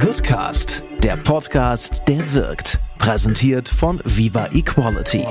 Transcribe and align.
Goodcast, 0.00 0.82
der 1.02 1.16
Podcast, 1.16 2.02
der 2.08 2.34
wirkt. 2.34 2.80
Präsentiert 2.98 3.68
von 3.68 4.00
Viva 4.04 4.48
Equality. 4.52 5.24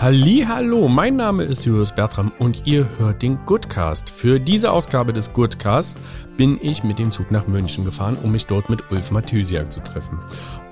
Hallo, 0.00 0.88
mein 0.88 1.14
Name 1.14 1.44
ist 1.44 1.64
Julius 1.64 1.94
Bertram 1.94 2.32
und 2.38 2.66
ihr 2.66 2.88
hört 2.98 3.22
den 3.22 3.38
Goodcast. 3.44 4.10
Für 4.10 4.40
diese 4.40 4.72
Ausgabe 4.72 5.12
des 5.12 5.32
Goodcast 5.32 5.98
bin 6.36 6.58
ich 6.60 6.82
mit 6.82 6.98
dem 6.98 7.12
Zug 7.12 7.30
nach 7.30 7.46
München 7.46 7.84
gefahren, 7.84 8.16
um 8.20 8.32
mich 8.32 8.46
dort 8.46 8.68
mit 8.68 8.90
Ulf 8.90 9.12
Mathysiak 9.12 9.70
zu 9.70 9.80
treffen. 9.80 10.18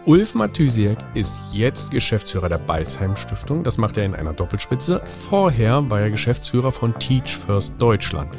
Ulf 0.06 0.34
Mathysiak 0.34 0.98
ist 1.14 1.40
jetzt 1.52 1.90
Geschäftsführer 1.90 2.48
der 2.48 2.58
Beisheim 2.58 3.14
Stiftung. 3.14 3.62
Das 3.62 3.78
macht 3.78 3.98
er 3.98 4.06
in 4.06 4.14
einer 4.14 4.32
Doppelspitze. 4.32 5.02
Vorher 5.04 5.88
war 5.90 6.00
er 6.00 6.10
Geschäftsführer 6.10 6.72
von 6.72 6.98
Teach 6.98 7.36
First 7.36 7.74
Deutschland. 7.78 8.30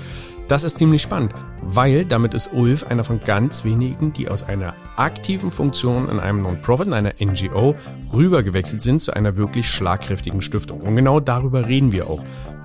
Das 0.52 0.66
ist 0.66 0.78
ziemlich 0.78 1.02
spannend, 1.02 1.34
weil 1.62 2.04
damit 2.04 2.34
ist 2.34 2.52
Ulf 2.52 2.84
einer 2.84 3.06
von 3.06 3.22
ganz 3.22 3.64
wenigen, 3.64 4.12
die 4.12 4.28
aus 4.28 4.44
einer 4.44 4.74
aktiven 4.98 5.50
Funktion 5.50 6.10
in 6.10 6.20
einem 6.20 6.42
Non-Profit, 6.42 6.88
in 6.88 6.94
einer 6.94 7.14
NGO, 7.22 7.74
rübergewechselt 8.12 8.82
sind 8.82 9.02
zu 9.02 9.14
einer 9.14 9.38
wirklich 9.38 9.66
schlagkräftigen 9.70 10.42
Stiftung. 10.42 10.82
Und 10.82 10.98
genau 10.98 11.22
darüber 11.22 11.68
reden 11.68 11.94
wir 11.94 12.10
auch. 12.10 12.22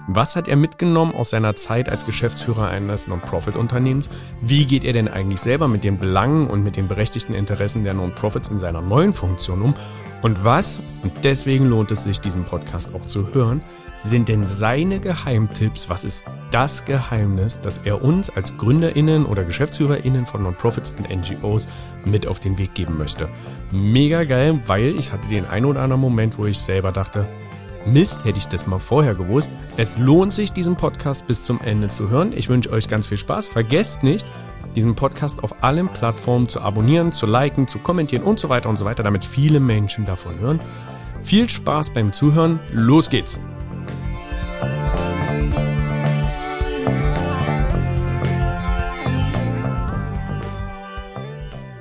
Was 0.09 0.35
hat 0.35 0.49
er 0.49 0.57
mitgenommen 0.57 1.15
aus 1.15 1.31
seiner 1.31 1.55
Zeit 1.55 1.89
als 1.89 2.05
Geschäftsführer 2.05 2.67
eines 2.67 3.07
Non-Profit-Unternehmens? 3.07 4.11
Wie 4.41 4.67
geht 4.67 4.83
er 4.83 4.93
denn 4.93 5.07
eigentlich 5.07 5.39
selber 5.39 5.69
mit 5.69 5.85
den 5.85 6.01
Belangen 6.01 6.49
und 6.49 6.65
mit 6.65 6.75
den 6.75 6.89
berechtigten 6.89 7.35
Interessen 7.35 7.85
der 7.85 7.95
Non-Profits 7.95 8.49
in 8.49 8.59
seiner 8.59 8.83
neuen 8.83 9.13
Funktion 9.13 9.63
um? 9.63 9.75
Und 10.23 10.45
was, 10.45 10.81
und 11.05 11.13
deswegen 11.23 11.67
lohnt 11.67 11.93
es 11.93 12.03
sich, 12.03 12.21
diesen 12.21 12.47
Podcast 12.47 12.93
auch 12.97 13.07
zu 13.07 13.33
hören, 13.33 13.63
sind 14.03 14.29
denn 14.29 14.47
seine 14.47 15.01
Geheimtipps? 15.01 15.89
Was 15.89 16.05
ist 16.05 16.25
das 16.51 16.85
Geheimnis, 16.85 17.61
das 17.61 17.79
er 17.79 18.03
uns 18.03 18.31
als 18.31 18.57
GründerInnen 18.57 19.27
oder 19.27 19.45
GeschäftsführerInnen 19.45 20.27
von 20.27 20.43
Non-Profits 20.43 20.95
und 20.99 21.11
NGOs 21.11 21.67
mit 22.05 22.27
auf 22.27 22.41
den 22.41 22.59
Weg 22.59 22.75
geben 22.75 22.99
möchte? 22.99 23.29
Mega 23.71 24.25
geil, 24.25 24.61
weil 24.67 24.97
ich 24.99 25.13
hatte 25.13 25.29
den 25.29 25.47
einen 25.47 25.67
oder 25.67 25.83
anderen 25.83 26.01
Moment, 26.01 26.39
wo 26.39 26.47
ich 26.47 26.59
selber 26.59 26.93
dachte, 26.93 27.27
Mist, 27.87 28.25
hätte 28.25 28.39
ich 28.39 28.49
das 28.49 28.67
mal 28.67 28.79
vorher 28.79 29.15
gewusst. 29.15 29.53
Es 29.77 29.97
lohnt 29.97 30.33
sich, 30.33 30.53
diesen 30.53 30.75
Podcast 30.75 31.29
bis 31.29 31.45
zum 31.45 31.61
Ende 31.61 31.89
zu 31.89 32.11
hören. 32.11 32.33
Ich 32.35 32.49
wünsche 32.49 32.71
euch 32.73 32.89
ganz 32.89 33.07
viel 33.07 33.19
Spaß. 33.19 33.49
Vergesst 33.49 34.03
nicht, 34.03 34.27
diesen 34.75 34.97
Podcast 34.97 35.43
auf 35.45 35.63
allen 35.63 35.89
Plattformen 35.89 36.49
zu 36.49 36.61
abonnieren, 36.61 37.13
zu 37.13 37.27
liken, 37.27 37.69
zu 37.69 37.79
kommentieren 37.79 38.25
und 38.25 38.41
so 38.41 38.49
weiter 38.49 38.69
und 38.69 38.77
so 38.77 38.85
weiter, 38.85 39.05
damit 39.05 39.25
viele 39.25 39.61
Menschen 39.61 40.05
davon 40.05 40.39
hören. 40.41 40.61
Viel 41.21 41.49
Spaß 41.49 41.91
beim 41.91 42.13
Zuhören. 42.13 42.61
Los 42.73 43.09
geht's! 43.09 43.41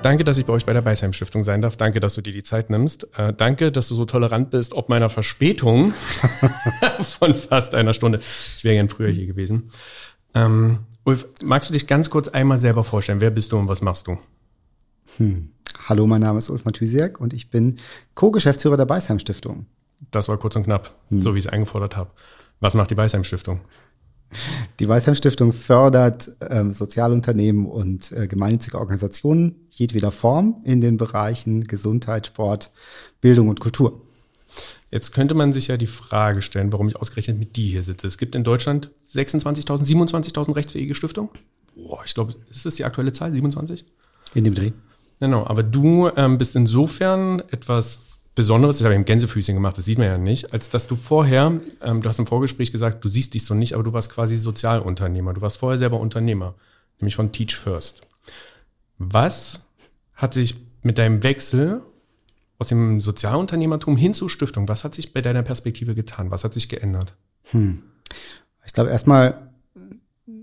Danke, 0.06 0.22
dass 0.22 0.38
ich 0.38 0.46
bei 0.46 0.52
euch 0.52 0.64
bei 0.64 0.72
der 0.72 0.82
Beisheim 0.82 1.12
Stiftung 1.12 1.42
sein 1.42 1.62
darf. 1.62 1.76
Danke, 1.76 1.98
dass 1.98 2.14
du 2.14 2.20
dir 2.20 2.32
die 2.32 2.44
Zeit 2.44 2.70
nimmst. 2.70 3.08
Äh, 3.18 3.32
danke, 3.32 3.72
dass 3.72 3.88
du 3.88 3.96
so 3.96 4.04
tolerant 4.04 4.50
bist, 4.50 4.72
ob 4.72 4.88
meiner 4.88 5.10
Verspätung 5.10 5.90
von 7.18 7.34
fast 7.34 7.74
einer 7.74 7.92
Stunde. 7.92 8.20
Ich 8.20 8.62
wäre 8.62 8.76
gern 8.76 8.88
früher 8.88 9.08
hier 9.08 9.26
gewesen. 9.26 9.68
Ähm, 10.32 10.78
Ulf, 11.02 11.26
magst 11.42 11.70
du 11.70 11.72
dich 11.72 11.88
ganz 11.88 12.08
kurz 12.08 12.28
einmal 12.28 12.58
selber 12.58 12.84
vorstellen? 12.84 13.20
Wer 13.20 13.32
bist 13.32 13.50
du 13.50 13.58
und 13.58 13.66
was 13.66 13.82
machst 13.82 14.06
du? 14.06 14.16
Hm. 15.16 15.50
Hallo, 15.88 16.06
mein 16.06 16.20
Name 16.20 16.38
ist 16.38 16.50
Ulf 16.50 16.64
Mathysiak 16.64 17.20
und 17.20 17.32
ich 17.32 17.50
bin 17.50 17.78
Co-Geschäftsführer 18.14 18.76
der 18.76 18.86
Beisheim 18.86 19.18
Stiftung. 19.18 19.66
Das 20.12 20.28
war 20.28 20.38
kurz 20.38 20.54
und 20.54 20.62
knapp, 20.62 20.94
hm. 21.08 21.20
so 21.20 21.34
wie 21.34 21.40
ich 21.40 21.46
es 21.46 21.52
eingefordert 21.52 21.96
habe. 21.96 22.12
Was 22.60 22.74
macht 22.74 22.92
die 22.92 22.94
Beisheim 22.94 23.24
Stiftung? 23.24 23.60
Die 24.80 24.88
Weißheim 24.88 25.14
Stiftung 25.14 25.52
fördert 25.52 26.36
ähm, 26.40 26.72
Sozialunternehmen 26.72 27.66
und 27.66 28.12
äh, 28.12 28.26
gemeinnützige 28.26 28.78
Organisationen 28.78 29.66
jedweder 29.70 30.10
Form 30.10 30.60
in 30.64 30.80
den 30.80 30.96
Bereichen 30.96 31.64
Gesundheit, 31.64 32.26
Sport, 32.26 32.70
Bildung 33.20 33.48
und 33.48 33.60
Kultur. 33.60 34.02
Jetzt 34.90 35.12
könnte 35.12 35.34
man 35.34 35.52
sich 35.52 35.68
ja 35.68 35.76
die 35.76 35.86
Frage 35.86 36.42
stellen, 36.42 36.72
warum 36.72 36.88
ich 36.88 36.96
ausgerechnet 36.96 37.38
mit 37.38 37.56
die 37.56 37.68
hier 37.68 37.82
sitze. 37.82 38.06
Es 38.06 38.18
gibt 38.18 38.34
in 38.34 38.44
Deutschland 38.44 38.90
26.000, 39.12 39.84
27.000 39.84 40.54
rechtsfähige 40.54 40.94
Stiftungen. 40.94 41.30
Boah, 41.74 42.02
ich 42.04 42.14
glaube, 42.14 42.34
ist 42.50 42.66
das 42.66 42.76
die 42.76 42.84
aktuelle 42.84 43.12
Zahl, 43.12 43.34
27? 43.34 43.84
In 44.34 44.44
dem 44.44 44.54
Dreh. 44.54 44.72
Genau, 45.20 45.46
aber 45.46 45.62
du 45.62 46.10
ähm, 46.16 46.38
bist 46.38 46.54
insofern 46.56 47.40
etwas 47.50 47.98
Besonderes, 48.36 48.76
das 48.76 48.84
habe 48.84 48.94
ich 48.94 48.98
im 48.98 49.06
Gänsefüßchen 49.06 49.54
gemacht, 49.54 49.78
das 49.78 49.86
sieht 49.86 49.98
man 49.98 50.06
ja 50.06 50.18
nicht, 50.18 50.52
als 50.52 50.70
dass 50.70 50.86
du 50.86 50.94
vorher, 50.94 51.58
ähm, 51.80 52.02
du 52.02 52.08
hast 52.08 52.18
im 52.20 52.26
Vorgespräch 52.26 52.70
gesagt, 52.70 53.04
du 53.04 53.08
siehst 53.08 53.34
dich 53.34 53.44
so 53.44 53.54
nicht, 53.54 53.72
aber 53.72 53.82
du 53.82 53.92
warst 53.92 54.12
quasi 54.12 54.36
Sozialunternehmer. 54.36 55.32
Du 55.32 55.40
warst 55.40 55.56
vorher 55.56 55.78
selber 55.78 55.98
Unternehmer, 55.98 56.54
nämlich 57.00 57.16
von 57.16 57.32
Teach 57.32 57.56
First. 57.56 58.02
Was 58.98 59.62
hat 60.14 60.34
sich 60.34 60.54
mit 60.82 60.98
deinem 60.98 61.22
Wechsel 61.22 61.82
aus 62.58 62.68
dem 62.68 63.00
Sozialunternehmertum 63.00 63.96
hin 63.96 64.14
zur 64.14 64.30
Stiftung, 64.30 64.68
was 64.68 64.84
hat 64.84 64.94
sich 64.94 65.12
bei 65.12 65.22
deiner 65.22 65.42
Perspektive 65.42 65.94
getan? 65.94 66.30
Was 66.30 66.44
hat 66.44 66.52
sich 66.52 66.68
geändert? 66.68 67.14
Hm. 67.50 67.82
Ich 68.64 68.72
glaube, 68.72 68.90
erstmal 68.90 69.46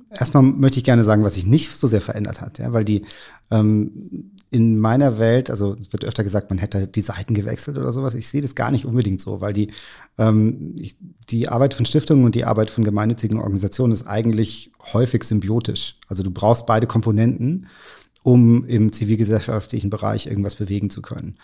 Erstmal 0.09 0.43
möchte 0.43 0.77
ich 0.77 0.83
gerne 0.83 1.03
sagen, 1.03 1.23
was 1.23 1.35
sich 1.35 1.47
nicht 1.47 1.71
so 1.71 1.87
sehr 1.87 2.01
verändert 2.01 2.39
hat, 2.39 2.59
ja, 2.59 2.71
weil 2.71 2.83
die 2.83 3.03
ähm, 3.49 4.31
in 4.53 4.77
meiner 4.77 5.17
Welt, 5.17 5.49
also 5.49 5.75
es 5.79 5.91
wird 5.93 6.05
öfter 6.05 6.23
gesagt, 6.23 6.51
man 6.51 6.59
hätte 6.59 6.87
die 6.87 7.01
Seiten 7.01 7.33
gewechselt 7.33 7.75
oder 7.79 7.91
sowas. 7.91 8.13
Ich 8.13 8.27
sehe 8.27 8.41
das 8.41 8.53
gar 8.53 8.69
nicht 8.69 8.85
unbedingt 8.85 9.19
so, 9.19 9.41
weil 9.41 9.51
die 9.51 9.71
ähm, 10.19 10.75
ich, 10.77 10.95
die 11.27 11.49
Arbeit 11.49 11.73
von 11.73 11.87
Stiftungen 11.87 12.23
und 12.23 12.35
die 12.35 12.45
Arbeit 12.45 12.69
von 12.69 12.83
gemeinnützigen 12.83 13.39
Organisationen 13.39 13.93
ist 13.93 14.05
eigentlich 14.05 14.71
häufig 14.93 15.23
symbiotisch. 15.23 15.95
Also 16.07 16.21
du 16.21 16.29
brauchst 16.29 16.67
beide 16.67 16.85
Komponenten, 16.85 17.65
um 18.21 18.63
im 18.65 18.91
zivilgesellschaftlichen 18.91 19.89
Bereich 19.89 20.27
irgendwas 20.27 20.55
bewegen 20.55 20.91
zu 20.91 21.01
können. 21.01 21.39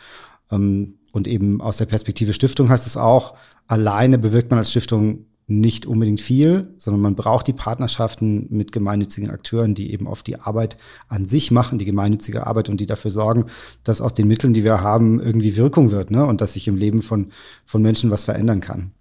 Ähm, 0.52 1.00
und 1.12 1.28
eben 1.28 1.62
aus 1.62 1.78
der 1.78 1.88
Perspektive 1.88 2.34
Stiftung 2.34 2.70
heißt 2.70 2.86
es 2.86 2.96
auch, 2.96 3.36
alleine 3.66 4.20
bewirkt 4.20 4.52
man 4.52 4.60
als 4.60 4.70
Stiftung 4.70 5.26
nicht 5.50 5.88
unbedingt 5.88 6.22
viel, 6.22 6.74
sondern 6.78 7.02
man 7.02 7.16
braucht 7.16 7.48
die 7.48 7.54
Partnerschaften 7.54 8.46
mit 8.50 8.72
gemeinnützigen 8.72 9.32
Akteuren, 9.32 9.74
die 9.74 9.92
eben 9.92 10.08
auf 10.08 10.22
die 10.22 10.40
Arbeit 10.40 10.78
an 11.08 11.26
sich 11.26 11.50
machen, 11.50 11.80
die 11.80 11.86
gemeinnützige 11.86 12.46
Arbeit 12.46 12.70
und 12.70 12.80
die 12.80 12.86
dafür 12.86 13.10
sorgen, 13.10 13.46
dass 13.84 14.00
aus 14.00 14.14
den 14.14 14.28
Mitteln, 14.28 14.54
die 14.54 14.64
wir 14.64 14.82
haben, 14.82 15.20
irgendwie 15.20 15.58
Wirkung 15.58 15.90
wird 15.90 16.12
ne? 16.12 16.24
und 16.26 16.42
dass 16.42 16.54
sich 16.54 16.68
im 16.68 16.76
Leben 16.76 17.02
von, 17.02 17.30
von 17.66 17.82
Menschen 17.82 18.12
was 18.12 18.26
verändern 18.26 18.62
kann. 18.62 18.92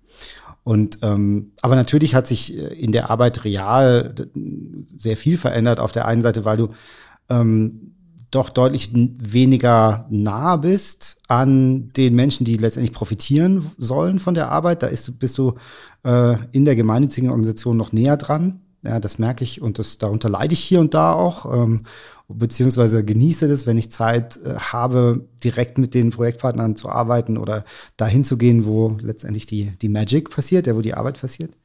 Und 0.64 0.98
ähm, 1.02 1.52
aber 1.62 1.76
natürlich 1.76 2.14
hat 2.14 2.26
sich 2.26 2.56
äh, 2.56 2.74
in 2.74 2.92
der 2.92 3.10
Arbeit 3.10 3.44
real 3.44 4.14
sehr 4.96 5.16
viel 5.16 5.36
verändert. 5.36 5.80
Auf 5.80 5.92
der 5.92 6.06
einen 6.06 6.22
Seite, 6.22 6.44
weil 6.44 6.56
du 6.56 6.68
ähm, 7.30 7.94
doch 8.30 8.50
deutlich 8.50 8.90
weniger 8.94 10.06
nah 10.10 10.56
bist 10.56 11.18
an 11.28 11.90
den 11.96 12.14
Menschen, 12.14 12.44
die 12.44 12.56
letztendlich 12.56 12.94
profitieren 12.94 13.64
sollen 13.78 14.18
von 14.18 14.34
der 14.34 14.50
Arbeit. 14.50 14.82
Da 14.82 14.88
ist, 14.88 15.18
bist 15.18 15.38
du 15.38 15.54
äh, 16.04 16.36
in 16.52 16.64
der 16.64 16.76
gemeinnützigen 16.76 17.30
Organisation 17.30 17.76
noch 17.76 17.92
näher 17.92 18.16
dran. 18.16 18.60
Ja, 18.82 19.00
das 19.00 19.18
merke 19.18 19.42
ich 19.42 19.60
und 19.60 19.78
das, 19.80 19.98
darunter 19.98 20.28
leide 20.28 20.52
ich 20.52 20.60
hier 20.60 20.78
und 20.78 20.94
da 20.94 21.12
auch, 21.12 21.52
ähm, 21.52 21.82
beziehungsweise 22.28 23.04
genieße 23.04 23.48
das, 23.48 23.66
wenn 23.66 23.76
ich 23.76 23.90
Zeit 23.90 24.38
äh, 24.44 24.54
habe, 24.54 25.26
direkt 25.42 25.78
mit 25.78 25.94
den 25.94 26.10
Projektpartnern 26.10 26.76
zu 26.76 26.88
arbeiten 26.88 27.38
oder 27.38 27.64
dahin 27.96 28.22
zu 28.22 28.36
gehen, 28.36 28.66
wo 28.66 28.96
letztendlich 29.00 29.46
die, 29.46 29.72
die 29.82 29.88
Magic 29.88 30.30
passiert, 30.30 30.68
ja, 30.68 30.76
wo 30.76 30.80
die 30.80 30.94
Arbeit 30.94 31.20
passiert. 31.20 31.56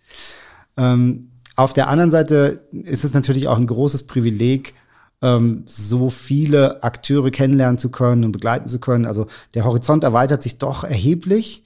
Ähm, 0.76 1.30
auf 1.56 1.74
der 1.74 1.88
anderen 1.88 2.10
Seite 2.10 2.68
ist 2.72 3.04
es 3.04 3.14
natürlich 3.14 3.48
auch 3.48 3.58
ein 3.58 3.68
großes 3.68 4.08
Privileg, 4.08 4.74
ähm, 5.24 5.64
so 5.66 6.10
viele 6.10 6.84
Akteure 6.84 7.32
kennenlernen 7.32 7.80
zu 7.80 7.90
können 7.90 8.26
und 8.26 8.34
begleiten 8.34 8.68
zu 8.68 8.80
können. 8.80 9.06
Also 9.06 9.26
der 9.56 9.64
Horizont 9.64 10.04
erweitert 10.04 10.44
sich 10.44 10.58
doch 10.60 10.84
erheblich. 10.84 11.64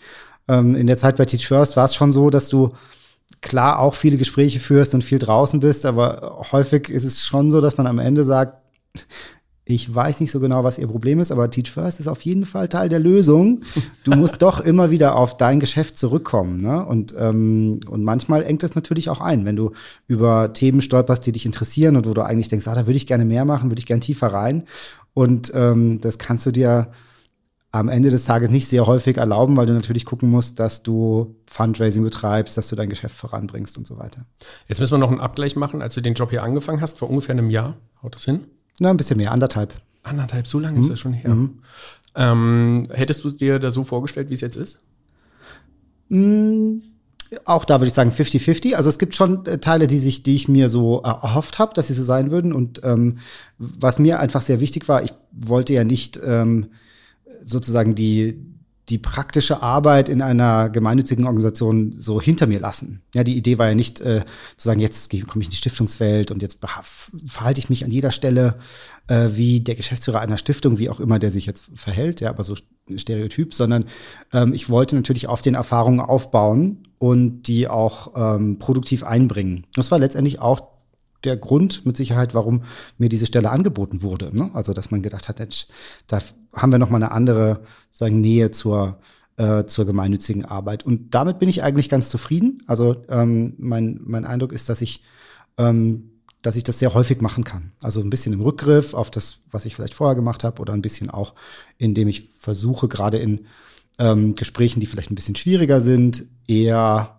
Ähm, 0.47 0.75
in 0.75 0.88
der 0.88 0.97
Zeit 0.97 1.18
bei 1.18 1.25
Teach 1.25 1.47
First 1.47 1.75
war 1.75 1.85
es 1.85 1.96
schon 1.96 2.12
so, 2.12 2.29
dass 2.29 2.47
du 2.47 2.73
klar 3.41 3.79
auch 3.79 3.96
viele 3.96 4.17
Gespräche 4.17 4.59
führst 4.59 4.94
und 4.94 5.03
viel 5.03 5.19
draußen 5.19 5.59
bist, 5.59 5.85
aber 5.85 6.46
häufig 6.51 6.90
ist 6.90 7.03
es 7.03 7.25
schon 7.25 7.52
so, 7.52 7.59
dass 7.59 7.78
man 7.78 7.87
am 7.87 7.99
Ende 7.99 8.23
sagt, 8.23 8.61
ich 9.69 9.93
weiß 9.93 10.22
nicht 10.22 10.31
so 10.31 10.40
genau, 10.40 10.64
was 10.64 10.79
ihr 10.79 10.87
Problem 10.87 11.19
ist, 11.19 11.29
aber 11.31 11.49
Teach 11.49 11.69
First 11.72 11.99
ist 11.99 12.08
auf 12.08 12.22
jeden 12.22 12.46
Fall 12.46 12.69
Teil 12.69 12.87
der 12.87 12.99
Lösung. 12.99 13.61
Du 14.05 14.11
musst 14.16 14.41
doch 14.41 14.61
immer 14.61 14.91
wieder 14.91 15.17
auf 15.17 15.35
dein 15.35 15.59
Geschäft 15.59 15.97
zurückkommen. 15.97 16.61
Ne? 16.61 16.85
Und, 16.85 17.14
ähm, 17.19 17.81
und 17.90 18.03
manchmal 18.03 18.43
engt 18.43 18.64
das 18.64 18.75
natürlich 18.75 19.09
auch 19.09 19.19
ein, 19.19 19.43
wenn 19.43 19.58
du 19.58 19.73
über 20.08 20.53
Themen 20.53 20.81
stolperst, 20.81 21.25
die 21.25 21.34
dich 21.34 21.46
interessieren 21.46 21.97
und 21.97 22.08
wo 22.08 22.14
du 22.14 22.22
eigentlich 22.22 22.47
denkst, 22.47 22.66
ah, 22.67 22.75
da 22.75 22.87
würde 22.87 22.96
ich 22.96 23.08
gerne 23.08 23.25
mehr 23.25 23.43
machen, 23.43 23.69
würde 23.69 23.79
ich 23.79 23.85
gerne 23.85 23.99
tiefer 23.99 24.28
rein. 24.28 24.64
Und 25.14 25.52
ähm, 25.53 25.99
das 25.99 26.17
kannst 26.17 26.46
du 26.46 26.52
dir 26.52 26.87
am 27.72 27.90
Ende 27.90 28.09
des 28.09 28.23
Tages 28.23 28.49
nicht 28.49 28.70
sehr 28.70 28.87
häufig 28.87 29.17
erlauben, 29.17 29.58
weil 29.58 29.66
du 29.66 29.73
natürlich 29.73 30.05
gucken 30.05 30.29
musst, 30.29 30.59
dass 30.59 30.81
du 30.81 31.35
Fundraising 31.46 32.03
betreibst, 32.03 32.55
dass 32.55 32.70
du 32.70 32.78
dein 32.78 32.87
Geschäft 32.87 33.16
voranbringst 33.16 33.78
und 33.78 33.85
so 33.85 33.97
weiter. 33.97 34.25
Jetzt 34.70 34.79
müssen 34.79 34.93
wir 34.93 34.99
noch 34.99 35.11
einen 35.11 35.20
Abgleich 35.20 35.58
machen, 35.58 35.81
als 35.81 35.93
du 35.93 36.02
den 36.02 36.13
Job 36.13 36.29
hier 36.29 36.43
angefangen 36.43 36.79
hast, 36.79 36.99
vor 36.99 37.09
ungefähr 37.09 37.34
einem 37.34 37.49
Jahr. 37.49 37.75
Haut 38.02 38.16
das 38.16 38.23
hin? 38.23 38.46
Na, 38.79 38.90
ein 38.90 38.97
bisschen 38.97 39.18
mehr, 39.18 39.32
anderthalb. 39.32 39.74
Anderthalb, 40.03 40.47
so 40.47 40.59
lange 40.59 40.78
mhm. 40.78 40.82
ist 40.82 40.90
das 40.90 41.00
schon 41.00 41.14
her. 41.14 41.34
Mhm. 41.34 41.59
Ähm, 42.16 42.88
hättest 42.91 43.24
du 43.24 43.29
dir 43.29 43.59
da 43.59 43.72
so 43.72 43.84
vorgestellt, 43.84 44.29
wie 44.29 44.34
es 44.34 44.41
jetzt 44.41 44.56
ist? 44.56 44.79
Mhm. 46.09 46.82
Auch 47.44 47.66
da 47.66 47.79
würde 47.79 47.88
ich 47.88 47.94
sagen 47.94 48.12
50-50. 48.12 48.76
Also 48.76 48.90
es 48.90 49.00
gibt 49.00 49.14
schon 49.14 49.46
äh, 49.46 49.58
Teile, 49.59 49.88
die 49.88 50.00
sich, 50.00 50.24
die 50.24 50.35
ich 50.35 50.47
mir 50.47 50.70
so 50.70 51.02
erhofft 51.02 51.59
habe, 51.59 51.74
dass 51.74 51.88
sie 51.88 51.94
so 51.94 52.03
sein 52.03 52.32
würden. 52.32 52.53
Und 52.53 52.82
ähm, 52.84 53.18
was 53.58 54.00
mir 54.00 54.20
einfach 54.20 54.41
sehr 54.41 54.62
wichtig 54.62 54.88
war, 54.88 55.03
ich 55.03 55.14
wollte 55.32 55.73
ja 55.73 55.84
nicht 55.84 56.20
ähm, 56.23 56.68
sozusagen 57.44 57.96
die 57.96 58.57
die 58.89 58.97
praktische 58.97 59.61
Arbeit 59.61 60.07
in 60.07 60.22
einer 60.22 60.69
gemeinnützigen 60.69 61.25
Organisation 61.25 61.93
so 61.97 62.22
hinter 62.22 62.47
mir 62.47 62.59
lassen. 62.59 63.01
Ja, 63.13 63.23
die 63.23 63.35
Idee 63.35 63.57
war 63.57 63.67
ja 63.67 63.75
nicht 63.75 63.99
äh, 63.99 64.23
zu 64.55 64.67
sagen, 64.67 64.79
jetzt 64.79 65.11
komme 65.28 65.41
ich 65.41 65.47
in 65.47 65.51
die 65.51 65.57
Stiftungswelt 65.57 66.31
und 66.31 66.41
jetzt 66.41 66.59
verhalte 67.25 67.59
ich 67.59 67.69
mich 67.69 67.84
an 67.84 67.91
jeder 67.91 68.11
Stelle 68.11 68.55
äh, 69.07 69.29
wie 69.34 69.59
der 69.59 69.75
Geschäftsführer 69.75 70.22
einer 70.22 70.37
Stiftung, 70.37 70.79
wie 70.79 70.89
auch 70.89 71.01
immer 71.01 71.19
der 71.19 71.31
sich 71.31 71.45
jetzt 71.45 71.69
verhält, 71.73 72.22
ja, 72.22 72.29
aber 72.29 72.45
so 72.45 72.55
Stereotyp, 72.95 73.53
sondern 73.53 73.85
ähm, 74.31 74.53
ich 74.53 74.69
wollte 74.69 74.95
natürlich 74.95 75.28
auf 75.28 75.41
den 75.41 75.55
Erfahrungen 75.55 75.99
aufbauen 75.99 76.84
und 76.97 77.43
die 77.43 77.67
auch 77.67 78.13
ähm, 78.16 78.57
produktiv 78.57 79.03
einbringen. 79.03 79.66
Das 79.75 79.91
war 79.91 79.99
letztendlich 79.99 80.39
auch 80.39 80.77
der 81.23 81.37
Grund 81.37 81.85
mit 81.85 81.97
Sicherheit, 81.97 82.34
warum 82.34 82.64
mir 82.97 83.09
diese 83.09 83.25
Stelle 83.25 83.49
angeboten 83.49 84.03
wurde. 84.03 84.35
Ne? 84.35 84.49
Also, 84.53 84.73
dass 84.73 84.91
man 84.91 85.02
gedacht 85.02 85.29
hat, 85.29 85.40
jetzt, 85.40 85.67
da 86.08 86.19
haben 86.53 86.72
wir 86.72 86.79
noch 86.79 86.90
mal 86.90 86.97
eine 86.97 87.11
andere 87.11 87.61
sagen, 87.90 88.22
Nähe 88.22 88.52
zur, 88.52 88.99
äh, 89.37 89.66
zur 89.66 89.85
gemeinnützigen 89.85 90.46
Arbeit. 90.46 90.85
Und 90.85 91.14
damit 91.14 91.40
bin 91.40 91.49
ich 91.49 91.64
eigentlich 91.64 91.90
ganz 91.90 92.09
zufrieden. 92.09 92.64
Also, 92.67 93.03
ähm, 93.09 93.55
mein, 93.58 93.99
mein 94.03 94.25
Eindruck 94.25 94.52
ist, 94.52 94.69
dass 94.69 94.81
ich, 94.81 95.03
ähm, 95.58 96.11
dass 96.41 96.55
ich 96.55 96.64
das 96.64 96.79
sehr 96.79 96.93
häufig 96.93 97.22
machen 97.22 97.43
kann. 97.43 97.73
Also 97.81 97.99
ein 97.99 98.09
bisschen 98.09 98.34
im 98.34 98.41
Rückgriff 98.41 98.93
auf 98.93 99.11
das, 99.11 99.40
was 99.49 99.66
ich 99.66 99.75
vielleicht 99.75 99.96
vorher 99.96 100.16
gemacht 100.16 100.43
habe, 100.43 100.61
oder 100.61 100.73
ein 100.73 100.84
bisschen 100.84 101.09
auch, 101.09 101.34
indem 101.78 102.08
ich 102.08 102.29
versuche, 102.29 102.87
gerade 102.87 103.17
in 103.17 103.47
ähm, 103.99 104.35
Gesprächen, 104.35 104.79
die 104.79 104.85
vielleicht 104.85 105.11
ein 105.11 105.16
bisschen 105.16 105.35
schwieriger 105.35 105.81
sind, 105.81 106.25
eher 106.47 107.16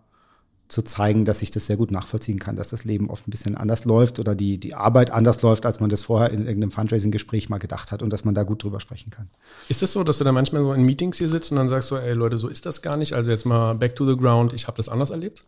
zu 0.68 0.82
zeigen, 0.82 1.24
dass 1.24 1.40
ich 1.40 1.50
das 1.50 1.66
sehr 1.66 1.76
gut 1.76 1.90
nachvollziehen 1.90 2.38
kann, 2.38 2.56
dass 2.56 2.68
das 2.68 2.84
Leben 2.84 3.08
oft 3.08 3.26
ein 3.26 3.30
bisschen 3.30 3.56
anders 3.56 3.86
läuft 3.86 4.18
oder 4.18 4.34
die, 4.34 4.58
die 4.58 4.74
Arbeit 4.74 5.10
anders 5.10 5.40
läuft, 5.42 5.64
als 5.64 5.80
man 5.80 5.88
das 5.88 6.02
vorher 6.02 6.30
in 6.30 6.40
irgendeinem 6.40 6.70
Fundraising-Gespräch 6.70 7.48
mal 7.48 7.58
gedacht 7.58 7.90
hat 7.90 8.02
und 8.02 8.12
dass 8.12 8.24
man 8.24 8.34
da 8.34 8.42
gut 8.42 8.62
drüber 8.62 8.78
sprechen 8.78 9.10
kann. 9.10 9.30
Ist 9.68 9.80
das 9.80 9.94
so, 9.94 10.04
dass 10.04 10.18
du 10.18 10.24
da 10.24 10.32
manchmal 10.32 10.62
so 10.64 10.72
in 10.74 10.82
Meetings 10.82 11.16
hier 11.16 11.28
sitzt 11.28 11.50
und 11.50 11.56
dann 11.56 11.70
sagst 11.70 11.90
du, 11.90 11.96
ey 11.96 12.12
Leute, 12.12 12.36
so 12.36 12.48
ist 12.48 12.66
das 12.66 12.82
gar 12.82 12.98
nicht, 12.98 13.14
also 13.14 13.30
jetzt 13.30 13.46
mal 13.46 13.74
back 13.74 13.96
to 13.96 14.06
the 14.06 14.16
ground, 14.16 14.52
ich 14.52 14.66
habe 14.66 14.76
das 14.76 14.90
anders 14.90 15.10
erlebt? 15.10 15.44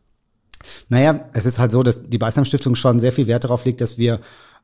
Naja, 0.89 1.29
es 1.35 1.47
ist 1.47 1.59
halt 1.59 1.73
so, 1.73 1.83
dass 1.83 2.03
die 2.03 2.19
Beisam 2.19 2.45
Stiftung 2.45 2.75
schon 2.75 2.99
sehr 2.99 3.13
viel 3.13 3.27
Wert 3.27 3.45
darauf 3.45 3.65
legt, 3.65 3.81
dass 3.81 3.99
wir 3.99 4.21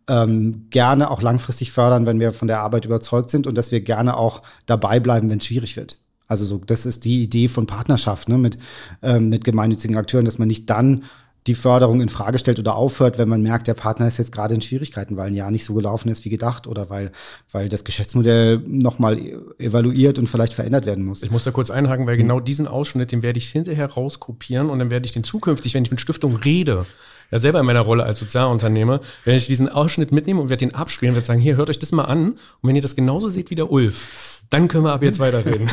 ähm, 0.08 0.66
gerne 0.70 1.10
auch 1.10 1.20
langfristig 1.20 1.72
fördern, 1.72 2.06
wenn 2.06 2.20
wir 2.20 2.32
von 2.32 2.48
der 2.48 2.60
Arbeit 2.60 2.84
überzeugt 2.84 3.28
sind 3.28 3.46
und 3.46 3.58
dass 3.58 3.72
wir 3.72 3.80
gerne 3.80 4.16
auch 4.16 4.42
dabei 4.66 5.00
bleiben, 5.00 5.28
wenn 5.30 5.38
es 5.38 5.46
schwierig 5.46 5.76
wird. 5.76 5.98
Also 6.28 6.44
so, 6.44 6.60
das 6.66 6.86
ist 6.86 7.04
die 7.04 7.22
Idee 7.22 7.48
von 7.48 7.66
Partnerschaft 7.66 8.28
ne, 8.28 8.38
mit, 8.38 8.58
ähm, 9.02 9.28
mit 9.28 9.44
gemeinnützigen 9.44 9.96
Akteuren, 9.96 10.24
dass 10.24 10.38
man 10.38 10.48
nicht 10.48 10.68
dann 10.70 11.04
die 11.46 11.54
Förderung 11.54 12.00
in 12.00 12.08
Frage 12.08 12.38
stellt 12.38 12.58
oder 12.58 12.74
aufhört, 12.74 13.18
wenn 13.18 13.28
man 13.28 13.40
merkt, 13.40 13.68
der 13.68 13.74
Partner 13.74 14.08
ist 14.08 14.18
jetzt 14.18 14.32
gerade 14.32 14.54
in 14.54 14.60
Schwierigkeiten, 14.60 15.16
weil 15.16 15.28
ein 15.28 15.34
Jahr 15.34 15.50
nicht 15.50 15.64
so 15.64 15.74
gelaufen 15.74 16.08
ist 16.08 16.24
wie 16.24 16.28
gedacht 16.28 16.66
oder 16.66 16.90
weil, 16.90 17.12
weil 17.52 17.68
das 17.68 17.84
Geschäftsmodell 17.84 18.58
nochmal 18.66 19.20
evaluiert 19.58 20.18
und 20.18 20.28
vielleicht 20.28 20.54
verändert 20.54 20.86
werden 20.86 21.04
muss. 21.04 21.22
Ich 21.22 21.30
muss 21.30 21.44
da 21.44 21.52
kurz 21.52 21.70
einhaken, 21.70 22.06
weil 22.06 22.16
genau 22.16 22.40
diesen 22.40 22.66
Ausschnitt, 22.66 23.12
den 23.12 23.22
werde 23.22 23.38
ich 23.38 23.48
hinterher 23.48 23.86
rauskopieren 23.86 24.70
und 24.70 24.78
dann 24.80 24.90
werde 24.90 25.06
ich 25.06 25.12
den 25.12 25.24
zukünftig, 25.24 25.74
wenn 25.74 25.84
ich 25.84 25.90
mit 25.90 26.00
Stiftung 26.00 26.36
rede, 26.36 26.86
ja 27.30 27.38
selber 27.38 27.60
in 27.60 27.66
meiner 27.66 27.80
Rolle 27.80 28.04
als 28.04 28.18
Sozialunternehmer, 28.18 29.00
wenn 29.24 29.36
ich 29.36 29.46
diesen 29.46 29.68
Ausschnitt 29.68 30.12
mitnehme 30.12 30.40
und 30.40 30.48
werde 30.48 30.66
den 30.66 30.74
abspielen, 30.74 31.14
werde 31.14 31.26
sagen, 31.26 31.40
hier, 31.40 31.56
hört 31.56 31.70
euch 31.70 31.78
das 31.78 31.92
mal 31.92 32.04
an. 32.04 32.32
Und 32.32 32.38
wenn 32.62 32.76
ihr 32.76 32.82
das 32.82 32.96
genauso 32.96 33.28
seht 33.28 33.50
wie 33.50 33.54
der 33.54 33.70
Ulf, 33.70 34.35
dann 34.50 34.68
können 34.68 34.84
wir 34.84 34.92
ab 34.92 35.02
jetzt 35.02 35.18
weiterreden. 35.18 35.68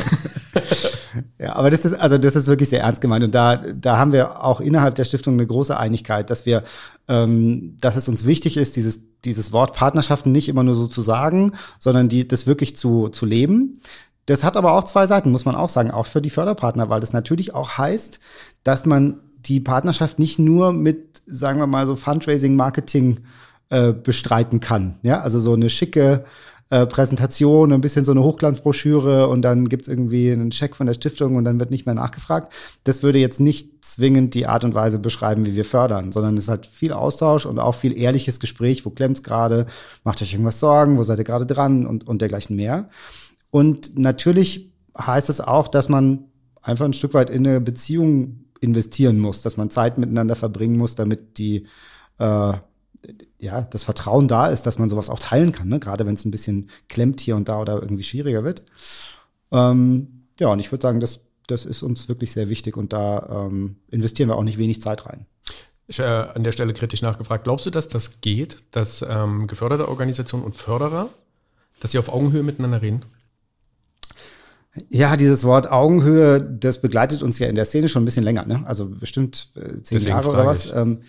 ja, 1.38 1.54
aber 1.54 1.70
das 1.70 1.84
ist, 1.84 1.94
also 1.94 2.18
das 2.18 2.36
ist 2.36 2.46
wirklich 2.46 2.68
sehr 2.68 2.80
ernst 2.80 3.00
gemeint. 3.00 3.24
Und 3.24 3.34
da, 3.34 3.56
da 3.56 3.98
haben 3.98 4.12
wir 4.12 4.42
auch 4.42 4.60
innerhalb 4.60 4.94
der 4.94 5.04
Stiftung 5.04 5.34
eine 5.34 5.46
große 5.46 5.76
Einigkeit, 5.76 6.30
dass 6.30 6.46
wir, 6.46 6.64
ähm, 7.08 7.76
dass 7.80 7.96
es 7.96 8.08
uns 8.08 8.26
wichtig 8.26 8.56
ist, 8.56 8.76
dieses, 8.76 9.02
dieses 9.24 9.52
Wort 9.52 9.74
Partnerschaften 9.74 10.32
nicht 10.32 10.48
immer 10.48 10.62
nur 10.62 10.74
so 10.74 10.86
zu 10.86 11.02
sagen, 11.02 11.52
sondern 11.78 12.08
die, 12.08 12.26
das 12.26 12.46
wirklich 12.46 12.76
zu, 12.76 13.08
zu 13.08 13.26
leben. 13.26 13.80
Das 14.26 14.42
hat 14.42 14.56
aber 14.56 14.72
auch 14.72 14.84
zwei 14.84 15.06
Seiten, 15.06 15.30
muss 15.30 15.44
man 15.44 15.54
auch 15.54 15.68
sagen, 15.68 15.90
auch 15.90 16.06
für 16.06 16.22
die 16.22 16.30
Förderpartner, 16.30 16.88
weil 16.88 17.00
das 17.00 17.12
natürlich 17.12 17.54
auch 17.54 17.76
heißt, 17.76 18.20
dass 18.62 18.86
man 18.86 19.20
die 19.36 19.60
Partnerschaft 19.60 20.18
nicht 20.18 20.38
nur 20.38 20.72
mit, 20.72 21.22
sagen 21.26 21.58
wir 21.58 21.66
mal, 21.66 21.86
so 21.86 21.94
Fundraising, 21.94 22.56
Marketing 22.56 23.20
äh, 23.68 23.92
bestreiten 23.92 24.60
kann. 24.60 24.96
Ja, 25.02 25.20
also 25.20 25.38
so 25.38 25.52
eine 25.52 25.68
schicke 25.68 26.24
äh, 26.70 26.86
Präsentation, 26.86 27.72
ein 27.72 27.80
bisschen 27.80 28.04
so 28.04 28.12
eine 28.12 28.22
Hochglanzbroschüre 28.22 29.28
und 29.28 29.42
dann 29.42 29.68
gibt's 29.68 29.88
irgendwie 29.88 30.30
einen 30.30 30.50
Check 30.50 30.74
von 30.74 30.86
der 30.86 30.94
Stiftung 30.94 31.36
und 31.36 31.44
dann 31.44 31.60
wird 31.60 31.70
nicht 31.70 31.86
mehr 31.86 31.94
nachgefragt. 31.94 32.52
Das 32.84 33.02
würde 33.02 33.18
jetzt 33.18 33.38
nicht 33.40 33.84
zwingend 33.84 34.34
die 34.34 34.46
Art 34.46 34.64
und 34.64 34.74
Weise 34.74 34.98
beschreiben, 34.98 35.44
wie 35.44 35.54
wir 35.54 35.64
fördern, 35.64 36.10
sondern 36.10 36.36
es 36.36 36.48
hat 36.48 36.66
viel 36.66 36.92
Austausch 36.92 37.44
und 37.46 37.58
auch 37.58 37.74
viel 37.74 37.96
ehrliches 37.96 38.40
Gespräch. 38.40 38.86
Wo 38.86 38.90
klemmt's 38.90 39.22
gerade? 39.22 39.66
Macht 40.04 40.22
euch 40.22 40.32
irgendwas 40.32 40.60
Sorgen? 40.60 40.98
Wo 40.98 41.02
seid 41.02 41.18
ihr 41.18 41.24
gerade 41.24 41.46
dran? 41.46 41.86
Und, 41.86 42.06
und 42.06 42.22
dergleichen 42.22 42.56
mehr. 42.56 42.88
Und 43.50 43.98
natürlich 43.98 44.72
heißt 44.98 45.28
es 45.28 45.40
auch, 45.40 45.68
dass 45.68 45.88
man 45.88 46.24
einfach 46.62 46.86
ein 46.86 46.94
Stück 46.94 47.14
weit 47.14 47.30
in 47.30 47.46
eine 47.46 47.60
Beziehung 47.60 48.46
investieren 48.60 49.18
muss, 49.18 49.42
dass 49.42 49.56
man 49.56 49.70
Zeit 49.70 49.98
miteinander 49.98 50.34
verbringen 50.34 50.78
muss, 50.78 50.94
damit 50.94 51.38
die 51.38 51.66
äh, 52.18 52.54
ja, 53.44 53.60
das 53.60 53.84
Vertrauen 53.84 54.26
da 54.26 54.48
ist, 54.48 54.62
dass 54.62 54.78
man 54.78 54.88
sowas 54.88 55.10
auch 55.10 55.18
teilen 55.18 55.52
kann, 55.52 55.68
ne? 55.68 55.78
gerade 55.78 56.06
wenn 56.06 56.14
es 56.14 56.24
ein 56.24 56.30
bisschen 56.30 56.70
klemmt 56.88 57.20
hier 57.20 57.36
und 57.36 57.48
da 57.48 57.60
oder 57.60 57.74
irgendwie 57.80 58.02
schwieriger 58.02 58.42
wird. 58.42 58.64
Ähm, 59.52 60.24
ja, 60.40 60.48
und 60.48 60.58
ich 60.58 60.72
würde 60.72 60.82
sagen, 60.82 60.98
das, 60.98 61.20
das 61.46 61.66
ist 61.66 61.82
uns 61.82 62.08
wirklich 62.08 62.32
sehr 62.32 62.48
wichtig 62.48 62.76
und 62.76 62.92
da 62.92 63.46
ähm, 63.46 63.76
investieren 63.90 64.30
wir 64.30 64.36
auch 64.36 64.42
nicht 64.42 64.58
wenig 64.58 64.80
Zeit 64.80 65.06
rein. 65.06 65.26
Ich 65.86 65.98
äh, 65.98 66.04
an 66.04 66.42
der 66.42 66.52
Stelle 66.52 66.72
kritisch 66.72 67.02
nachgefragt. 67.02 67.44
Glaubst 67.44 67.66
du, 67.66 67.70
dass 67.70 67.86
das 67.88 68.22
geht, 68.22 68.64
dass 68.70 69.04
ähm, 69.06 69.46
geförderte 69.46 69.88
Organisationen 69.88 70.44
und 70.44 70.54
Förderer, 70.54 71.10
dass 71.80 71.92
sie 71.92 71.98
auf 71.98 72.08
Augenhöhe 72.08 72.42
miteinander 72.42 72.80
reden? 72.80 73.02
Ja, 74.88 75.16
dieses 75.16 75.44
Wort 75.44 75.70
Augenhöhe, 75.70 76.42
das 76.42 76.80
begleitet 76.80 77.22
uns 77.22 77.38
ja 77.38 77.46
in 77.48 77.54
der 77.54 77.66
Szene 77.66 77.88
schon 77.88 78.02
ein 78.02 78.06
bisschen 78.06 78.24
länger, 78.24 78.46
ne? 78.46 78.64
Also 78.66 78.88
bestimmt 78.88 79.50
äh, 79.54 79.60
zehn 79.60 79.98
Deswegen 79.98 80.08
Jahre 80.08 80.30
oder 80.30 80.46
was. 80.46 80.72
Ähm, 80.74 81.02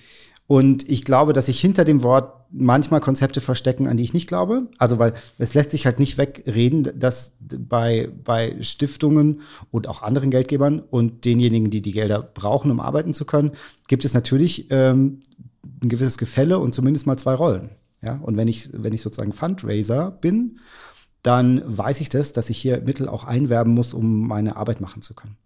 und 0.47 0.87
ich 0.87 1.05
glaube, 1.05 1.33
dass 1.33 1.47
sich 1.47 1.59
hinter 1.59 1.85
dem 1.85 2.03
Wort 2.03 2.45
manchmal 2.51 2.99
Konzepte 2.99 3.41
verstecken, 3.41 3.87
an 3.87 3.97
die 3.97 4.03
ich 4.03 4.13
nicht 4.13 4.27
glaube. 4.27 4.69
Also, 4.77 4.99
weil 4.99 5.13
es 5.39 5.55
lässt 5.55 5.71
sich 5.71 5.85
halt 5.85 5.99
nicht 5.99 6.17
wegreden, 6.17 6.87
dass 6.95 7.35
bei, 7.39 8.09
bei 8.23 8.55
Stiftungen 8.61 9.41
und 9.71 9.87
auch 9.87 10.03
anderen 10.03 10.29
Geldgebern 10.29 10.79
und 10.79 11.25
denjenigen, 11.25 11.71
die 11.71 11.81
die 11.81 11.91
Gelder 11.91 12.21
brauchen, 12.21 12.69
um 12.69 12.79
arbeiten 12.79 13.13
zu 13.13 13.25
können, 13.25 13.51
gibt 13.87 14.05
es 14.05 14.13
natürlich 14.13 14.67
ähm, 14.69 15.19
ein 15.83 15.89
gewisses 15.89 16.17
Gefälle 16.17 16.59
und 16.59 16.73
zumindest 16.73 17.07
mal 17.07 17.17
zwei 17.17 17.33
Rollen. 17.33 17.71
Ja, 18.01 18.17
und 18.17 18.37
wenn 18.37 18.47
ich, 18.47 18.69
wenn 18.71 18.93
ich 18.93 19.01
sozusagen 19.01 19.33
Fundraiser 19.33 20.11
bin, 20.11 20.59
dann 21.23 21.63
weiß 21.65 22.01
ich 22.01 22.09
das, 22.09 22.33
dass 22.33 22.51
ich 22.51 22.59
hier 22.59 22.81
Mittel 22.81 23.09
auch 23.09 23.23
einwerben 23.23 23.73
muss, 23.73 23.95
um 23.95 24.27
meine 24.27 24.57
Arbeit 24.57 24.79
machen 24.79 25.01
zu 25.01 25.15
können. 25.15 25.37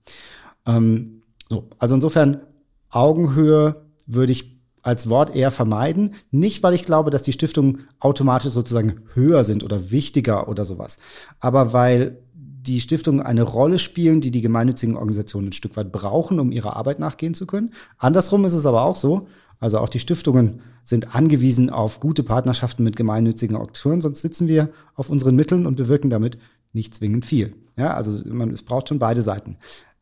Ähm, 0.65 1.21
so, 1.47 1.69
also 1.79 1.95
insofern 1.95 2.41
Augenhöhe 2.89 3.85
würde 4.05 4.33
ich 4.33 4.58
als 4.81 5.09
Wort 5.09 5.35
eher 5.35 5.51
vermeiden. 5.51 6.15
Nicht, 6.31 6.63
weil 6.63 6.73
ich 6.73 6.83
glaube, 6.83 7.09
dass 7.09 7.23
die 7.23 7.33
Stiftungen 7.33 7.87
automatisch 7.99 8.51
sozusagen 8.51 9.01
höher 9.13 9.43
sind 9.43 9.63
oder 9.63 9.91
wichtiger 9.91 10.47
oder 10.47 10.65
sowas, 10.65 10.97
aber 11.39 11.73
weil 11.73 12.17
die 12.61 12.81
Stiftungen 12.81 13.21
eine 13.21 13.43
Rolle 13.43 13.79
spielen, 13.79 14.21
die 14.21 14.31
die 14.31 14.41
gemeinnützigen 14.41 14.95
Organisationen 14.95 15.47
ein 15.47 15.53
Stück 15.53 15.77
weit 15.77 15.91
brauchen, 15.91 16.39
um 16.39 16.51
ihrer 16.51 16.75
Arbeit 16.75 16.99
nachgehen 16.99 17.33
zu 17.33 17.47
können. 17.47 17.73
Andersrum 17.97 18.43
ist 18.45 18.53
es 18.53 18.65
aber 18.65 18.83
auch 18.83 18.97
so, 18.97 19.27
also 19.59 19.79
auch 19.79 19.89
die 19.89 19.99
Stiftungen 19.99 20.61
sind 20.83 21.15
angewiesen 21.15 21.69
auf 21.69 21.99
gute 21.99 22.23
Partnerschaften 22.23 22.83
mit 22.83 22.95
gemeinnützigen 22.95 23.55
Akteuren, 23.55 24.01
sonst 24.01 24.21
sitzen 24.21 24.47
wir 24.47 24.69
auf 24.95 25.09
unseren 25.09 25.35
Mitteln 25.35 25.65
und 25.65 25.75
bewirken 25.75 26.09
damit 26.09 26.37
nicht 26.73 26.93
zwingend 26.93 27.25
viel. 27.25 27.55
Ja, 27.77 27.93
also 27.93 28.27
man, 28.29 28.51
es 28.51 28.63
braucht 28.63 28.89
schon 28.89 28.99
beide 28.99 29.21
Seiten. 29.21 29.57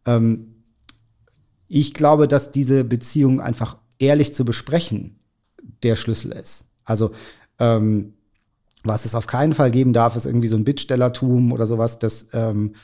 Ähm, 0.05 0.55
ich 1.67 1.93
glaube, 1.93 2.27
dass 2.27 2.51
diese 2.51 2.83
Beziehung 2.83 3.41
einfach 3.41 3.77
ehrlich 3.99 4.33
zu 4.33 4.45
besprechen 4.45 5.19
der 5.83 5.95
Schlüssel 5.95 6.31
ist. 6.31 6.65
Also 6.83 7.11
ähm, 7.59 8.13
was 8.83 9.05
es 9.05 9.15
auf 9.15 9.27
keinen 9.27 9.53
Fall 9.53 9.71
geben 9.71 9.93
darf, 9.93 10.15
ist 10.15 10.25
irgendwie 10.25 10.47
so 10.47 10.57
ein 10.57 10.63
Bittstellertum 10.63 11.51
oder 11.51 11.65
sowas. 11.65 11.99
Das, 11.99 12.27
ähm, 12.33 12.75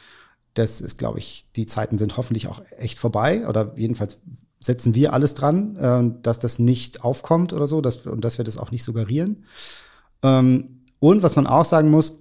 das 0.54 0.82
ist, 0.82 0.98
glaube 0.98 1.20
ich, 1.20 1.52
die 1.56 1.66
Zeiten 1.66 1.98
sind 1.98 2.18
hoffentlich 2.18 2.48
auch 2.48 2.62
echt 2.78 3.00
vorbei 3.00 3.48
oder 3.48 3.74
jedenfalls 3.76 4.18
setzen 4.60 4.96
wir 4.96 5.14
alles 5.14 5.34
dran, 5.34 5.76
äh, 5.76 6.22
dass 6.22 6.40
das 6.40 6.60
nicht 6.60 7.04
aufkommt 7.04 7.54
oder 7.54 7.68
so, 7.68 7.82
dass, 7.82 8.06
und 8.06 8.24
dass 8.24 8.38
wir 8.38 8.46
das 8.46 8.58
auch 8.58 8.72
nicht 8.72 8.84
suggerieren. 8.84 9.46
Ähm, 10.22 10.84
und 11.00 11.22
was 11.22 11.36
man 11.36 11.48
auch 11.48 11.66
sagen 11.66 11.90
muss, 11.90 12.20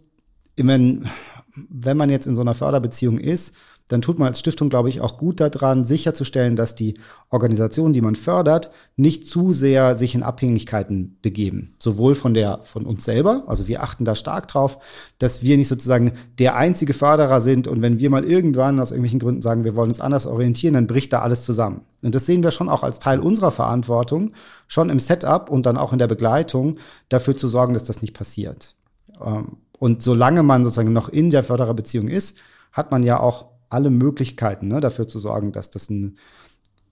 wenn, 0.57 1.09
wenn 1.55 1.97
man 1.97 2.11
jetzt 2.11 2.27
in 2.27 2.35
so 2.35 2.41
einer 2.41 2.55
Förderbeziehung 2.55 3.19
ist, 3.19 3.55
dann 3.93 4.01
tut 4.01 4.19
man 4.19 4.29
als 4.29 4.41
Stiftung, 4.41 4.71
glaube 4.71 4.89
ich, 4.89 5.03
auch 5.03 5.19
gut 5.19 5.39
daran, 5.39 5.85
sicherzustellen, 5.85 6.57
dass 6.57 6.75
die 6.75 6.95
Organisationen, 7.29 7.93
die 7.93 8.01
man 8.01 8.17
fördert, 8.17 8.71
nicht 8.97 9.27
zu 9.27 9.53
sehr 9.53 9.97
sich 9.99 10.15
in 10.15 10.23
Abhängigkeiten 10.23 11.19
begeben. 11.21 11.75
Sowohl 11.79 12.15
von 12.15 12.33
der, 12.33 12.61
von 12.63 12.87
uns 12.87 13.05
selber, 13.05 13.45
also 13.49 13.69
wir 13.69 13.83
achten 13.83 14.07
da 14.07 14.15
stark 14.15 14.49
drauf, 14.49 14.79
dass 15.19 15.43
wir 15.43 15.59
nicht 15.59 15.69
sozusagen 15.69 16.13
der 16.39 16.57
einzige 16.57 16.95
Förderer 16.95 17.43
sind 17.43 17.69
und 17.69 17.83
wenn 17.83 17.99
wir 17.99 18.09
mal 18.09 18.25
irgendwann 18.25 18.81
aus 18.81 18.93
irgendwelchen 18.93 19.21
Gründen 19.21 19.43
sagen, 19.43 19.65
wir 19.65 19.77
wollen 19.77 19.91
uns 19.91 20.01
anders 20.01 20.27
orientieren, 20.27 20.75
dann 20.75 20.87
bricht 20.87 21.13
da 21.13 21.21
alles 21.21 21.43
zusammen. 21.43 21.85
Und 22.03 22.15
das 22.15 22.25
sehen 22.25 22.43
wir 22.43 22.51
schon 22.51 22.71
auch 22.71 22.83
als 22.83 22.99
Teil 22.99 23.21
unserer 23.21 23.51
Verantwortung, 23.51 24.33
schon 24.69 24.89
im 24.89 25.01
Setup 25.01 25.51
und 25.51 25.67
dann 25.67 25.77
auch 25.77 25.93
in 25.93 25.99
der 25.99 26.09
Begleitung, 26.09 26.79
dafür 27.11 27.37
zu 27.37 27.47
sorgen, 27.47 27.75
dass 27.75 27.85
das 27.85 28.01
nicht 28.01 28.15
passiert. 28.15 28.75
Ähm, 29.23 29.59
und 29.79 30.01
solange 30.01 30.43
man 30.43 30.65
sozusagen 30.65 30.93
noch 30.93 31.11
in 31.11 31.29
der 31.29 31.43
Fördererbeziehung 31.43 32.09
ist, 32.09 32.39
hat 32.73 32.91
man 32.91 33.03
ja 33.03 33.21
auch 33.21 33.52
alle 33.73 33.91
Möglichkeiten, 33.91 34.69
ne, 34.69 34.81
dafür 34.81 35.09
zu 35.09 35.19
sorgen, 35.19 35.53
dass 35.53 35.71
das 35.71 35.91
ein, 35.91 36.19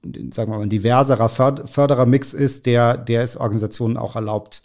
sagen 0.03 0.51
wir 0.51 0.59
mal, 0.59 0.63
ein 0.63 0.69
diverserer 0.71 1.29
Förderermix 1.29 2.33
ist, 2.33 2.67
der, 2.67 2.97
der 2.97 3.23
es 3.23 3.37
Organisationen 3.37 3.97
auch 3.97 4.17
erlaubt, 4.17 4.63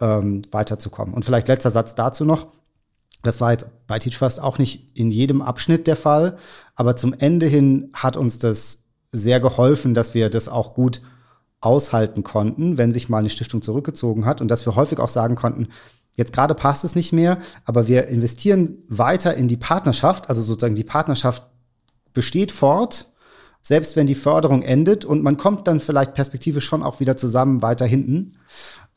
ähm, 0.00 0.42
weiterzukommen. 0.50 1.14
Und 1.14 1.24
vielleicht 1.24 1.48
letzter 1.48 1.70
Satz 1.70 1.94
dazu 1.94 2.24
noch. 2.24 2.48
Das 3.22 3.40
war 3.40 3.52
jetzt 3.52 3.68
bei 3.86 3.98
Teach 3.98 4.16
First 4.16 4.42
auch 4.42 4.56
nicht 4.58 4.96
in 4.98 5.10
jedem 5.10 5.42
Abschnitt 5.42 5.86
der 5.86 5.96
Fall, 5.96 6.38
aber 6.74 6.96
zum 6.96 7.12
Ende 7.12 7.46
hin 7.46 7.90
hat 7.92 8.16
uns 8.16 8.38
das 8.38 8.84
sehr 9.12 9.40
geholfen, 9.40 9.92
dass 9.92 10.14
wir 10.14 10.30
das 10.30 10.48
auch 10.48 10.72
gut 10.72 11.02
aushalten 11.60 12.22
konnten, 12.22 12.78
wenn 12.78 12.92
sich 12.92 13.10
mal 13.10 13.18
eine 13.18 13.28
Stiftung 13.28 13.60
zurückgezogen 13.60 14.24
hat 14.24 14.40
und 14.40 14.48
dass 14.48 14.64
wir 14.64 14.76
häufig 14.76 14.98
auch 14.98 15.10
sagen 15.10 15.34
konnten, 15.34 15.68
Jetzt 16.20 16.34
gerade 16.34 16.54
passt 16.54 16.84
es 16.84 16.94
nicht 16.94 17.14
mehr, 17.14 17.38
aber 17.64 17.88
wir 17.88 18.08
investieren 18.08 18.76
weiter 18.88 19.34
in 19.34 19.48
die 19.48 19.56
Partnerschaft, 19.56 20.28
also 20.28 20.42
sozusagen 20.42 20.74
die 20.74 20.84
Partnerschaft 20.84 21.44
besteht 22.12 22.52
fort, 22.52 23.06
selbst 23.62 23.96
wenn 23.96 24.06
die 24.06 24.14
Förderung 24.14 24.60
endet 24.60 25.06
und 25.06 25.22
man 25.22 25.38
kommt 25.38 25.66
dann 25.66 25.80
vielleicht 25.80 26.12
perspektivisch 26.12 26.66
schon 26.66 26.82
auch 26.82 27.00
wieder 27.00 27.16
zusammen 27.16 27.62
weiter 27.62 27.86
hinten. 27.86 28.34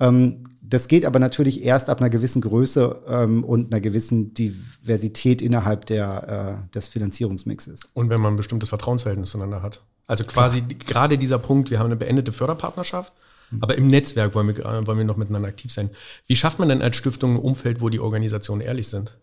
Ähm, 0.01 0.43
das 0.61 0.89
geht 0.89 1.05
aber 1.05 1.17
natürlich 1.19 1.63
erst 1.63 1.89
ab 1.89 2.01
einer 2.01 2.09
gewissen 2.09 2.41
Größe 2.41 3.03
ähm, 3.07 3.45
und 3.45 3.71
einer 3.71 3.79
gewissen 3.79 4.33
Diversität 4.33 5.41
innerhalb 5.41 5.85
der, 5.85 6.65
äh, 6.67 6.73
des 6.75 6.89
Finanzierungsmixes. 6.89 7.83
Und 7.93 8.09
wenn 8.09 8.19
man 8.19 8.33
ein 8.33 8.37
bestimmtes 8.37 8.67
Vertrauensverhältnis 8.67 9.29
zueinander 9.29 9.61
hat. 9.61 9.81
Also 10.07 10.25
quasi 10.25 10.59
Klar. 10.59 10.79
gerade 10.85 11.17
dieser 11.17 11.39
Punkt, 11.39 11.71
wir 11.71 11.79
haben 11.79 11.85
eine 11.85 11.95
beendete 11.95 12.33
Förderpartnerschaft. 12.33 13.13
Aber 13.61 13.77
im 13.77 13.87
Netzwerk 13.87 14.35
wollen 14.35 14.55
wir, 14.55 14.63
wollen 14.63 14.97
wir 14.97 15.05
noch 15.05 15.17
miteinander 15.17 15.49
aktiv 15.49 15.71
sein. 15.71 15.89
Wie 16.27 16.35
schafft 16.35 16.59
man 16.59 16.69
denn 16.69 16.81
als 16.81 16.95
Stiftung 16.95 17.35
ein 17.35 17.39
Umfeld, 17.39 17.81
wo 17.81 17.89
die 17.89 17.99
Organisationen 17.99 18.61
ehrlich 18.61 18.87
sind? 18.87 19.17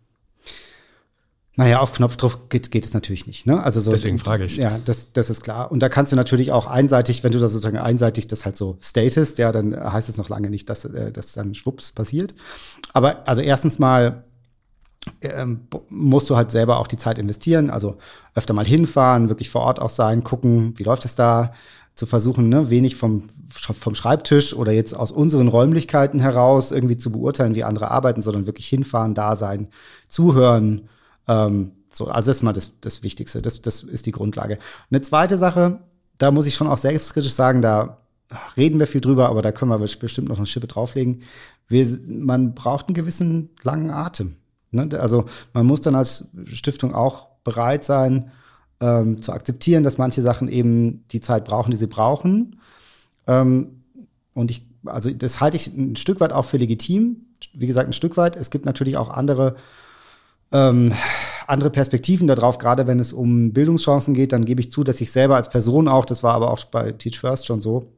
Naja, 1.56 1.80
auf 1.80 1.92
Knopfdruck 1.92 2.48
geht, 2.48 2.70
geht 2.70 2.86
es 2.86 2.94
natürlich 2.94 3.26
nicht. 3.26 3.44
Ne? 3.44 3.62
Also 3.62 3.80
so, 3.80 3.90
Deswegen 3.90 4.18
frage 4.18 4.44
ich. 4.44 4.56
Ja, 4.56 4.78
das, 4.84 5.12
das 5.12 5.28
ist 5.28 5.42
klar. 5.42 5.70
Und 5.70 5.80
da 5.80 5.88
kannst 5.88 6.10
du 6.10 6.16
natürlich 6.16 6.52
auch 6.52 6.66
einseitig, 6.66 7.22
wenn 7.22 7.32
du 7.32 7.38
das 7.38 7.52
sozusagen 7.52 7.76
einseitig 7.76 8.28
das 8.28 8.46
halt 8.46 8.56
so 8.56 8.78
statest, 8.80 9.38
ja, 9.38 9.52
dann 9.52 9.76
heißt 9.76 10.08
es 10.08 10.16
noch 10.16 10.28
lange 10.28 10.48
nicht, 10.48 10.70
dass 10.70 10.84
äh, 10.86 11.12
das 11.12 11.32
dann 11.32 11.54
schwupps 11.54 11.92
passiert. 11.92 12.34
Aber 12.94 13.28
also 13.28 13.42
erstens 13.42 13.78
mal 13.78 14.24
ähm, 15.20 15.66
musst 15.88 16.30
du 16.30 16.36
halt 16.36 16.50
selber 16.50 16.78
auch 16.78 16.86
die 16.86 16.96
Zeit 16.96 17.18
investieren, 17.18 17.70
also 17.70 17.98
öfter 18.34 18.54
mal 18.54 18.66
hinfahren, 18.66 19.28
wirklich 19.28 19.50
vor 19.50 19.62
Ort 19.62 19.80
auch 19.80 19.90
sein, 19.90 20.24
gucken, 20.24 20.74
wie 20.76 20.84
läuft 20.84 21.04
es 21.04 21.14
da, 21.14 21.52
zu 21.94 22.06
versuchen, 22.06 22.48
ne, 22.48 22.70
wenig 22.70 22.96
vom, 22.96 23.24
vom 23.48 23.94
Schreibtisch 23.94 24.54
oder 24.54 24.72
jetzt 24.72 24.94
aus 24.94 25.12
unseren 25.12 25.48
Räumlichkeiten 25.48 26.20
heraus 26.20 26.72
irgendwie 26.72 26.96
zu 26.96 27.12
beurteilen, 27.12 27.54
wie 27.54 27.64
andere 27.64 27.90
arbeiten, 27.90 28.22
sondern 28.22 28.46
wirklich 28.46 28.68
hinfahren, 28.68 29.14
da 29.14 29.36
sein, 29.36 29.68
zuhören, 30.08 30.88
ähm, 31.28 31.72
so, 31.90 32.06
also 32.06 32.30
das 32.30 32.36
ist 32.36 32.42
mal 32.42 32.52
das, 32.52 32.80
das 32.80 33.02
Wichtigste. 33.02 33.42
Das, 33.42 33.60
das 33.60 33.82
ist 33.82 34.06
die 34.06 34.12
Grundlage. 34.12 34.58
Eine 34.90 35.00
zweite 35.00 35.36
Sache, 35.36 35.80
da 36.18 36.30
muss 36.30 36.46
ich 36.46 36.54
schon 36.54 36.68
auch 36.68 36.78
selbstkritisch 36.78 37.32
sagen, 37.32 37.62
da 37.62 37.98
reden 38.56 38.78
wir 38.78 38.86
viel 38.86 39.00
drüber, 39.00 39.28
aber 39.28 39.42
da 39.42 39.50
können 39.50 39.70
wir 39.70 39.78
bestimmt 39.78 40.28
noch 40.28 40.36
eine 40.36 40.46
Schippe 40.46 40.68
drauflegen. 40.68 41.22
Wir, 41.66 41.86
man 42.06 42.54
braucht 42.54 42.86
einen 42.86 42.94
gewissen 42.94 43.50
langen 43.62 43.90
Atem. 43.90 44.36
Ne? 44.70 44.88
Also 45.00 45.24
man 45.52 45.66
muss 45.66 45.80
dann 45.80 45.96
als 45.96 46.28
Stiftung 46.46 46.94
auch 46.94 47.28
bereit 47.42 47.84
sein, 47.84 48.30
ähm, 48.80 49.20
zu 49.20 49.32
akzeptieren, 49.32 49.84
dass 49.84 49.98
manche 49.98 50.22
Sachen 50.22 50.48
eben 50.48 51.04
die 51.12 51.20
Zeit 51.20 51.44
brauchen, 51.44 51.70
die 51.70 51.76
sie 51.76 51.86
brauchen. 51.86 52.60
Ähm, 53.26 53.82
und 54.34 54.50
ich, 54.50 54.66
also 54.84 55.10
das 55.10 55.40
halte 55.40 55.56
ich 55.56 55.66
ein 55.68 55.96
Stück 55.96 56.20
weit 56.20 56.32
auch 56.32 56.44
für 56.44 56.56
legitim. 56.56 57.26
Wie 57.52 57.66
gesagt, 57.66 57.88
ein 57.88 57.92
Stück 57.92 58.16
weit. 58.16 58.36
Es 58.36 58.50
gibt 58.50 58.64
natürlich 58.64 58.96
auch 58.96 59.10
andere 59.10 59.56
ähm, 60.52 60.92
andere 61.46 61.70
Perspektiven 61.70 62.26
darauf, 62.26 62.58
gerade 62.58 62.86
wenn 62.86 63.00
es 63.00 63.12
um 63.12 63.52
Bildungschancen 63.52 64.14
geht, 64.14 64.32
dann 64.32 64.44
gebe 64.44 64.60
ich 64.60 64.70
zu, 64.70 64.84
dass 64.84 65.00
ich 65.00 65.10
selber 65.10 65.36
als 65.36 65.50
Person 65.50 65.88
auch, 65.88 66.04
das 66.04 66.22
war 66.22 66.34
aber 66.34 66.50
auch 66.50 66.64
bei 66.66 66.92
Teach 66.92 67.18
First 67.18 67.46
schon 67.46 67.60
so, 67.60 67.92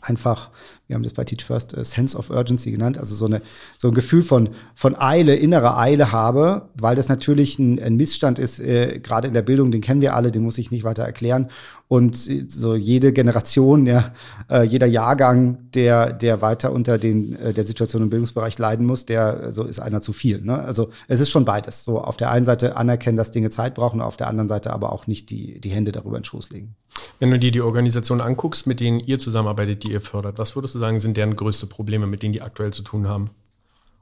einfach, 0.00 0.50
wir 0.86 0.94
haben 0.94 1.02
das 1.02 1.12
bei 1.12 1.24
Teach 1.24 1.44
First 1.44 1.76
äh, 1.76 1.84
Sense 1.84 2.16
of 2.16 2.30
Urgency 2.30 2.70
genannt, 2.70 2.98
also 2.98 3.14
so, 3.14 3.26
eine, 3.26 3.40
so 3.78 3.88
ein 3.88 3.94
Gefühl 3.94 4.22
von, 4.22 4.50
von 4.74 4.96
Eile, 4.96 5.34
innerer 5.36 5.78
Eile 5.78 6.12
habe, 6.12 6.68
weil 6.74 6.96
das 6.96 7.08
natürlich 7.08 7.58
ein, 7.58 7.82
ein 7.82 7.96
Missstand 7.96 8.38
ist, 8.38 8.60
äh, 8.60 9.00
gerade 9.00 9.28
in 9.28 9.34
der 9.34 9.42
Bildung, 9.42 9.70
den 9.70 9.80
kennen 9.80 10.00
wir 10.00 10.14
alle, 10.14 10.30
den 10.30 10.42
muss 10.42 10.58
ich 10.58 10.70
nicht 10.70 10.84
weiter 10.84 11.04
erklären. 11.04 11.48
Und 11.88 12.28
äh, 12.28 12.46
so 12.48 12.74
jede 12.74 13.12
Generation, 13.12 13.86
ja, 13.86 14.12
äh, 14.50 14.64
jeder 14.64 14.86
Jahrgang, 14.86 15.70
der, 15.74 16.12
der 16.12 16.42
weiter 16.42 16.72
unter 16.72 16.98
den, 16.98 17.38
äh, 17.38 17.52
der 17.52 17.64
Situation 17.64 18.02
im 18.02 18.10
Bildungsbereich 18.10 18.58
leiden 18.58 18.86
muss, 18.86 19.06
der 19.06 19.52
so 19.52 19.64
ist 19.64 19.80
einer 19.80 20.00
zu 20.00 20.12
viel. 20.12 20.40
Ne? 20.40 20.58
Also 20.58 20.90
es 21.08 21.20
ist 21.20 21.30
schon 21.30 21.44
beides. 21.44 21.84
So 21.84 22.00
auf 22.00 22.16
der 22.16 22.30
einen 22.30 22.46
Seite 22.46 22.76
anerkennen, 22.76 23.16
dass 23.16 23.30
Dinge 23.30 23.50
Zeit 23.50 23.74
brauchen, 23.74 24.00
auf 24.00 24.16
der 24.16 24.28
anderen 24.28 24.48
Seite 24.48 24.72
aber 24.72 24.92
auch 24.92 25.06
nicht 25.06 25.30
die, 25.30 25.60
die 25.60 25.70
Hände 25.70 25.92
darüber 25.92 26.16
in 26.16 26.22
den 26.22 26.24
Schoß 26.24 26.50
legen. 26.50 26.74
Wenn 27.20 27.30
du 27.30 27.38
dir 27.38 27.50
die 27.50 27.60
Organisation 27.60 28.20
anguckst, 28.20 28.66
mit 28.66 28.80
denen 28.80 29.00
ihr 29.00 29.18
zusammenarbeitet, 29.18 29.83
die 29.84 29.92
ihr 29.92 30.00
fördert, 30.00 30.38
was 30.38 30.56
würdest 30.56 30.74
du 30.74 30.78
sagen, 30.78 30.98
sind 30.98 31.16
deren 31.16 31.36
größte 31.36 31.66
Probleme, 31.66 32.06
mit 32.06 32.22
denen 32.22 32.32
die 32.32 32.42
aktuell 32.42 32.72
zu 32.72 32.82
tun 32.82 33.06
haben? 33.06 33.30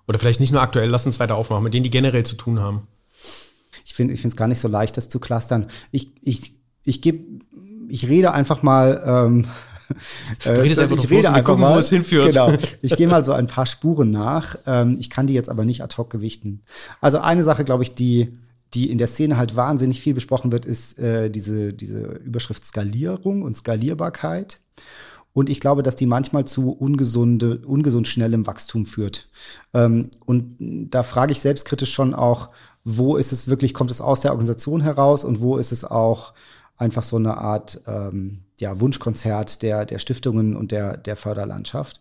Oder 0.08 0.18
vielleicht 0.18 0.40
nicht 0.40 0.52
nur 0.52 0.62
aktuell, 0.62 0.88
lass 0.88 1.06
uns 1.06 1.20
weiter 1.20 1.36
aufmachen, 1.36 1.64
mit 1.64 1.74
denen 1.74 1.84
die 1.84 1.90
generell 1.90 2.24
zu 2.24 2.36
tun 2.36 2.60
haben. 2.60 2.86
Ich 3.84 3.94
finde 3.94 4.14
es 4.14 4.36
gar 4.36 4.48
nicht 4.48 4.58
so 4.58 4.68
leicht, 4.68 4.96
das 4.96 5.08
zu 5.08 5.20
clustern. 5.20 5.66
Ich, 5.90 6.12
ich, 6.22 6.54
ich 6.84 7.02
gebe, 7.02 7.44
ich 7.88 8.08
rede 8.08 8.32
einfach 8.32 8.62
mal. 8.62 9.02
Ähm, 9.06 9.46
du 10.44 10.60
redest 10.60 10.80
äh, 10.80 10.84
einfach 10.84 10.96
ich 10.96 11.10
rede 11.10 11.28
einfach 11.28 11.44
gucken, 11.44 11.60
mal, 11.60 11.74
wo 11.74 11.78
es 11.78 11.90
hinführt. 11.90 12.28
Genau. 12.28 12.52
Ich 12.80 12.96
gehe 12.96 13.06
mal 13.06 13.24
so 13.24 13.32
ein 13.32 13.46
paar 13.46 13.66
Spuren 13.66 14.10
nach. 14.10 14.56
Ähm, 14.66 14.96
ich 14.98 15.10
kann 15.10 15.26
die 15.26 15.34
jetzt 15.34 15.50
aber 15.50 15.64
nicht 15.64 15.82
ad 15.82 15.96
hoc 15.96 16.10
gewichten. 16.10 16.62
Also 17.00 17.18
eine 17.18 17.42
Sache, 17.42 17.64
glaube 17.64 17.82
ich, 17.82 17.94
die 17.94 18.38
die 18.74 18.90
in 18.90 18.98
der 18.98 19.06
Szene 19.06 19.36
halt 19.36 19.54
wahnsinnig 19.54 20.00
viel 20.00 20.14
besprochen 20.14 20.50
wird, 20.50 20.64
ist 20.64 20.98
äh, 20.98 21.30
diese, 21.30 21.72
diese 21.72 22.00
Überschrift 22.00 22.64
Skalierung 22.64 23.42
und 23.42 23.56
Skalierbarkeit. 23.56 24.60
Und 25.34 25.48
ich 25.48 25.60
glaube, 25.60 25.82
dass 25.82 25.96
die 25.96 26.06
manchmal 26.06 26.44
zu 26.46 26.70
ungesunde, 26.72 27.62
ungesund 27.66 28.06
schnellem 28.06 28.46
Wachstum 28.46 28.84
führt. 28.84 29.28
Ähm, 29.72 30.10
und 30.26 30.56
da 30.58 31.02
frage 31.02 31.32
ich 31.32 31.40
selbstkritisch 31.40 31.92
schon 31.92 32.14
auch, 32.14 32.50
wo 32.84 33.16
ist 33.16 33.32
es 33.32 33.48
wirklich, 33.48 33.74
kommt 33.74 33.90
es 33.90 34.00
aus 34.00 34.20
der 34.20 34.32
Organisation 34.32 34.82
heraus 34.82 35.24
und 35.24 35.40
wo 35.40 35.56
ist 35.56 35.72
es 35.72 35.84
auch 35.84 36.34
einfach 36.76 37.02
so 37.02 37.16
eine 37.16 37.38
Art 37.38 37.80
ähm, 37.86 38.44
ja, 38.62 38.78
Wunschkonzert 38.78 39.60
der, 39.62 39.84
der 39.84 39.98
Stiftungen 39.98 40.54
und 40.56 40.70
der, 40.70 40.96
der 40.96 41.16
Förderlandschaft. 41.16 42.00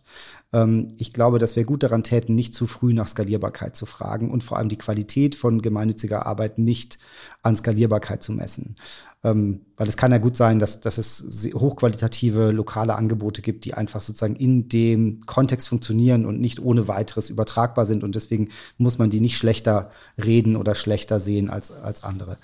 Ähm, 0.52 0.88
ich 0.96 1.12
glaube, 1.12 1.40
dass 1.40 1.56
wir 1.56 1.64
gut 1.64 1.82
daran 1.82 2.04
täten, 2.04 2.36
nicht 2.36 2.54
zu 2.54 2.68
früh 2.68 2.94
nach 2.94 3.08
Skalierbarkeit 3.08 3.74
zu 3.74 3.84
fragen 3.84 4.30
und 4.30 4.44
vor 4.44 4.58
allem 4.58 4.68
die 4.68 4.78
Qualität 4.78 5.34
von 5.34 5.60
gemeinnütziger 5.60 6.24
Arbeit 6.24 6.58
nicht 6.58 7.00
an 7.42 7.56
Skalierbarkeit 7.56 8.22
zu 8.22 8.30
messen. 8.30 8.76
Ähm, 9.24 9.62
weil 9.76 9.88
es 9.88 9.96
kann 9.96 10.12
ja 10.12 10.18
gut 10.18 10.36
sein, 10.36 10.60
dass, 10.60 10.78
dass 10.80 10.98
es 10.98 11.50
hochqualitative 11.52 12.52
lokale 12.52 12.94
Angebote 12.94 13.42
gibt, 13.42 13.64
die 13.64 13.74
einfach 13.74 14.00
sozusagen 14.00 14.36
in 14.36 14.68
dem 14.68 15.18
Kontext 15.26 15.68
funktionieren 15.68 16.26
und 16.26 16.40
nicht 16.40 16.60
ohne 16.60 16.86
weiteres 16.86 17.28
übertragbar 17.28 17.86
sind. 17.86 18.04
Und 18.04 18.14
deswegen 18.14 18.50
muss 18.78 18.98
man 18.98 19.10
die 19.10 19.20
nicht 19.20 19.36
schlechter 19.36 19.90
reden 20.16 20.54
oder 20.54 20.76
schlechter 20.76 21.18
sehen 21.18 21.50
als, 21.50 21.72
als 21.72 22.04
andere. 22.04 22.36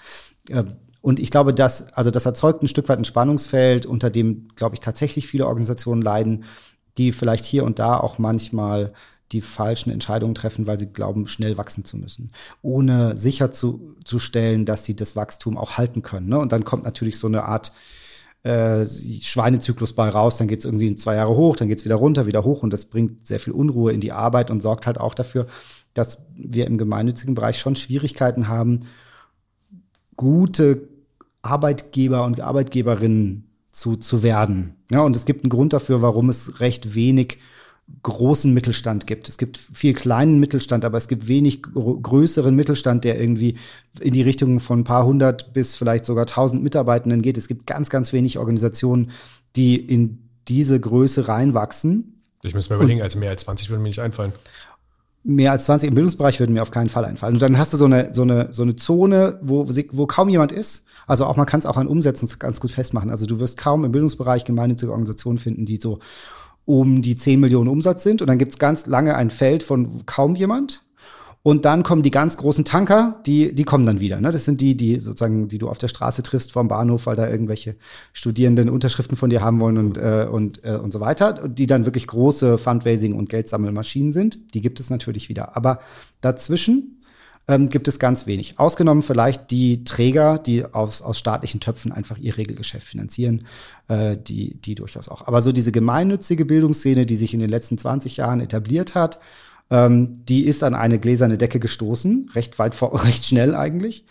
Ähm, 0.50 0.74
und 1.00 1.20
ich 1.20 1.30
glaube, 1.30 1.54
dass, 1.54 1.92
also 1.92 2.10
das 2.10 2.26
erzeugt 2.26 2.62
ein 2.62 2.68
Stück 2.68 2.88
weit 2.88 2.98
ein 2.98 3.04
Spannungsfeld, 3.04 3.86
unter 3.86 4.10
dem, 4.10 4.48
glaube 4.56 4.74
ich, 4.74 4.80
tatsächlich 4.80 5.26
viele 5.26 5.46
Organisationen 5.46 6.02
leiden, 6.02 6.44
die 6.96 7.12
vielleicht 7.12 7.44
hier 7.44 7.64
und 7.64 7.78
da 7.78 7.98
auch 7.98 8.18
manchmal 8.18 8.92
die 9.32 9.40
falschen 9.40 9.90
Entscheidungen 9.90 10.34
treffen, 10.34 10.66
weil 10.66 10.78
sie 10.78 10.86
glauben, 10.86 11.28
schnell 11.28 11.58
wachsen 11.58 11.84
zu 11.84 11.96
müssen, 11.98 12.32
ohne 12.62 13.16
sicherzustellen, 13.16 14.64
dass 14.64 14.84
sie 14.84 14.96
das 14.96 15.16
Wachstum 15.16 15.58
auch 15.58 15.76
halten 15.76 16.02
können. 16.02 16.28
Ne? 16.28 16.38
Und 16.38 16.52
dann 16.52 16.64
kommt 16.64 16.84
natürlich 16.84 17.18
so 17.18 17.26
eine 17.26 17.44
Art 17.44 17.72
äh, 18.42 18.86
Schweinezyklus 18.86 19.92
bei 19.92 20.08
raus, 20.08 20.38
dann 20.38 20.48
geht 20.48 20.60
es 20.60 20.64
irgendwie 20.64 20.94
zwei 20.96 21.16
Jahre 21.16 21.36
hoch, 21.36 21.56
dann 21.56 21.68
geht 21.68 21.78
es 21.78 21.84
wieder 21.84 21.96
runter, 21.96 22.26
wieder 22.26 22.44
hoch 22.44 22.62
und 22.62 22.72
das 22.72 22.86
bringt 22.86 23.26
sehr 23.26 23.40
viel 23.40 23.52
Unruhe 23.52 23.92
in 23.92 24.00
die 24.00 24.12
Arbeit 24.12 24.50
und 24.50 24.62
sorgt 24.62 24.86
halt 24.86 24.98
auch 24.98 25.14
dafür, 25.14 25.46
dass 25.92 26.26
wir 26.34 26.66
im 26.66 26.78
gemeinnützigen 26.78 27.34
Bereich 27.34 27.58
schon 27.58 27.76
Schwierigkeiten 27.76 28.48
haben, 28.48 28.80
gute 30.18 30.82
Arbeitgeber 31.40 32.26
und 32.26 32.42
Arbeitgeberinnen 32.42 33.48
zu, 33.70 33.96
zu 33.96 34.22
werden. 34.22 34.74
Ja, 34.90 35.00
und 35.00 35.16
es 35.16 35.24
gibt 35.24 35.44
einen 35.44 35.50
Grund 35.50 35.72
dafür, 35.72 36.02
warum 36.02 36.28
es 36.28 36.60
recht 36.60 36.94
wenig 36.94 37.38
großen 38.02 38.52
Mittelstand 38.52 39.06
gibt. 39.06 39.28
Es 39.28 39.38
gibt 39.38 39.56
viel 39.56 39.94
kleinen 39.94 40.40
Mittelstand, 40.40 40.84
aber 40.84 40.98
es 40.98 41.08
gibt 41.08 41.28
wenig 41.28 41.62
größeren 41.62 42.54
Mittelstand, 42.54 43.04
der 43.04 43.18
irgendwie 43.18 43.56
in 44.00 44.12
die 44.12 44.22
Richtung 44.22 44.60
von 44.60 44.80
ein 44.80 44.84
paar 44.84 45.06
hundert 45.06 45.54
bis 45.54 45.74
vielleicht 45.74 46.04
sogar 46.04 46.26
tausend 46.26 46.62
Mitarbeitenden 46.62 47.22
geht. 47.22 47.38
Es 47.38 47.48
gibt 47.48 47.66
ganz, 47.66 47.88
ganz 47.88 48.12
wenig 48.12 48.38
Organisationen, 48.38 49.10
die 49.56 49.76
in 49.76 50.28
diese 50.48 50.78
Größe 50.78 51.28
reinwachsen. 51.28 52.22
Ich 52.42 52.54
muss 52.54 52.68
mir 52.68 52.76
überlegen, 52.76 53.02
also 53.02 53.18
mehr 53.18 53.30
als 53.30 53.44
20 53.44 53.70
würden 53.70 53.82
mir 53.82 53.88
nicht 53.88 54.00
einfallen. 54.00 54.32
Mehr 55.28 55.52
als 55.52 55.66
20 55.66 55.90
im 55.90 55.94
Bildungsbereich 55.94 56.40
würden 56.40 56.54
mir 56.54 56.62
auf 56.62 56.70
keinen 56.70 56.88
Fall 56.88 57.04
einfallen. 57.04 57.34
Und 57.34 57.42
dann 57.42 57.58
hast 57.58 57.74
du 57.74 57.76
so 57.76 57.84
eine, 57.84 58.14
so 58.14 58.22
eine, 58.22 58.48
so 58.50 58.62
eine 58.62 58.76
Zone, 58.76 59.38
wo, 59.42 59.68
wo 59.68 60.06
kaum 60.06 60.30
jemand 60.30 60.52
ist. 60.52 60.84
Also 61.06 61.26
auch 61.26 61.36
man 61.36 61.44
kann 61.44 61.60
es 61.60 61.66
auch 61.66 61.76
an 61.76 61.86
Umsätzen 61.86 62.28
ganz 62.38 62.60
gut 62.60 62.70
festmachen. 62.70 63.10
Also 63.10 63.26
du 63.26 63.38
wirst 63.38 63.58
kaum 63.58 63.84
im 63.84 63.92
Bildungsbereich 63.92 64.44
gemeinnützige 64.44 64.90
Organisationen 64.90 65.36
finden, 65.36 65.66
die 65.66 65.76
so 65.76 65.98
um 66.64 67.02
die 67.02 67.14
10 67.14 67.40
Millionen 67.40 67.68
Umsatz 67.68 68.02
sind. 68.02 68.22
Und 68.22 68.28
dann 68.28 68.38
gibt's 68.38 68.58
ganz 68.58 68.86
lange 68.86 69.16
ein 69.16 69.28
Feld 69.28 69.62
von 69.62 70.06
kaum 70.06 70.34
jemand. 70.34 70.82
Und 71.42 71.64
dann 71.64 71.82
kommen 71.82 72.02
die 72.02 72.10
ganz 72.10 72.36
großen 72.36 72.64
Tanker, 72.64 73.20
die, 73.24 73.54
die 73.54 73.64
kommen 73.64 73.86
dann 73.86 74.00
wieder. 74.00 74.20
Ne? 74.20 74.32
Das 74.32 74.44
sind 74.44 74.60
die, 74.60 74.76
die 74.76 74.98
sozusagen, 74.98 75.48
die 75.48 75.58
du 75.58 75.68
auf 75.68 75.78
der 75.78 75.88
Straße 75.88 76.22
triffst 76.22 76.52
vom 76.52 76.68
Bahnhof, 76.68 77.06
weil 77.06 77.16
da 77.16 77.28
irgendwelche 77.28 77.76
Studierenden 78.12 78.68
Unterschriften 78.68 79.16
von 79.16 79.30
dir 79.30 79.40
haben 79.40 79.60
wollen 79.60 79.78
und, 79.78 79.98
äh, 79.98 80.26
und, 80.30 80.64
äh, 80.64 80.76
und 80.76 80.92
so 80.92 81.00
weiter. 81.00 81.42
Und 81.42 81.58
die 81.58 81.66
dann 81.66 81.86
wirklich 81.86 82.06
große 82.06 82.58
Fundraising- 82.58 83.14
und 83.14 83.28
Geldsammelmaschinen 83.28 84.12
sind. 84.12 84.54
Die 84.54 84.60
gibt 84.60 84.80
es 84.80 84.90
natürlich 84.90 85.28
wieder. 85.28 85.56
Aber 85.56 85.78
dazwischen 86.20 86.98
ähm, 87.48 87.68
gibt 87.68 87.88
es 87.88 87.98
ganz 87.98 88.26
wenig. 88.26 88.58
Ausgenommen 88.58 89.02
vielleicht 89.02 89.50
die 89.50 89.84
Träger, 89.84 90.38
die 90.38 90.64
aus, 90.66 91.02
aus 91.02 91.18
staatlichen 91.18 91.60
Töpfen 91.60 91.92
einfach 91.92 92.18
ihr 92.18 92.36
Regelgeschäft 92.36 92.86
finanzieren, 92.86 93.46
äh, 93.88 94.16
die, 94.16 94.60
die 94.60 94.74
durchaus 94.74 95.08
auch. 95.08 95.26
Aber 95.26 95.40
so 95.40 95.50
diese 95.50 95.72
gemeinnützige 95.72 96.44
Bildungsszene, 96.44 97.06
die 97.06 97.16
sich 97.16 97.32
in 97.32 97.40
den 97.40 97.48
letzten 97.48 97.78
20 97.78 98.18
Jahren 98.18 98.40
etabliert 98.40 98.94
hat, 98.94 99.18
ähm, 99.70 100.24
die 100.26 100.44
ist 100.44 100.62
an 100.62 100.74
eine 100.74 100.98
gläserne 100.98 101.38
Decke 101.38 101.60
gestoßen, 101.60 102.30
recht 102.34 102.58
weit 102.58 102.74
vor, 102.74 103.04
recht 103.04 103.24
schnell 103.24 103.54
eigentlich. 103.54 104.04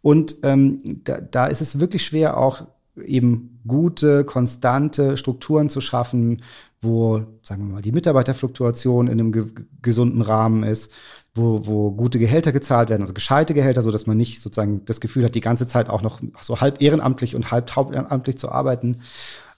Und 0.00 0.36
ähm, 0.42 1.00
da, 1.04 1.20
da 1.20 1.46
ist 1.46 1.60
es 1.60 1.78
wirklich 1.78 2.04
schwer, 2.04 2.36
auch 2.36 2.66
eben 2.96 3.60
gute, 3.66 4.24
konstante 4.24 5.16
Strukturen 5.16 5.68
zu 5.68 5.80
schaffen, 5.80 6.42
wo, 6.80 7.22
sagen 7.42 7.66
wir 7.66 7.74
mal, 7.74 7.82
die 7.82 7.92
Mitarbeiterfluktuation 7.92 9.06
in 9.06 9.20
einem 9.20 9.32
ge 9.32 9.46
gesunden 9.80 10.20
Rahmen 10.20 10.64
ist, 10.64 10.90
wo, 11.34 11.66
wo 11.66 11.92
gute 11.92 12.18
Gehälter 12.18 12.52
gezahlt 12.52 12.90
werden, 12.90 13.02
also 13.02 13.14
gescheite 13.14 13.54
Gehälter, 13.54 13.80
so 13.80 13.90
dass 13.90 14.06
man 14.06 14.16
nicht 14.16 14.40
sozusagen 14.40 14.84
das 14.84 15.00
Gefühl 15.00 15.24
hat, 15.24 15.34
die 15.34 15.40
ganze 15.40 15.66
Zeit 15.66 15.88
auch 15.88 16.02
noch 16.02 16.20
so 16.40 16.60
halb 16.60 16.82
ehrenamtlich 16.82 17.34
und 17.34 17.50
halb 17.50 17.74
hauptamtlich 17.74 18.36
zu 18.36 18.50
arbeiten, 18.50 19.00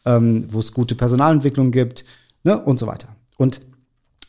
ähm, 0.04 0.44
wo 0.50 0.60
es 0.60 0.72
gute 0.72 0.94
Personalentwicklung 0.94 1.70
gibt 1.72 2.04
ne, 2.44 2.60
und 2.60 2.78
so 2.78 2.86
weiter. 2.86 3.08
Und 3.36 3.60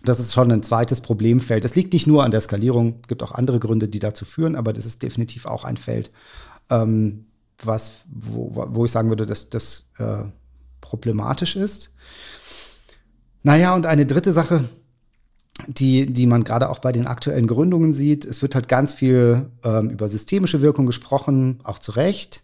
das 0.07 0.19
ist 0.19 0.33
schon 0.33 0.51
ein 0.51 0.63
zweites 0.63 1.01
Problemfeld. 1.01 1.63
Das 1.63 1.75
liegt 1.75 1.93
nicht 1.93 2.07
nur 2.07 2.23
an 2.23 2.31
der 2.31 2.41
Skalierung, 2.41 3.01
gibt 3.07 3.23
auch 3.23 3.31
andere 3.31 3.59
Gründe, 3.59 3.87
die 3.87 3.99
dazu 3.99 4.25
führen, 4.25 4.55
aber 4.55 4.73
das 4.73 4.85
ist 4.85 5.03
definitiv 5.03 5.45
auch 5.45 5.63
ein 5.63 5.77
Feld, 5.77 6.11
ähm, 6.69 7.25
was, 7.63 8.03
wo, 8.11 8.51
wo 8.69 8.85
ich 8.85 8.91
sagen 8.91 9.09
würde, 9.09 9.25
dass 9.25 9.49
das 9.49 9.89
äh, 9.97 10.23
problematisch 10.81 11.55
ist. 11.55 11.93
Naja, 13.43 13.75
und 13.75 13.85
eine 13.85 14.05
dritte 14.05 14.31
Sache, 14.31 14.63
die, 15.67 16.05
die 16.11 16.27
man 16.27 16.43
gerade 16.43 16.69
auch 16.69 16.79
bei 16.79 16.91
den 16.91 17.07
aktuellen 17.07 17.47
Gründungen 17.47 17.93
sieht. 17.93 18.25
Es 18.25 18.41
wird 18.41 18.55
halt 18.55 18.67
ganz 18.67 18.93
viel 18.93 19.49
ähm, 19.63 19.89
über 19.89 20.07
systemische 20.07 20.61
Wirkung 20.61 20.85
gesprochen, 20.85 21.59
auch 21.63 21.79
zu 21.79 21.91
Recht. 21.91 22.43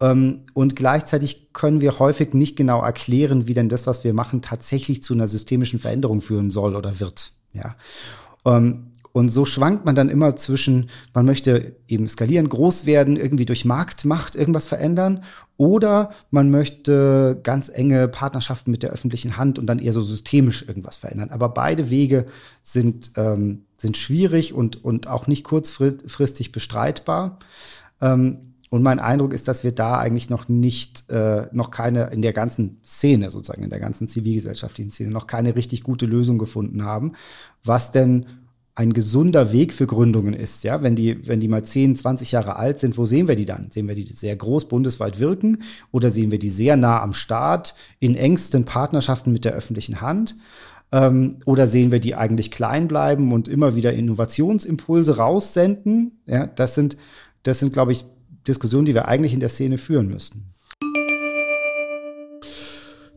Ähm, 0.00 0.46
und 0.54 0.76
gleichzeitig 0.76 1.52
können 1.52 1.80
wir 1.80 1.98
häufig 1.98 2.34
nicht 2.34 2.56
genau 2.56 2.82
erklären, 2.82 3.48
wie 3.48 3.54
denn 3.54 3.68
das, 3.68 3.86
was 3.86 4.04
wir 4.04 4.14
machen, 4.14 4.42
tatsächlich 4.42 5.02
zu 5.02 5.14
einer 5.14 5.28
systemischen 5.28 5.78
Veränderung 5.78 6.20
führen 6.20 6.50
soll 6.50 6.76
oder 6.76 7.00
wird. 7.00 7.32
Ja. 7.52 7.76
Ähm, 8.44 8.92
und 9.12 9.30
so 9.30 9.44
schwankt 9.44 9.84
man 9.84 9.96
dann 9.96 10.10
immer 10.10 10.36
zwischen, 10.36 10.90
man 11.12 11.24
möchte 11.24 11.74
eben 11.88 12.06
skalieren, 12.06 12.48
groß 12.48 12.86
werden, 12.86 13.16
irgendwie 13.16 13.46
durch 13.46 13.64
Marktmacht 13.64 14.36
irgendwas 14.36 14.66
verändern, 14.66 15.24
oder 15.56 16.10
man 16.30 16.50
möchte 16.50 17.40
ganz 17.42 17.68
enge 17.68 18.06
Partnerschaften 18.06 18.70
mit 18.70 18.84
der 18.84 18.90
öffentlichen 18.90 19.36
Hand 19.36 19.58
und 19.58 19.66
dann 19.66 19.80
eher 19.80 19.92
so 19.92 20.02
systemisch 20.02 20.62
irgendwas 20.68 20.98
verändern. 20.98 21.30
Aber 21.30 21.48
beide 21.48 21.90
Wege 21.90 22.26
sind, 22.62 23.10
ähm, 23.16 23.64
sind 23.76 23.96
schwierig 23.96 24.52
und, 24.52 24.84
und 24.84 25.08
auch 25.08 25.26
nicht 25.26 25.42
kurzfristig 25.42 26.52
bestreitbar. 26.52 27.40
Ähm, 28.00 28.47
und 28.70 28.82
mein 28.82 28.98
Eindruck 28.98 29.32
ist, 29.32 29.48
dass 29.48 29.64
wir 29.64 29.72
da 29.72 29.98
eigentlich 29.98 30.30
noch 30.30 30.48
nicht, 30.48 31.08
äh, 31.10 31.46
noch 31.52 31.70
keine, 31.70 32.10
in 32.10 32.22
der 32.22 32.32
ganzen 32.32 32.80
Szene, 32.84 33.30
sozusagen, 33.30 33.62
in 33.62 33.70
der 33.70 33.80
ganzen 33.80 34.08
zivilgesellschaftlichen 34.08 34.90
Szene, 34.90 35.10
noch 35.10 35.26
keine 35.26 35.56
richtig 35.56 35.82
gute 35.82 36.06
Lösung 36.06 36.38
gefunden 36.38 36.84
haben, 36.84 37.12
was 37.62 37.92
denn 37.92 38.26
ein 38.78 38.92
gesunder 38.92 39.50
Weg 39.50 39.72
für 39.72 39.88
Gründungen 39.88 40.34
ist. 40.34 40.62
Ja, 40.62 40.82
wenn 40.84 40.94
die, 40.94 41.26
wenn 41.26 41.40
die 41.40 41.48
mal 41.48 41.64
10, 41.64 41.96
20 41.96 42.30
Jahre 42.30 42.54
alt 42.56 42.78
sind, 42.78 42.96
wo 42.96 43.06
sehen 43.06 43.26
wir 43.26 43.34
die 43.34 43.44
dann? 43.44 43.72
Sehen 43.72 43.88
wir 43.88 43.96
die 43.96 44.04
sehr 44.04 44.36
groß 44.36 44.68
bundesweit 44.68 45.18
wirken 45.18 45.64
oder 45.90 46.12
sehen 46.12 46.30
wir 46.30 46.38
die 46.38 46.48
sehr 46.48 46.76
nah 46.76 47.02
am 47.02 47.12
Staat 47.12 47.74
in 47.98 48.14
engsten 48.14 48.64
Partnerschaften 48.64 49.32
mit 49.32 49.44
der 49.44 49.54
öffentlichen 49.54 50.00
Hand? 50.00 50.36
Ähm, 50.92 51.38
oder 51.44 51.66
sehen 51.66 51.90
wir 51.90 51.98
die 51.98 52.14
eigentlich 52.14 52.52
klein 52.52 52.86
bleiben 52.86 53.32
und 53.32 53.48
immer 53.48 53.74
wieder 53.74 53.94
Innovationsimpulse 53.94 55.16
raussenden? 55.16 56.20
Ja, 56.26 56.46
das 56.46 56.76
sind, 56.76 56.96
das 57.42 57.58
sind, 57.58 57.72
glaube 57.72 57.90
ich, 57.90 58.04
Diskussionen, 58.48 58.86
die 58.86 58.94
wir 58.94 59.08
eigentlich 59.08 59.32
in 59.32 59.40
der 59.40 59.48
Szene 59.48 59.78
führen 59.78 60.08
müssten. 60.08 60.54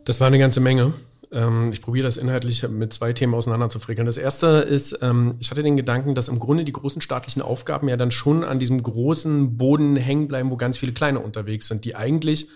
Das 0.06 0.20
war 0.20 0.28
eine 0.28 0.39
ganze 0.39 0.60
Menge. 0.60 0.94
Ähm, 1.32 1.72
ich 1.72 1.82
probiere 1.82 2.06
das 2.06 2.17
inhaltlich 2.17 2.67
mit 2.67 2.91
zwei 2.94 3.13
Themen 3.13 3.34
auseinanderzufrickeln. 3.34 4.06
Das 4.06 4.17
erste 4.17 4.48
ist, 4.48 5.00
ähm, 5.02 5.36
ich 5.39 5.52
hatte 5.52 5.63
den 5.63 5.78
Gedanken, 5.78 6.15
dass 6.15 6.28
im 6.28 6.39
Grunde 6.39 6.65
die 6.65 6.72
großen 6.72 7.02
staatlichen 7.02 7.41
Aufgaben 7.41 7.88
ja 7.88 7.98
dann 7.98 8.12
schon 8.12 8.44
an 8.44 8.60
diesem 8.60 8.84
großen 8.84 9.58
Boden 9.58 9.96
hängen 9.96 10.28
bleiben, 10.28 10.52
wo 10.52 10.58
ganz 10.58 10.78
viele 10.78 10.91
kleine 10.91 11.20
unterwegs 11.20 11.67
sind, 11.67 11.86
die 11.86 11.96
eigentlich 11.96 12.50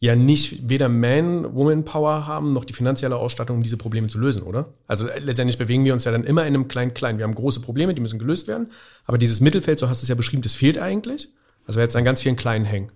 ja 0.00 0.16
nicht 0.16 0.68
weder 0.68 0.88
Man-Woman-Power 0.88 2.26
haben, 2.26 2.52
noch 2.52 2.64
die 2.64 2.74
finanzielle 2.74 3.16
Ausstattung, 3.16 3.58
um 3.58 3.62
diese 3.62 3.76
Probleme 3.76 4.08
zu 4.08 4.18
lösen, 4.18 4.42
oder? 4.42 4.74
Also 4.86 5.08
äh, 5.08 5.18
letztendlich 5.18 5.58
bewegen 5.58 5.84
wir 5.84 5.92
uns 5.92 6.04
ja 6.04 6.12
dann 6.12 6.24
immer 6.24 6.42
in 6.42 6.54
einem 6.54 6.68
Klein-Klein. 6.68 7.18
Wir 7.18 7.24
haben 7.24 7.34
große 7.34 7.60
Probleme, 7.60 7.94
die 7.94 8.00
müssen 8.00 8.18
gelöst 8.18 8.48
werden, 8.48 8.68
aber 9.06 9.18
dieses 9.18 9.40
Mittelfeld, 9.40 9.78
so 9.78 9.88
hast 9.88 10.02
du 10.02 10.04
es 10.04 10.08
ja 10.08 10.14
beschrieben, 10.14 10.42
das 10.42 10.54
fehlt 10.54 10.78
eigentlich. 10.78 11.28
Also 11.66 11.78
wir 11.78 11.84
jetzt 11.84 11.96
an 11.96 12.04
ganz 12.04 12.20
vielen 12.20 12.36
Kleinen 12.36 12.64
hängen. 12.64 12.92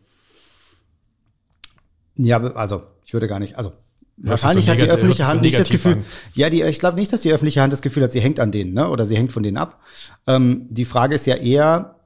Ja, 2.16 2.40
also 2.40 2.82
ich 3.04 3.12
würde 3.12 3.28
gar 3.28 3.38
nicht, 3.38 3.56
also 3.56 3.72
Wahrscheinlich 4.20 4.64
so 4.64 4.72
hat 4.72 4.80
die 4.80 4.90
öffentliche 4.90 5.26
Hand 5.26 5.38
so 5.38 5.44
nicht 5.44 5.58
das 5.58 5.68
Gefühl, 5.68 5.92
an. 5.92 6.04
ja, 6.34 6.50
die, 6.50 6.62
ich 6.62 6.80
glaube 6.80 6.96
nicht, 6.96 7.12
dass 7.12 7.20
die 7.20 7.32
öffentliche 7.32 7.62
Hand 7.62 7.72
das 7.72 7.82
Gefühl 7.82 8.02
hat, 8.02 8.10
sie 8.10 8.20
hängt 8.20 8.40
an 8.40 8.50
denen, 8.50 8.74
ne? 8.74 8.88
Oder 8.88 9.06
sie 9.06 9.16
hängt 9.16 9.30
von 9.30 9.44
denen 9.44 9.56
ab. 9.56 9.80
Ähm, 10.26 10.66
die 10.70 10.84
Frage 10.84 11.14
ist 11.14 11.26
ja 11.26 11.36
eher, 11.36 11.96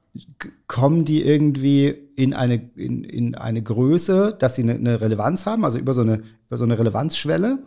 kommen 0.67 1.05
die 1.05 1.23
irgendwie 1.23 1.87
in 2.15 2.35
eine, 2.35 2.69
in, 2.75 3.03
in 3.03 3.35
eine 3.35 3.63
Größe, 3.63 4.35
dass 4.37 4.55
sie 4.55 4.61
eine, 4.61 4.75
eine 4.75 5.01
Relevanz 5.01 5.47
haben, 5.47 5.65
also 5.65 5.79
über 5.79 5.95
so 5.95 6.01
eine, 6.01 6.21
über 6.47 6.57
so 6.57 6.65
eine 6.65 6.77
Relevanzschwelle, 6.77 7.63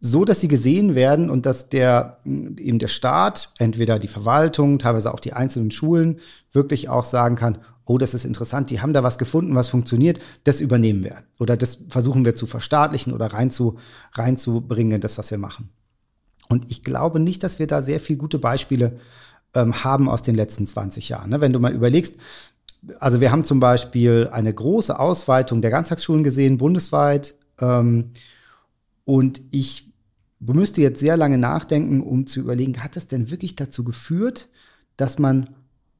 so 0.00 0.26
dass 0.26 0.40
sie 0.40 0.48
gesehen 0.48 0.94
werden 0.94 1.30
und 1.30 1.46
dass 1.46 1.70
der, 1.70 2.18
eben 2.24 2.78
der 2.78 2.88
Staat, 2.88 3.52
entweder 3.58 3.98
die 3.98 4.08
Verwaltung, 4.08 4.78
teilweise 4.78 5.14
auch 5.14 5.20
die 5.20 5.32
einzelnen 5.32 5.70
Schulen, 5.70 6.18
wirklich 6.52 6.90
auch 6.90 7.04
sagen 7.04 7.36
kann, 7.36 7.58
oh, 7.90 7.98
das 7.98 8.14
ist 8.14 8.24
interessant, 8.24 8.70
die 8.70 8.80
haben 8.80 8.92
da 8.92 9.02
was 9.02 9.18
gefunden, 9.18 9.56
was 9.56 9.68
funktioniert, 9.68 10.20
das 10.44 10.60
übernehmen 10.60 11.02
wir. 11.02 11.24
Oder 11.40 11.56
das 11.56 11.80
versuchen 11.88 12.24
wir 12.24 12.36
zu 12.36 12.46
verstaatlichen 12.46 13.12
oder 13.12 13.26
rein 13.26 13.50
zu, 13.50 13.78
das, 14.14 15.18
was 15.18 15.30
wir 15.32 15.38
machen. 15.38 15.70
Und 16.48 16.70
ich 16.70 16.84
glaube 16.84 17.18
nicht, 17.18 17.42
dass 17.42 17.58
wir 17.58 17.66
da 17.66 17.82
sehr 17.82 17.98
viele 17.98 18.18
gute 18.18 18.38
Beispiele 18.38 19.00
ähm, 19.54 19.82
haben 19.82 20.08
aus 20.08 20.22
den 20.22 20.36
letzten 20.36 20.68
20 20.68 21.08
Jahren. 21.08 21.30
Ne? 21.30 21.40
Wenn 21.40 21.52
du 21.52 21.58
mal 21.58 21.72
überlegst, 21.72 22.16
also 23.00 23.20
wir 23.20 23.32
haben 23.32 23.42
zum 23.42 23.58
Beispiel 23.58 24.28
eine 24.30 24.54
große 24.54 24.96
Ausweitung 24.96 25.60
der 25.60 25.72
Ganztagsschulen 25.72 26.22
gesehen, 26.22 26.58
bundesweit. 26.58 27.34
Ähm, 27.58 28.12
und 29.04 29.42
ich 29.50 29.92
müsste 30.38 30.80
jetzt 30.80 31.00
sehr 31.00 31.16
lange 31.16 31.38
nachdenken, 31.38 32.02
um 32.02 32.24
zu 32.26 32.38
überlegen, 32.38 32.84
hat 32.84 32.96
es 32.96 33.08
denn 33.08 33.32
wirklich 33.32 33.56
dazu 33.56 33.82
geführt, 33.82 34.48
dass 34.96 35.18
man 35.18 35.50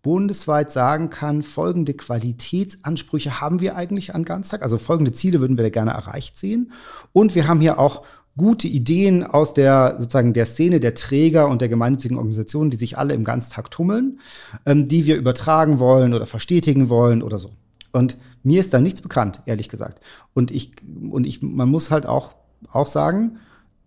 bundesweit 0.02 0.72
sagen 0.72 1.10
kann, 1.10 1.42
folgende 1.42 1.94
Qualitätsansprüche 1.94 3.40
haben 3.40 3.60
wir 3.60 3.76
eigentlich 3.76 4.14
an 4.14 4.24
Ganztag, 4.24 4.62
also 4.62 4.78
folgende 4.78 5.12
Ziele 5.12 5.40
würden 5.40 5.56
wir 5.56 5.64
da 5.64 5.70
gerne 5.70 5.90
erreicht 5.90 6.38
sehen. 6.38 6.72
Und 7.12 7.34
wir 7.34 7.46
haben 7.46 7.60
hier 7.60 7.78
auch 7.78 8.02
gute 8.36 8.68
Ideen 8.68 9.24
aus 9.24 9.52
der 9.52 9.96
sozusagen 9.98 10.32
der 10.32 10.46
Szene 10.46 10.80
der 10.80 10.94
Träger 10.94 11.48
und 11.48 11.60
der 11.60 11.68
gemeinnützigen 11.68 12.16
Organisationen, 12.16 12.70
die 12.70 12.76
sich 12.76 12.96
alle 12.96 13.14
im 13.14 13.24
Ganztag 13.24 13.70
tummeln, 13.70 14.20
ähm, 14.64 14.88
die 14.88 15.06
wir 15.06 15.16
übertragen 15.16 15.78
wollen 15.78 16.14
oder 16.14 16.26
verstetigen 16.26 16.88
wollen 16.88 17.22
oder 17.22 17.38
so. 17.38 17.50
Und 17.92 18.16
mir 18.42 18.60
ist 18.60 18.72
da 18.72 18.80
nichts 18.80 19.02
bekannt, 19.02 19.42
ehrlich 19.46 19.68
gesagt. 19.68 20.00
Und 20.32 20.50
ich, 20.50 20.72
und 21.10 21.26
ich, 21.26 21.42
man 21.42 21.68
muss 21.68 21.90
halt 21.90 22.06
auch, 22.06 22.34
auch 22.70 22.86
sagen, 22.86 23.38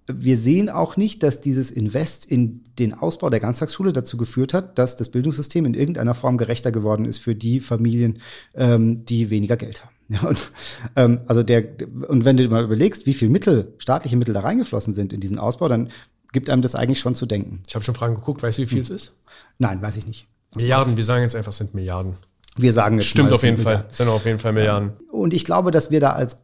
wir 0.08 0.38
sehen 0.38 0.70
auch 0.70 0.98
nicht, 0.98 1.24
dass 1.24 1.40
dieses 1.40 1.72
Invest 1.72 2.26
in 2.26 2.64
den 2.78 2.94
Ausbau 2.94 3.30
der 3.30 3.40
Ganztagsschule 3.40 3.94
dazu 3.94 4.18
geführt 4.18 4.54
hat, 4.54 4.78
dass 4.78 4.96
das 4.96 5.10
Bildungssystem 5.10 5.66
in 5.66 5.74
irgendeiner 5.74 6.14
Form 6.14 6.38
gerechter 6.38 6.72
geworden 6.72 7.06
ist 7.06 7.20
für 7.20 7.36
die 7.36 7.60
Familien, 7.60 8.20
ähm, 8.54 9.06
die 9.06 9.30
weniger 9.30 9.58
Geld 9.58 9.84
haben. 9.84 9.94
Ja, 10.10 10.28
und, 10.28 10.52
ähm, 10.98 11.22
also 11.28 11.44
der, 11.44 11.64
und 12.10 12.26
wenn 12.26 12.36
du 12.36 12.48
mal 12.50 12.64
überlegst, 12.64 13.08
wie 13.08 13.14
viel 13.14 13.30
Mittel, 13.30 13.74
staatliche 13.78 14.18
Mittel 14.18 14.34
da 14.34 14.42
reingeflossen 14.42 14.94
sind 14.94 15.14
in 15.14 15.22
diesen 15.22 15.40
Ausbau, 15.40 15.70
dann 15.70 15.90
gibt 16.34 16.50
einem 16.50 16.62
das 16.62 16.76
eigentlich 16.76 17.00
schon 17.00 17.16
zu 17.16 17.26
denken. 17.26 17.64
Ich 17.68 17.74
habe 17.74 17.86
schon 17.86 17.96
Fragen 17.96 18.14
geguckt, 18.14 18.44
weißt 18.44 18.58
du, 18.58 18.64
wie 18.64 18.66
viel 18.68 18.80
hm. 18.80 18.84
es 18.84 18.90
ist? 18.90 19.14
Nein, 19.60 19.82
weiß 19.82 19.96
ich 19.96 20.06
nicht. 20.06 20.28
Milliarden, 20.56 20.98
wir 20.98 21.04
sagen 21.06 21.24
jetzt 21.24 21.36
einfach, 21.36 21.52
es 21.52 21.58
sind 21.58 21.74
Milliarden. 21.74 22.16
Wir 22.58 22.74
sagen 22.74 23.00
es 23.00 23.06
Stimmt 23.06 23.32
auf 23.32 23.44
jeden 23.44 23.58
Fall, 23.58 23.88
es 23.90 23.98
sind 23.98 24.10
auf 24.10 24.26
jeden 24.26 24.40
Fall 24.40 24.52
Milliarden. 24.52 24.92
Und 25.10 25.34
ich 25.34 25.46
glaube, 25.46 25.72
dass 25.72 25.90
wir 25.90 26.02
da 26.02 26.12
als 26.12 26.36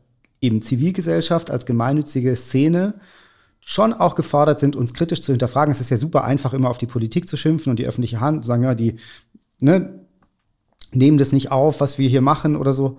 eben 0.42 0.62
Zivilgesellschaft, 0.62 1.52
als 1.52 1.66
gemeinnützige 1.66 2.36
Szene 2.36 2.96
schon 3.62 3.94
auch 3.94 4.16
gefordert 4.16 4.60
sind, 4.60 4.76
uns 4.76 4.94
kritisch 4.94 5.22
zu 5.22 5.32
hinterfragen. 5.32 5.72
Es 5.72 5.82
ist 5.82 5.92
ja 5.92 5.98
super 5.98 6.24
einfach, 6.24 6.54
immer 6.54 6.70
auf 6.70 6.78
die 6.78 6.88
Politik 6.88 7.28
zu 7.28 7.38
schimpfen 7.38 7.70
und 7.70 7.80
die 7.80 7.86
öffentliche 7.86 8.20
Hand, 8.20 8.46
sagen 8.46 8.64
ja, 8.64 8.76
die 8.76 8.96
ne, 9.60 10.06
nehmen 10.92 11.18
das 11.18 11.32
nicht 11.32 11.52
auf, 11.52 11.80
was 11.82 11.98
wir 11.98 12.10
hier 12.10 12.22
machen 12.22 12.56
oder 12.56 12.74
so. 12.74 12.98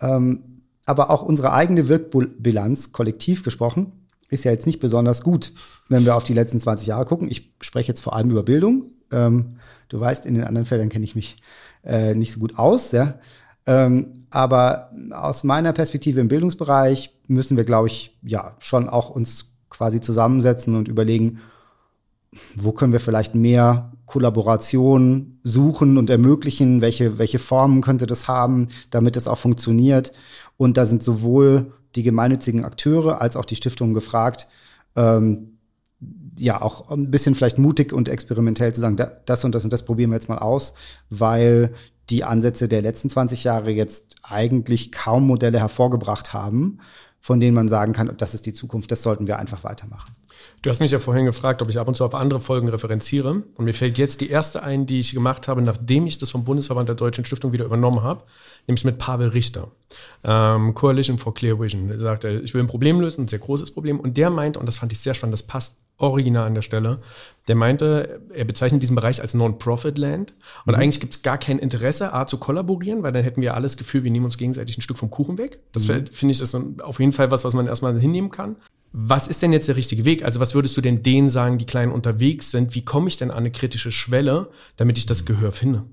Ähm, 0.00 0.62
aber 0.84 1.10
auch 1.10 1.22
unsere 1.22 1.52
eigene 1.52 1.88
Wirkbilanz, 1.88 2.92
kollektiv 2.92 3.42
gesprochen, 3.42 3.92
ist 4.28 4.44
ja 4.44 4.52
jetzt 4.52 4.66
nicht 4.66 4.80
besonders 4.80 5.22
gut, 5.22 5.52
wenn 5.88 6.04
wir 6.04 6.16
auf 6.16 6.24
die 6.24 6.34
letzten 6.34 6.60
20 6.60 6.86
Jahre 6.86 7.04
gucken. 7.04 7.28
Ich 7.30 7.54
spreche 7.60 7.88
jetzt 7.88 8.00
vor 8.00 8.14
allem 8.14 8.30
über 8.30 8.42
Bildung. 8.42 8.92
Ähm, 9.10 9.58
du 9.88 10.00
weißt, 10.00 10.26
in 10.26 10.34
den 10.34 10.44
anderen 10.44 10.66
Feldern 10.66 10.88
kenne 10.88 11.04
ich 11.04 11.14
mich 11.14 11.36
äh, 11.84 12.14
nicht 12.14 12.32
so 12.32 12.40
gut 12.40 12.58
aus. 12.58 12.92
Ja? 12.92 13.18
Ähm, 13.66 14.26
aber 14.30 14.90
aus 15.10 15.44
meiner 15.44 15.72
Perspektive 15.72 16.20
im 16.20 16.28
Bildungsbereich 16.28 17.16
müssen 17.26 17.56
wir, 17.56 17.64
glaube 17.64 17.88
ich, 17.88 18.16
ja, 18.22 18.56
schon 18.58 18.88
auch 18.88 19.10
uns 19.10 19.55
quasi 19.70 20.00
zusammensetzen 20.00 20.74
und 20.74 20.88
überlegen, 20.88 21.38
wo 22.54 22.72
können 22.72 22.92
wir 22.92 23.00
vielleicht 23.00 23.34
mehr 23.34 23.92
Kollaboration 24.04 25.38
suchen 25.42 25.98
und 25.98 26.10
ermöglichen, 26.10 26.80
welche, 26.80 27.18
welche 27.18 27.38
Formen 27.38 27.80
könnte 27.80 28.06
das 28.06 28.28
haben, 28.28 28.68
damit 28.90 29.16
es 29.16 29.28
auch 29.28 29.38
funktioniert. 29.38 30.12
Und 30.56 30.76
da 30.76 30.86
sind 30.86 31.02
sowohl 31.02 31.72
die 31.94 32.02
gemeinnützigen 32.02 32.64
Akteure 32.64 33.20
als 33.20 33.36
auch 33.36 33.44
die 33.44 33.56
Stiftungen 33.56 33.94
gefragt, 33.94 34.46
ähm, 34.94 35.58
ja, 36.38 36.60
auch 36.60 36.90
ein 36.90 37.10
bisschen 37.10 37.34
vielleicht 37.34 37.58
mutig 37.58 37.92
und 37.92 38.08
experimentell 38.08 38.74
zu 38.74 38.80
sagen, 38.80 38.98
das 39.24 39.44
und 39.44 39.54
das 39.54 39.64
und 39.64 39.72
das 39.72 39.84
probieren 39.84 40.10
wir 40.10 40.16
jetzt 40.16 40.28
mal 40.28 40.38
aus, 40.38 40.74
weil 41.08 41.72
die 42.10 42.24
Ansätze 42.24 42.68
der 42.68 42.82
letzten 42.82 43.08
20 43.08 43.44
Jahre 43.44 43.70
jetzt 43.70 44.16
eigentlich 44.22 44.92
kaum 44.92 45.26
Modelle 45.26 45.58
hervorgebracht 45.58 46.34
haben, 46.34 46.78
von 47.26 47.40
denen 47.40 47.56
man 47.56 47.68
sagen 47.68 47.92
kann, 47.92 48.14
das 48.18 48.34
ist 48.34 48.46
die 48.46 48.52
Zukunft, 48.52 48.88
das 48.92 49.02
sollten 49.02 49.26
wir 49.26 49.40
einfach 49.40 49.64
weitermachen. 49.64 50.14
Du 50.62 50.70
hast 50.70 50.78
mich 50.78 50.92
ja 50.92 51.00
vorhin 51.00 51.24
gefragt, 51.24 51.60
ob 51.60 51.68
ich 51.68 51.80
ab 51.80 51.88
und 51.88 51.96
zu 51.96 52.04
auf 52.04 52.14
andere 52.14 52.38
Folgen 52.38 52.68
referenziere. 52.68 53.42
Und 53.56 53.64
mir 53.64 53.74
fällt 53.74 53.98
jetzt 53.98 54.20
die 54.20 54.30
erste 54.30 54.62
ein, 54.62 54.86
die 54.86 55.00
ich 55.00 55.12
gemacht 55.12 55.48
habe, 55.48 55.60
nachdem 55.60 56.06
ich 56.06 56.18
das 56.18 56.30
vom 56.30 56.44
Bundesverband 56.44 56.88
der 56.88 56.94
Deutschen 56.94 57.24
Stiftung 57.24 57.50
wieder 57.50 57.64
übernommen 57.64 58.04
habe, 58.04 58.22
nämlich 58.68 58.84
mit 58.84 58.98
Pavel 58.98 59.26
Richter. 59.30 59.72
Ähm, 60.22 60.74
Coalition 60.74 61.18
for 61.18 61.34
Clear 61.34 61.58
Vision. 61.58 61.90
Er 61.90 61.98
sagte, 61.98 62.28
ich 62.28 62.54
will 62.54 62.60
ein 62.60 62.68
Problem 62.68 63.00
lösen, 63.00 63.24
ein 63.24 63.28
sehr 63.28 63.40
großes 63.40 63.72
Problem. 63.72 63.98
Und 63.98 64.16
der 64.16 64.30
meinte, 64.30 64.60
und 64.60 64.66
das 64.66 64.78
fand 64.78 64.92
ich 64.92 65.00
sehr 65.00 65.14
spannend, 65.14 65.32
das 65.32 65.42
passt 65.42 65.78
original 65.98 66.46
an 66.46 66.54
der 66.54 66.62
Stelle, 66.62 67.00
der 67.48 67.54
meinte, 67.54 68.20
er 68.34 68.44
bezeichnet 68.44 68.82
diesen 68.82 68.96
Bereich 68.96 69.20
als 69.20 69.34
Non-Profit-Land. 69.34 70.34
Und 70.66 70.74
mhm. 70.74 70.80
eigentlich 70.80 71.00
gibt 71.00 71.14
es 71.14 71.22
gar 71.22 71.38
kein 71.38 71.58
Interesse, 71.58 72.12
A, 72.12 72.26
zu 72.26 72.38
kollaborieren, 72.38 73.02
weil 73.02 73.12
dann 73.12 73.22
hätten 73.22 73.40
wir 73.40 73.54
alles 73.54 73.76
Gefühl, 73.76 74.04
wir 74.04 74.10
nehmen 74.10 74.24
uns 74.24 74.36
gegenseitig 74.36 74.78
ein 74.78 74.82
Stück 74.82 74.98
vom 74.98 75.10
Kuchen 75.10 75.38
weg. 75.38 75.60
Das 75.72 75.86
mhm. 75.86 76.06
finde 76.08 76.32
ich 76.32 76.40
ist 76.40 76.54
auf 76.82 77.00
jeden 77.00 77.12
Fall 77.12 77.30
was, 77.30 77.44
was 77.44 77.54
man 77.54 77.66
erstmal 77.66 77.98
hinnehmen 77.98 78.30
kann. 78.30 78.56
Was 78.92 79.28
ist 79.28 79.42
denn 79.42 79.52
jetzt 79.52 79.68
der 79.68 79.76
richtige 79.76 80.04
Weg? 80.04 80.24
Also 80.24 80.40
was 80.40 80.54
würdest 80.54 80.76
du 80.76 80.80
denn 80.80 81.02
denen 81.02 81.28
sagen, 81.28 81.58
die 81.58 81.66
kleinen 81.66 81.92
unterwegs 81.92 82.50
sind? 82.50 82.74
Wie 82.74 82.84
komme 82.84 83.08
ich 83.08 83.16
denn 83.16 83.30
an 83.30 83.38
eine 83.38 83.50
kritische 83.50 83.92
Schwelle, 83.92 84.48
damit 84.76 84.98
ich 84.98 85.06
das 85.06 85.24
Gehör 85.24 85.52
finde? 85.52 85.84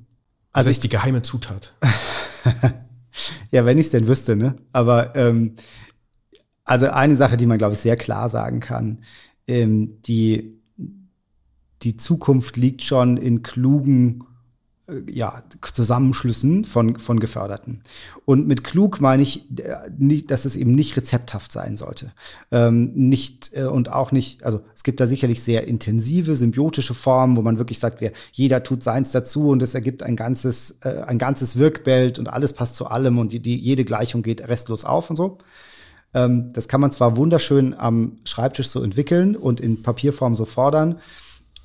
Also 0.52 0.70
das 0.70 0.78
ist 0.78 0.84
die 0.84 0.90
geheime 0.90 1.22
Zutat. 1.22 1.74
ja, 3.52 3.66
wenn 3.66 3.78
ich 3.78 3.88
es 3.88 3.92
denn 3.92 4.08
wüsste, 4.08 4.36
ne? 4.36 4.56
Aber 4.72 5.16
ähm, 5.16 5.56
also 6.64 6.90
eine 6.90 7.16
Sache, 7.16 7.38
die 7.38 7.46
man, 7.46 7.58
glaube 7.58 7.74
ich, 7.74 7.80
sehr 7.80 7.98
klar 7.98 8.30
sagen 8.30 8.60
kann, 8.60 9.00
ähm, 9.48 10.02
die, 10.04 10.60
die 11.82 11.98
Zukunft 11.98 12.58
liegt 12.58 12.84
schon 12.84 13.18
in 13.18 13.44
klugen 13.44 14.24
äh, 14.88 15.02
ja, 15.10 15.44
Zusammenschlüssen 15.62 16.66
von, 16.66 16.98
von 16.98 17.20
Geförderten. 17.20 17.82
Und 18.26 18.48
mit 18.48 18.64
klug 18.64 19.00
meine 19.00 19.22
ich 19.22 19.50
äh, 19.60 19.90
nicht, 19.98 20.30
dass 20.30 20.46
es 20.46 20.56
eben 20.56 20.74
nicht 20.74 20.98
rezepthaft 20.98 21.52
sein 21.52 21.78
sollte. 21.78 22.14
Ähm, 22.52 22.92
nicht 22.94 23.52
äh, 23.54 23.64
und 23.64 23.90
auch 23.90 24.12
nicht, 24.12 24.44
also 24.44 24.62
es 24.76 24.84
gibt 24.84 25.00
da 25.00 25.08
sicherlich 25.08 25.42
sehr 25.42 25.68
intensive, 25.68 26.36
symbiotische 26.36 26.94
Formen, 26.94 27.38
wo 27.38 27.42
man 27.42 27.58
wirklich 27.58 27.80
sagt, 27.80 28.02
wer, 28.02 28.12
jeder 28.34 28.64
tut 28.64 28.84
seins 28.84 29.12
dazu 29.12 29.50
und 29.50 29.64
es 29.64 29.74
ergibt 29.74 30.04
ein 30.04 30.16
ganzes, 30.16 30.80
äh, 30.82 31.04
ein 31.06 31.18
ganzes 31.18 31.58
Wirkbild 31.58 32.20
und 32.20 32.28
alles 32.28 32.54
passt 32.54 32.76
zu 32.76 32.88
allem 32.88 33.20
und 33.20 33.32
die, 33.32 33.40
die, 33.40 33.58
jede 33.58 33.86
Gleichung 33.86 34.22
geht 34.22 34.48
restlos 34.48 34.84
auf 34.84 35.10
und 35.10 35.16
so. 35.16 35.38
Ähm, 36.14 36.52
das 36.54 36.68
kann 36.68 36.82
man 36.82 36.92
zwar 36.92 37.18
wunderschön 37.18 37.74
am 37.74 38.18
Schreibtisch 38.26 38.68
so 38.68 38.84
entwickeln 38.84 39.36
und 39.36 39.60
in 39.60 39.82
Papierform 39.82 40.36
so 40.36 40.46
fordern, 40.46 41.00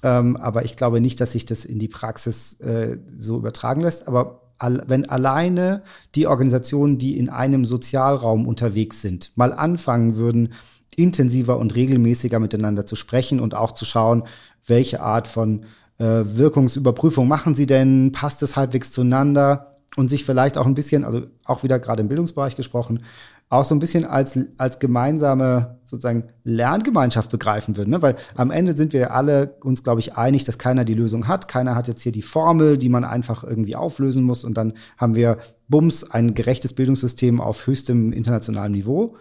ähm, 0.03 0.37
aber 0.37 0.65
ich 0.65 0.77
glaube 0.77 1.01
nicht, 1.01 1.21
dass 1.21 1.33
sich 1.33 1.47
das 1.47 1.65
in 1.65 1.79
die 1.79 1.89
Praxis 1.89 2.55
äh, 2.61 2.99
so 3.17 3.37
übertragen 3.37 3.83
lässt. 3.83 4.07
Aber 4.07 4.43
wenn 4.61 5.09
alleine 5.09 5.83
die 6.15 6.27
Organisationen, 6.27 6.99
die 6.99 7.17
in 7.17 7.29
einem 7.29 7.65
Sozialraum 7.65 8.47
unterwegs 8.47 9.03
sind, 9.03 9.31
mal 9.37 9.53
anfangen 9.53 10.17
würden, 10.17 10.53
intensiver 10.97 11.59
und 11.59 11.77
regelmäßiger 11.77 12.41
miteinander 12.41 12.85
zu 12.85 12.97
sprechen 12.97 13.39
und 13.39 13.55
auch 13.55 13.73
zu 13.73 13.85
schauen, 13.85 14.25
welche 14.67 15.01
Art 15.01 15.29
von 15.29 15.65
äh, 15.99 16.25
Wirkungsüberprüfung 16.25 17.29
machen 17.29 17.55
sie 17.55 17.67
denn, 17.67 18.11
passt 18.13 18.43
es 18.43 18.57
halbwegs 18.57 18.91
zueinander 18.91 19.77
und 19.97 20.09
sich 20.09 20.25
vielleicht 20.25 20.59
auch 20.59 20.67
ein 20.67 20.75
bisschen, 20.75 21.05
also 21.05 21.23
auch 21.45 21.63
wieder 21.63 21.79
gerade 21.79 22.03
im 22.03 22.09
Bildungsbereich 22.09 22.57
gesprochen, 22.57 23.05
auch 23.51 23.65
so 23.65 23.75
ein 23.75 23.79
bisschen 23.79 24.05
als, 24.05 24.39
als 24.59 24.79
gemeinsame 24.79 25.79
sozusagen 25.85 26.25
Lerngemeinschaft 26.45 27.31
begreifen 27.31 27.77
würden. 27.77 27.91
Ne? 27.91 28.03
Weil 28.03 28.17
am 28.35 28.51
Ende 28.51 28.77
sind 28.77 28.93
wir 28.93 29.15
alle 29.15 29.57
uns, 29.63 29.83
glaube 29.83 30.01
ich, 30.01 30.17
einig, 30.17 30.45
dass 30.45 30.59
keiner 30.59 30.85
die 30.85 30.95
Lösung 30.95 31.29
hat. 31.29 31.49
Keiner 31.49 31.75
hat 31.75 31.89
jetzt 31.89 32.03
hier 32.03 32.13
die 32.13 32.23
Formel, 32.23 32.77
die 32.77 32.91
man 32.91 33.05
einfach 33.05 33.45
irgendwie 33.45 33.77
auflösen 33.77 34.25
muss. 34.25 34.45
Und 34.45 34.59
dann 34.59 34.75
haben 34.99 35.15
wir, 35.15 35.39
bums, 35.69 36.11
ein 36.11 36.35
gerechtes 36.35 36.75
Bildungssystem 36.75 37.41
auf 37.41 37.67
höchstem 37.67 38.13
internationalem 38.13 38.73
Niveau. 38.73 39.17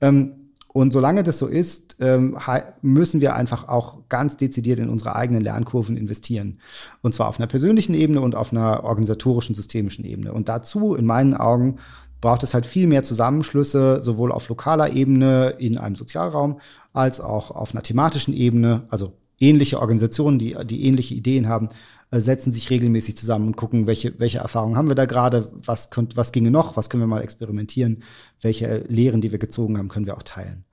Ähm, 0.00 0.44
und 0.74 0.92
solange 0.92 1.22
das 1.22 1.38
so 1.38 1.46
ist, 1.46 1.98
ähm, 2.00 2.36
müssen 2.82 3.20
wir 3.20 3.36
einfach 3.36 3.68
auch 3.68 4.08
ganz 4.08 4.36
dezidiert 4.36 4.80
in 4.80 4.88
unsere 4.88 5.14
eigenen 5.14 5.40
Lernkurven 5.40 5.96
investieren. 5.96 6.58
Und 7.00 7.14
zwar 7.14 7.28
auf 7.28 7.38
einer 7.38 7.46
persönlichen 7.46 7.94
Ebene 7.94 8.20
und 8.20 8.34
auf 8.34 8.50
einer 8.50 8.82
organisatorischen, 8.82 9.54
systemischen 9.54 10.04
Ebene. 10.04 10.32
Und 10.32 10.48
dazu, 10.48 10.96
in 10.96 11.06
meinen 11.06 11.34
Augen, 11.34 11.76
braucht 12.24 12.42
es 12.42 12.54
halt 12.54 12.64
viel 12.64 12.86
mehr 12.86 13.02
Zusammenschlüsse, 13.02 14.00
sowohl 14.00 14.32
auf 14.32 14.48
lokaler 14.48 14.94
Ebene 14.94 15.56
in 15.58 15.76
einem 15.76 15.94
Sozialraum 15.94 16.58
als 16.94 17.20
auch 17.20 17.50
auf 17.50 17.72
einer 17.72 17.82
thematischen 17.82 18.32
Ebene. 18.32 18.86
Also 18.88 19.12
ähnliche 19.38 19.78
Organisationen, 19.78 20.38
die, 20.38 20.56
die 20.64 20.86
ähnliche 20.86 21.14
Ideen 21.14 21.50
haben, 21.50 21.68
äh, 22.10 22.20
setzen 22.20 22.50
sich 22.50 22.70
regelmäßig 22.70 23.18
zusammen 23.18 23.48
und 23.48 23.56
gucken, 23.58 23.86
welche, 23.86 24.18
welche 24.20 24.38
Erfahrungen 24.38 24.78
haben 24.78 24.88
wir 24.88 24.94
da 24.94 25.04
gerade, 25.04 25.52
was, 25.52 25.90
könnt, 25.90 26.16
was 26.16 26.32
ginge 26.32 26.50
noch, 26.50 26.78
was 26.78 26.88
können 26.88 27.02
wir 27.02 27.08
mal 27.08 27.20
experimentieren, 27.20 28.02
welche 28.40 28.78
Lehren, 28.88 29.20
die 29.20 29.30
wir 29.30 29.38
gezogen 29.38 29.76
haben, 29.76 29.88
können 29.88 30.06
wir 30.06 30.16
auch 30.16 30.22
teilen. 30.22 30.64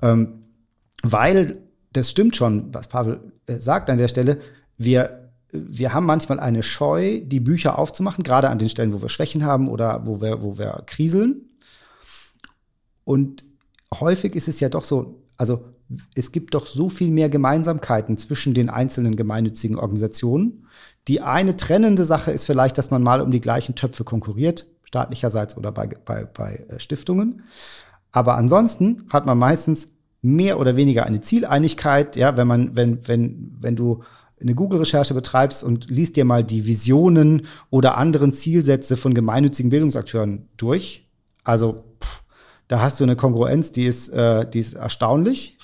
Ähm, 0.00 0.44
weil 1.02 1.58
das 1.92 2.08
stimmt 2.10 2.34
schon, 2.34 2.72
was 2.72 2.88
Pavel 2.88 3.34
äh, 3.44 3.58
sagt 3.58 3.90
an 3.90 3.98
der 3.98 4.08
Stelle, 4.08 4.38
wir 4.78 5.27
wir 5.50 5.94
haben 5.94 6.06
manchmal 6.06 6.40
eine 6.40 6.62
Scheu, 6.62 7.20
die 7.22 7.40
Bücher 7.40 7.78
aufzumachen, 7.78 8.22
gerade 8.22 8.50
an 8.50 8.58
den 8.58 8.68
Stellen, 8.68 8.92
wo 8.92 9.00
wir 9.00 9.08
Schwächen 9.08 9.44
haben 9.44 9.68
oder 9.68 10.06
wo 10.06 10.20
wir, 10.20 10.42
wo 10.42 10.58
wir 10.58 10.82
kriseln. 10.86 11.48
Und 13.04 13.44
häufig 13.94 14.34
ist 14.34 14.48
es 14.48 14.60
ja 14.60 14.68
doch 14.68 14.84
so, 14.84 15.22
also 15.36 15.64
es 16.14 16.32
gibt 16.32 16.54
doch 16.54 16.66
so 16.66 16.90
viel 16.90 17.10
mehr 17.10 17.30
Gemeinsamkeiten 17.30 18.18
zwischen 18.18 18.52
den 18.52 18.68
einzelnen 18.68 19.16
gemeinnützigen 19.16 19.78
Organisationen. 19.78 20.66
Die 21.06 21.22
eine 21.22 21.56
trennende 21.56 22.04
Sache 22.04 22.30
ist 22.30 22.44
vielleicht, 22.44 22.76
dass 22.76 22.90
man 22.90 23.02
mal 23.02 23.22
um 23.22 23.30
die 23.30 23.40
gleichen 23.40 23.74
Töpfe 23.74 24.04
konkurriert, 24.04 24.66
staatlicherseits 24.84 25.56
oder 25.56 25.72
bei, 25.72 25.86
bei, 25.86 26.24
bei 26.24 26.66
äh, 26.68 26.80
Stiftungen. 26.80 27.44
Aber 28.12 28.36
ansonsten 28.36 29.04
hat 29.10 29.24
man 29.24 29.38
meistens 29.38 29.92
mehr 30.20 30.58
oder 30.58 30.76
weniger 30.76 31.06
eine 31.06 31.20
Zieleinigkeit, 31.20 32.16
ja, 32.16 32.36
wenn 32.36 32.46
man, 32.46 32.76
wenn, 32.76 33.06
wenn, 33.08 33.56
wenn 33.60 33.76
du 33.76 34.02
eine 34.40 34.54
Google-Recherche 34.54 35.14
betreibst 35.14 35.64
und 35.64 35.90
liest 35.90 36.16
dir 36.16 36.24
mal 36.24 36.44
die 36.44 36.66
Visionen 36.66 37.46
oder 37.70 37.96
anderen 37.96 38.32
Zielsätze 38.32 38.96
von 38.96 39.14
gemeinnützigen 39.14 39.70
Bildungsakteuren 39.70 40.48
durch. 40.56 41.08
Also 41.44 41.84
pff, 42.02 42.22
da 42.68 42.80
hast 42.80 43.00
du 43.00 43.04
eine 43.04 43.16
Kongruenz, 43.16 43.72
die 43.72 43.84
ist, 43.84 44.08
äh, 44.10 44.48
die 44.48 44.60
ist 44.60 44.74
erstaunlich. 44.74 45.56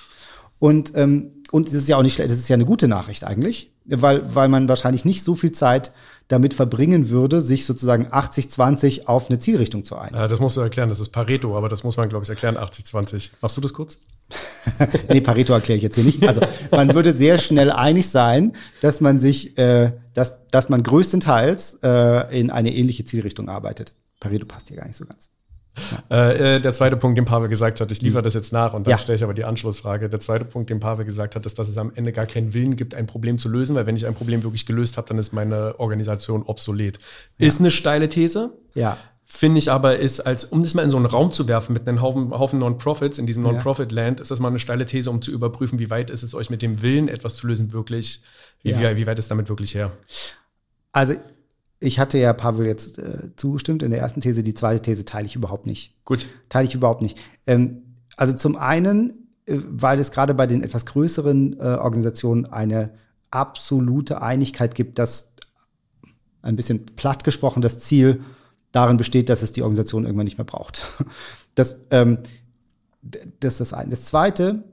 Und, 0.59 0.93
ähm, 0.95 1.31
und 1.51 1.69
es 1.69 1.75
ist 1.75 1.89
ja 1.89 1.97
auch 1.97 2.03
nicht 2.03 2.15
schlecht, 2.15 2.31
das 2.31 2.39
ist 2.39 2.49
ja 2.49 2.55
eine 2.55 2.65
gute 2.65 2.89
Nachricht 2.89 3.25
eigentlich, 3.25 3.73
weil, 3.85 4.23
weil 4.35 4.49
man 4.49 4.69
wahrscheinlich 4.69 5.05
nicht 5.05 5.23
so 5.23 5.35
viel 5.35 5.53
Zeit 5.53 5.93
damit 6.29 6.55
verbringen 6.55 7.11
würde, 7.11 7.43
sich 7.43 7.67
sozusagen 7.67 8.07
80-20 8.07 9.07
auf 9.07 9.29
eine 9.29 9.39
Zielrichtung 9.39 9.85
zu 9.85 9.97
einigen. 9.97 10.17
Ja, 10.17 10.27
das 10.27 10.41
musst 10.41 10.57
du 10.57 10.63
erklären, 10.63 10.89
das 10.89 11.01
ist 11.01 11.11
Pareto, 11.11 11.57
aber 11.57 11.69
das 11.69 11.85
muss 11.85 11.99
man, 11.99 12.09
glaube 12.09 12.25
ich, 12.25 12.31
erklären, 12.31 12.57
80-20. 12.57 13.33
Machst 13.43 13.57
du 13.57 13.61
das 13.61 13.75
kurz? 13.75 13.99
nee, 15.09 15.21
Pareto 15.21 15.53
erkläre 15.53 15.77
ich 15.77 15.83
jetzt 15.83 15.95
hier 15.97 16.05
nicht. 16.05 16.27
Also 16.27 16.41
man 16.71 16.95
würde 16.95 17.13
sehr 17.13 17.39
schnell 17.39 17.71
einig 17.71 18.09
sein, 18.09 18.53
dass 18.81 19.01
man 19.01 19.19
sich, 19.19 19.57
äh, 19.59 19.93
dass, 20.15 20.49
dass 20.51 20.69
man 20.69 20.83
größtenteils 20.83 21.81
äh, 21.83 22.39
in 22.41 22.51
eine 22.51 22.73
ähnliche 22.75 23.05
Zielrichtung 23.05 23.49
arbeitet. 23.49 23.93
Pareto 24.21 24.47
passt 24.47 24.69
hier 24.69 24.79
gar 24.79 24.87
nicht 24.87 24.97
so 24.97 25.05
ganz. 25.05 25.31
Äh, 26.09 26.57
äh, 26.57 26.61
der 26.61 26.73
zweite 26.73 26.97
Punkt, 26.97 27.19
den 27.19 27.25
Pavel 27.25 27.49
gesagt 27.49 27.81
hat, 27.81 27.91
ich 27.91 28.01
liefere 28.01 28.23
das 28.23 28.35
jetzt 28.35 28.53
nach 28.53 28.75
und 28.75 28.87
dann 28.87 28.93
Ja. 28.93 28.99
stelle 28.99 29.17
ich 29.17 29.25
aber 29.25 29.35
die 29.35 29.45
Anschlussfrage. 29.45 30.09
Der 30.09 30.21
zweite 30.21 30.45
Punkt, 30.45 30.71
den 30.71 30.79
Pavel 30.79 31.05
gesagt 31.05 31.35
hat, 31.35 31.45
ist, 31.47 31.59
dass 31.59 31.69
es 31.69 31.77
am 31.79 31.93
Ende 31.95 32.13
gar 32.13 32.27
keinen 32.27 32.55
Willen 32.55 32.77
gibt, 32.77 32.95
ein 32.95 33.07
Problem 33.07 33.39
zu 33.39 33.49
lösen, 33.49 33.75
weil 33.75 33.85
wenn 33.87 33.97
ich 33.97 34.07
ein 34.07 34.15
Problem 34.15 34.43
wirklich 34.45 34.67
gelöst 34.67 34.97
habe, 34.97 35.09
dann 35.09 35.19
ist 35.19 35.33
meine 35.33 35.79
Organisation 35.81 36.43
obsolet. 36.45 36.99
Ist 37.39 37.59
eine 37.59 37.73
steile 37.73 38.09
These. 38.09 38.53
Ja. 38.75 38.97
Finde 39.27 39.59
ich 39.59 39.71
aber 39.71 39.97
ist, 39.97 40.21
als 40.21 40.45
um 40.45 40.63
das 40.63 40.75
mal 40.75 40.83
in 40.83 40.91
so 40.91 40.99
einen 40.99 41.07
Raum 41.07 41.33
zu 41.33 41.49
werfen 41.49 41.73
mit 41.73 41.89
einem 41.89 42.03
Haufen, 42.03 42.31
Haufen 42.31 42.59
Non-Profits 42.59 43.19
in 43.19 43.25
diesem 43.25 43.43
Non-Profit-Land, 43.43 44.21
ist 44.21 44.31
das 44.31 44.39
mal 44.39 44.49
eine 44.49 44.59
steile 44.59 44.85
These, 44.85 45.11
um 45.11 45.23
zu 45.23 45.31
überprüfen, 45.31 45.79
wie 45.79 45.89
weit 45.89 46.11
ist 46.11 46.23
es 46.23 46.35
euch 46.35 46.51
mit 46.51 46.61
dem 46.61 46.83
Willen, 46.83 47.09
etwas 47.09 47.37
zu 47.37 47.47
lösen, 47.47 47.73
wirklich, 47.73 48.21
wie, 48.63 48.71
Ja. 48.71 48.97
wie, 48.99 49.07
weit 49.07 49.19
ist 49.19 49.31
damit 49.31 49.49
wirklich 49.49 49.75
her? 49.75 49.91
Also 50.93 51.15
ich 51.81 51.99
hatte 51.99 52.19
ja 52.19 52.35
Pavel 52.35 52.67
jetzt 52.67 52.99
äh, 52.99 53.35
zugestimmt 53.35 53.83
in 53.83 53.91
der 53.91 54.01
ersten 54.01 54.21
These, 54.21 54.43
die 54.43 54.53
zweite 54.53 54.83
These 54.83 55.07
teile 55.07 55.25
ich 55.27 55.37
überhaupt 55.37 55.65
nicht. 55.65 56.05
Gut. 56.05 56.29
Teile 56.51 56.69
ich 56.69 56.75
überhaupt 56.75 57.01
nicht. 57.01 57.19
Ähm, 57.47 57.83
also 58.17 58.35
zum 58.35 58.57
einen, 58.57 59.29
äh, 59.47 59.57
weil 59.71 59.99
es 59.99 60.11
gerade 60.11 60.35
bei 60.35 60.47
den 60.47 60.63
etwas 60.63 60.85
größeren 60.85 61.59
äh, 61.59 61.63
Organisationen 61.63 62.45
eine 62.45 62.93
absolute 63.31 64.21
Einigkeit 64.21 64.75
gibt, 64.75 64.99
dass 64.99 65.33
ein 66.43 66.57
bisschen 66.57 66.85
platt 66.95 67.25
gesprochen 67.25 67.63
das 67.63 67.81
Ziel 67.81 68.23
darin 68.75 68.97
besteht, 68.97 69.29
dass 69.29 69.43
es 69.43 69.53
die 69.53 69.63
Organisation 69.63 70.05
irgendwann 70.05 70.25
nicht 70.25 70.39
mehr 70.39 70.45
braucht. 70.45 70.83
Das, 71.57 71.83
ähm, 71.93 72.19
das 73.39 73.53
ist 73.53 73.61
das 73.61 73.73
eine. 73.75 73.91
Das 73.91 74.07
zweite, 74.07 74.65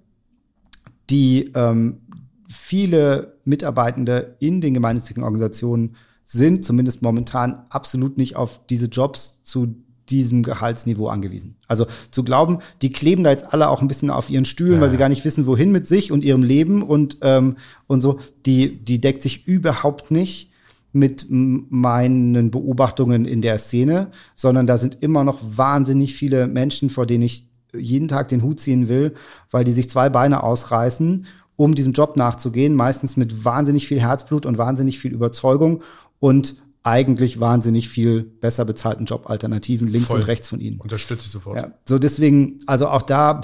die 1.11 1.51
ähm, 1.53 2.01
viele 2.49 3.37
Mitarbeitende 3.43 4.35
in 4.39 4.61
den 4.61 4.73
gemeinnützigen 4.73 5.23
Organisationen 5.23 5.95
sind 6.25 6.65
zumindest 6.65 7.03
momentan 7.03 7.65
absolut 7.69 8.17
nicht 8.17 8.35
auf 8.35 8.65
diese 8.65 8.87
Jobs 8.87 9.43
zu 9.43 9.75
diesem 10.09 10.41
Gehaltsniveau 10.41 11.07
angewiesen. 11.07 11.57
Also 11.67 11.85
zu 12.09 12.23
glauben, 12.23 12.59
die 12.81 12.89
kleben 12.89 13.23
da 13.23 13.29
jetzt 13.29 13.53
alle 13.53 13.69
auch 13.69 13.81
ein 13.81 13.87
bisschen 13.87 14.09
auf 14.09 14.31
ihren 14.31 14.45
Stühlen, 14.45 14.81
weil 14.81 14.89
sie 14.89 14.97
gar 14.97 15.09
nicht 15.09 15.23
wissen, 15.23 15.45
wohin 15.45 15.71
mit 15.71 15.85
sich 15.85 16.11
und 16.11 16.23
ihrem 16.23 16.41
Leben 16.41 16.81
und, 16.81 17.17
ähm, 17.21 17.57
und 17.85 18.01
so, 18.01 18.19
die, 18.45 18.83
die 18.83 18.99
deckt 18.99 19.21
sich 19.21 19.45
überhaupt 19.45 20.09
nicht 20.09 20.50
mit 20.93 21.25
meinen 21.30 22.51
Beobachtungen 22.51 23.25
in 23.25 23.41
der 23.41 23.58
Szene, 23.60 24.12
sondern 24.36 24.67
da 24.67 24.77
sind 24.77 25.01
immer 25.01 25.23
noch 25.23 25.39
wahnsinnig 25.41 26.15
viele 26.15 26.47
Menschen, 26.47 26.89
vor 26.89 27.06
denen 27.06 27.23
ich 27.23 27.49
jeden 27.73 28.08
Tag 28.08 28.27
den 28.27 28.43
Hut 28.43 28.60
ziehen 28.60 28.89
will, 28.89 29.13
weil 29.49 29.63
die 29.63 29.73
sich 29.73 29.89
zwei 29.89 30.10
Beine 30.10 30.43
ausreißen, 30.43 31.25
um 31.56 31.75
diesem 31.75 31.93
Job 31.93 32.17
nachzugehen, 32.17 32.75
meistens 32.75 33.17
mit 33.17 33.45
wahnsinnig 33.45 33.88
viel 33.88 34.01
Herzblut 34.01 34.45
und 34.45 34.58
wahnsinnig 34.58 34.99
viel 34.99 35.13
Überzeugung 35.13 35.82
und 36.19 36.56
eigentlich 36.84 37.39
wahnsinnig 37.39 37.89
viel 37.89 38.23
besser 38.23 38.65
bezahlten 38.65 39.06
Jobalternativen 39.06 39.88
links 39.88 40.08
Voll. 40.08 40.21
und 40.21 40.27
rechts 40.27 40.47
von 40.47 40.60
ihnen. 40.60 40.80
Unterstütze 40.80 41.25
ich 41.25 41.32
sofort. 41.32 41.58
Ja, 41.58 41.71
so 41.86 41.99
deswegen, 41.99 42.60
also 42.65 42.88
auch 42.88 43.04
da, 43.04 43.41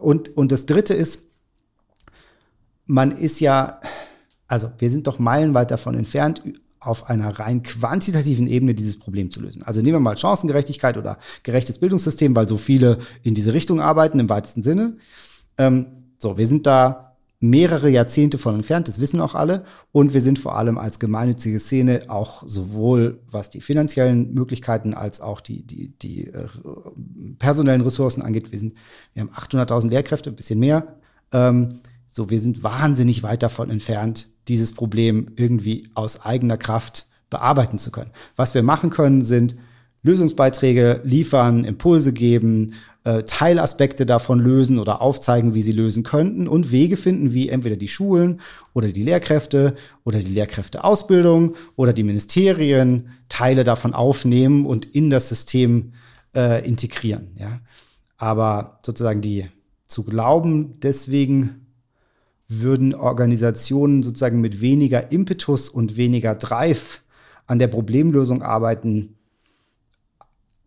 und, 0.00 0.36
und 0.36 0.50
das 0.50 0.66
dritte 0.66 0.94
ist, 0.94 1.22
man 2.86 3.12
ist 3.12 3.40
ja, 3.40 3.80
also 4.48 4.70
wir 4.78 4.90
sind 4.90 5.06
doch 5.06 5.18
meilenweit 5.18 5.70
davon 5.70 5.94
entfernt, 5.94 6.42
auf 6.86 7.08
einer 7.08 7.38
rein 7.38 7.62
quantitativen 7.62 8.46
Ebene 8.46 8.74
dieses 8.74 8.98
Problem 8.98 9.30
zu 9.30 9.40
lösen. 9.40 9.62
Also 9.62 9.80
nehmen 9.80 9.96
wir 9.96 10.00
mal 10.00 10.16
Chancengerechtigkeit 10.16 10.96
oder 10.96 11.18
gerechtes 11.42 11.78
Bildungssystem, 11.78 12.34
weil 12.36 12.48
so 12.48 12.56
viele 12.56 12.98
in 13.22 13.34
diese 13.34 13.52
Richtung 13.52 13.80
arbeiten 13.80 14.20
im 14.20 14.28
weitesten 14.28 14.62
Sinne. 14.62 14.96
Ähm, 15.58 15.86
so, 16.18 16.38
wir 16.38 16.46
sind 16.46 16.66
da 16.66 17.04
mehrere 17.40 17.90
Jahrzehnte 17.90 18.38
von 18.38 18.54
entfernt, 18.54 18.88
das 18.88 19.00
wissen 19.00 19.20
auch 19.20 19.34
alle. 19.34 19.64
Und 19.92 20.14
wir 20.14 20.20
sind 20.20 20.38
vor 20.38 20.56
allem 20.56 20.78
als 20.78 20.98
gemeinnützige 20.98 21.58
Szene 21.58 22.04
auch 22.08 22.42
sowohl 22.46 23.20
was 23.30 23.50
die 23.50 23.60
finanziellen 23.60 24.32
Möglichkeiten 24.32 24.94
als 24.94 25.20
auch 25.20 25.40
die, 25.40 25.62
die, 25.62 25.88
die 25.98 26.28
äh, 26.28 26.46
personellen 27.38 27.82
Ressourcen 27.82 28.22
angeht. 28.22 28.50
Wir, 28.50 28.58
sind, 28.58 28.74
wir 29.12 29.22
haben 29.22 29.30
800.000 29.30 29.90
Lehrkräfte, 29.90 30.30
ein 30.30 30.36
bisschen 30.36 30.58
mehr. 30.58 30.96
Ähm, 31.32 31.68
so, 32.14 32.30
wir 32.30 32.38
sind 32.38 32.62
wahnsinnig 32.62 33.24
weit 33.24 33.42
davon 33.42 33.70
entfernt, 33.70 34.28
dieses 34.46 34.72
Problem 34.72 35.32
irgendwie 35.34 35.88
aus 35.94 36.24
eigener 36.24 36.56
Kraft 36.56 37.06
bearbeiten 37.28 37.76
zu 37.76 37.90
können. 37.90 38.12
Was 38.36 38.54
wir 38.54 38.62
machen 38.62 38.90
können, 38.90 39.24
sind 39.24 39.56
Lösungsbeiträge 40.04 41.00
liefern, 41.02 41.64
Impulse 41.64 42.12
geben, 42.12 42.74
äh, 43.02 43.24
Teilaspekte 43.24 44.06
davon 44.06 44.38
lösen 44.38 44.78
oder 44.78 45.02
aufzeigen, 45.02 45.54
wie 45.54 45.62
sie 45.62 45.72
lösen 45.72 46.04
könnten 46.04 46.46
und 46.46 46.70
Wege 46.70 46.96
finden, 46.96 47.34
wie 47.34 47.48
entweder 47.48 47.74
die 47.74 47.88
Schulen 47.88 48.40
oder 48.74 48.86
die 48.86 49.02
Lehrkräfte 49.02 49.74
oder 50.04 50.20
die 50.20 50.34
Lehrkräfteausbildung 50.34 51.56
oder 51.74 51.92
die 51.92 52.04
Ministerien 52.04 53.08
Teile 53.28 53.64
davon 53.64 53.92
aufnehmen 53.92 54.66
und 54.66 54.84
in 54.84 55.10
das 55.10 55.30
System 55.30 55.94
äh, 56.36 56.64
integrieren. 56.64 57.32
Ja? 57.34 57.60
Aber 58.18 58.78
sozusagen 58.86 59.20
die 59.20 59.48
zu 59.84 60.04
glauben, 60.04 60.78
deswegen 60.80 61.63
würden 62.60 62.94
Organisationen 62.94 64.02
sozusagen 64.02 64.40
mit 64.40 64.60
weniger 64.60 65.12
Impetus 65.12 65.68
und 65.68 65.96
weniger 65.96 66.34
Drive 66.34 67.02
an 67.46 67.58
der 67.58 67.68
Problemlösung 67.68 68.42
arbeiten, 68.42 69.16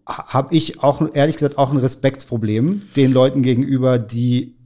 habe 0.06 0.56
ich 0.56 0.82
auch 0.84 1.02
ehrlich 1.14 1.36
gesagt 1.36 1.58
auch 1.58 1.72
ein 1.72 1.78
Respektsproblem 1.78 2.82
den 2.96 3.12
Leuten 3.12 3.42
gegenüber, 3.42 4.00
die 4.00 4.57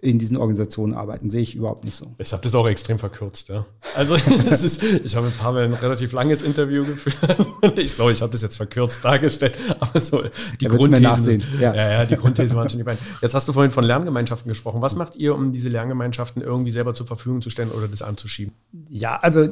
in 0.00 0.20
diesen 0.20 0.36
Organisationen 0.36 0.94
arbeiten. 0.94 1.28
Sehe 1.28 1.42
ich 1.42 1.56
überhaupt 1.56 1.84
nicht 1.84 1.96
so. 1.96 2.06
Ich 2.18 2.32
habe 2.32 2.40
das 2.40 2.54
auch 2.54 2.68
extrem 2.68 3.00
verkürzt, 3.00 3.48
ja. 3.48 3.66
Also 3.96 4.14
ist, 4.14 4.82
ich 4.82 5.16
habe 5.16 5.26
mit 5.26 5.38
Pavel 5.38 5.64
ein 5.64 5.72
relativ 5.72 6.12
langes 6.12 6.42
Interview 6.42 6.84
geführt 6.84 7.36
und 7.62 7.78
ich 7.80 7.96
glaube, 7.96 8.12
ich 8.12 8.22
habe 8.22 8.30
das 8.30 8.42
jetzt 8.42 8.56
verkürzt 8.56 9.04
dargestellt. 9.04 9.58
Aber 9.80 9.98
so 9.98 10.22
die 10.60 10.68
mir 10.68 10.76
Grundthese, 10.76 11.02
nachsehen, 11.02 11.42
ja. 11.58 11.74
ja. 11.74 11.90
ja, 11.90 12.04
die 12.04 12.14
Grundthese 12.14 12.54
waren 12.54 12.70
schon 12.70 12.78
die 12.78 12.84
beiden. 12.84 13.00
Jetzt 13.20 13.34
hast 13.34 13.48
du 13.48 13.52
vorhin 13.52 13.72
von 13.72 13.82
Lerngemeinschaften 13.82 14.48
gesprochen. 14.48 14.82
Was 14.82 14.94
macht 14.94 15.16
ihr, 15.16 15.34
um 15.34 15.50
diese 15.50 15.68
Lerngemeinschaften 15.68 16.42
irgendwie 16.42 16.70
selber 16.70 16.94
zur 16.94 17.08
Verfügung 17.08 17.42
zu 17.42 17.50
stellen 17.50 17.72
oder 17.72 17.88
das 17.88 18.02
anzuschieben? 18.02 18.54
Ja, 18.88 19.16
also 19.16 19.48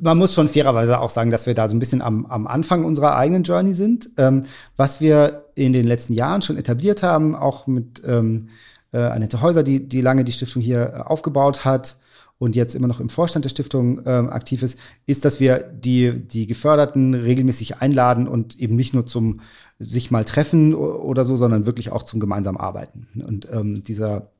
man 0.00 0.16
muss 0.16 0.32
schon 0.32 0.48
fairerweise 0.48 0.98
auch 0.98 1.10
sagen, 1.10 1.30
dass 1.30 1.44
wir 1.44 1.52
da 1.52 1.68
so 1.68 1.76
ein 1.76 1.78
bisschen 1.78 2.00
am, 2.00 2.24
am 2.24 2.46
Anfang 2.46 2.86
unserer 2.86 3.16
eigenen 3.16 3.42
Journey 3.42 3.74
sind. 3.74 4.08
Ähm, 4.16 4.44
was 4.78 5.02
wir 5.02 5.44
in 5.56 5.74
den 5.74 5.86
letzten 5.86 6.14
Jahren 6.14 6.40
schon 6.40 6.56
etabliert 6.56 7.02
haben, 7.02 7.34
auch 7.34 7.66
mit 7.66 8.02
ähm, 8.06 8.48
äh, 8.92 8.98
Annette 8.98 9.40
Häuser, 9.40 9.62
die, 9.62 9.88
die 9.88 10.00
lange 10.00 10.24
die 10.24 10.32
Stiftung 10.32 10.62
hier 10.62 10.92
äh, 10.94 11.00
aufgebaut 11.00 11.64
hat 11.64 11.96
und 12.38 12.56
jetzt 12.56 12.74
immer 12.74 12.88
noch 12.88 13.00
im 13.00 13.10
Vorstand 13.10 13.44
der 13.44 13.50
Stiftung 13.50 14.00
ähm, 14.06 14.30
aktiv 14.30 14.62
ist, 14.62 14.78
ist, 15.06 15.24
dass 15.24 15.40
wir 15.40 15.58
die, 15.58 16.26
die 16.26 16.46
Geförderten 16.46 17.14
regelmäßig 17.14 17.78
einladen 17.78 18.26
und 18.26 18.58
eben 18.58 18.76
nicht 18.76 18.94
nur 18.94 19.04
zum 19.04 19.40
sich 19.78 20.10
mal 20.10 20.24
treffen 20.24 20.74
oder 20.74 21.24
so, 21.24 21.36
sondern 21.36 21.66
wirklich 21.66 21.92
auch 21.92 22.02
zum 22.02 22.18
gemeinsamen 22.18 22.58
Arbeiten. 22.58 23.08
Und 23.26 23.48
ähm, 23.52 23.82
dieser 23.82 24.30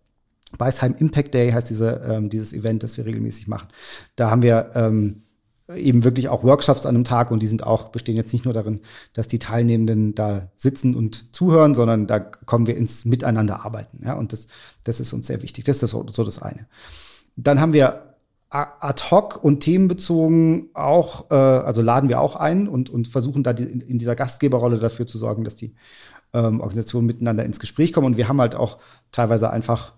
Beisheim 0.56 0.94
Impact 0.98 1.34
Day 1.34 1.50
heißt 1.50 1.70
diese, 1.70 2.02
ähm, 2.08 2.30
dieses 2.30 2.52
Event, 2.52 2.82
das 2.82 2.96
wir 2.96 3.06
regelmäßig 3.06 3.48
machen. 3.48 3.68
Da 4.16 4.30
haben 4.30 4.42
wir 4.42 4.70
ähm, 4.74 5.22
eben 5.74 6.04
wirklich 6.04 6.28
auch 6.28 6.42
Workshops 6.44 6.86
an 6.86 6.94
einem 6.94 7.04
Tag 7.04 7.30
und 7.30 7.42
die 7.42 7.46
sind 7.46 7.64
auch, 7.64 7.88
bestehen 7.88 8.16
jetzt 8.16 8.32
nicht 8.32 8.44
nur 8.44 8.54
darin, 8.54 8.80
dass 9.12 9.28
die 9.28 9.38
Teilnehmenden 9.38 10.14
da 10.14 10.50
sitzen 10.54 10.94
und 10.94 11.34
zuhören, 11.34 11.74
sondern 11.74 12.06
da 12.06 12.18
kommen 12.20 12.66
wir 12.66 12.76
ins 12.76 13.04
Miteinander 13.04 13.64
arbeiten. 13.64 14.02
Ja, 14.04 14.14
und 14.14 14.32
das, 14.32 14.48
das 14.84 15.00
ist 15.00 15.12
uns 15.12 15.26
sehr 15.26 15.42
wichtig. 15.42 15.64
Das 15.64 15.82
ist 15.82 15.90
so, 15.90 16.06
so 16.08 16.24
das 16.24 16.40
eine. 16.40 16.66
Dann 17.36 17.60
haben 17.60 17.72
wir 17.72 18.16
ad 18.50 19.04
hoc 19.10 19.42
und 19.42 19.60
themenbezogen 19.60 20.70
auch, 20.74 21.30
äh, 21.30 21.34
also 21.34 21.82
laden 21.82 22.08
wir 22.08 22.20
auch 22.20 22.34
ein 22.34 22.66
und, 22.66 22.90
und 22.90 23.06
versuchen 23.06 23.44
da 23.44 23.52
die, 23.52 23.62
in, 23.62 23.80
in 23.80 23.98
dieser 23.98 24.16
Gastgeberrolle 24.16 24.78
dafür 24.78 25.06
zu 25.06 25.18
sorgen, 25.18 25.44
dass 25.44 25.54
die 25.54 25.74
ähm, 26.32 26.60
Organisationen 26.60 27.06
miteinander 27.06 27.44
ins 27.44 27.60
Gespräch 27.60 27.92
kommen. 27.92 28.08
Und 28.08 28.16
wir 28.16 28.28
haben 28.28 28.40
halt 28.40 28.56
auch 28.56 28.78
teilweise 29.12 29.50
einfach 29.50 29.94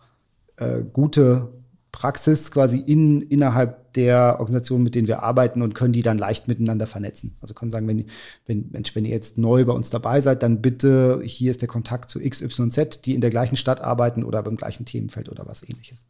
äh, 0.56 0.82
gute 0.92 1.61
Praxis 1.92 2.50
quasi 2.50 2.78
in, 2.78 3.20
innerhalb 3.20 3.92
der 3.92 4.36
Organisation, 4.40 4.82
mit 4.82 4.94
denen 4.94 5.06
wir 5.06 5.22
arbeiten 5.22 5.60
und 5.60 5.74
können 5.74 5.92
die 5.92 6.02
dann 6.02 6.16
leicht 6.16 6.48
miteinander 6.48 6.86
vernetzen. 6.86 7.36
Also 7.42 7.52
können 7.52 7.70
sagen, 7.70 7.86
wenn, 7.86 8.06
wenn, 8.46 8.70
Mensch, 8.72 8.96
wenn 8.96 9.04
ihr 9.04 9.10
jetzt 9.12 9.36
neu 9.36 9.66
bei 9.66 9.74
uns 9.74 9.90
dabei 9.90 10.22
seid, 10.22 10.42
dann 10.42 10.62
bitte, 10.62 11.20
hier 11.22 11.50
ist 11.50 11.60
der 11.60 11.68
Kontakt 11.68 12.08
zu 12.08 12.18
XYZ, 12.18 13.02
die 13.04 13.14
in 13.14 13.20
der 13.20 13.28
gleichen 13.28 13.56
Stadt 13.56 13.82
arbeiten 13.82 14.24
oder 14.24 14.42
beim 14.42 14.56
gleichen 14.56 14.86
Themenfeld 14.86 15.28
oder 15.28 15.46
was 15.46 15.62
ähnliches. 15.68 16.06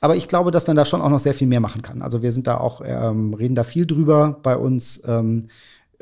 Aber 0.00 0.16
ich 0.16 0.26
glaube, 0.26 0.50
dass 0.50 0.66
man 0.66 0.76
da 0.76 0.84
schon 0.84 1.00
auch 1.00 1.08
noch 1.08 1.20
sehr 1.20 1.34
viel 1.34 1.46
mehr 1.46 1.60
machen 1.60 1.82
kann. 1.82 2.02
Also 2.02 2.22
wir 2.22 2.32
sind 2.32 2.48
da 2.48 2.58
auch, 2.58 2.82
ähm, 2.84 3.32
reden 3.34 3.54
da 3.54 3.62
viel 3.62 3.86
drüber 3.86 4.40
bei 4.42 4.56
uns 4.56 5.00
ähm, 5.06 5.46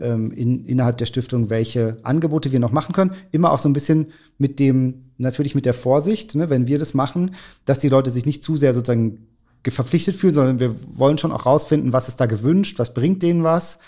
ähm, 0.02 0.32
in, 0.32 0.64
innerhalb 0.66 0.98
der 0.98 1.06
Stiftung, 1.06 1.48
welche 1.50 1.98
Angebote 2.02 2.52
wir 2.52 2.60
noch 2.60 2.72
machen 2.72 2.92
können. 2.92 3.12
Immer 3.30 3.52
auch 3.52 3.58
so 3.58 3.68
ein 3.68 3.72
bisschen 3.72 4.08
mit 4.38 4.58
dem, 4.58 5.04
natürlich 5.18 5.54
mit 5.54 5.64
der 5.66 5.74
Vorsicht, 5.74 6.34
ne, 6.34 6.50
wenn 6.50 6.66
wir 6.66 6.78
das 6.78 6.94
machen, 6.94 7.34
dass 7.64 7.78
die 7.78 7.88
Leute 7.88 8.10
sich 8.10 8.26
nicht 8.26 8.42
zu 8.42 8.56
sehr 8.56 8.74
sozusagen 8.74 9.26
ge- 9.62 9.72
verpflichtet 9.72 10.14
fühlen, 10.16 10.34
sondern 10.34 10.60
wir 10.60 10.74
wollen 10.98 11.18
schon 11.18 11.32
auch 11.32 11.46
rausfinden, 11.46 11.92
was 11.92 12.08
ist 12.08 12.20
da 12.20 12.26
gewünscht, 12.26 12.78
was 12.78 12.94
bringt 12.94 13.22
denen 13.22 13.42
was, 13.44 13.78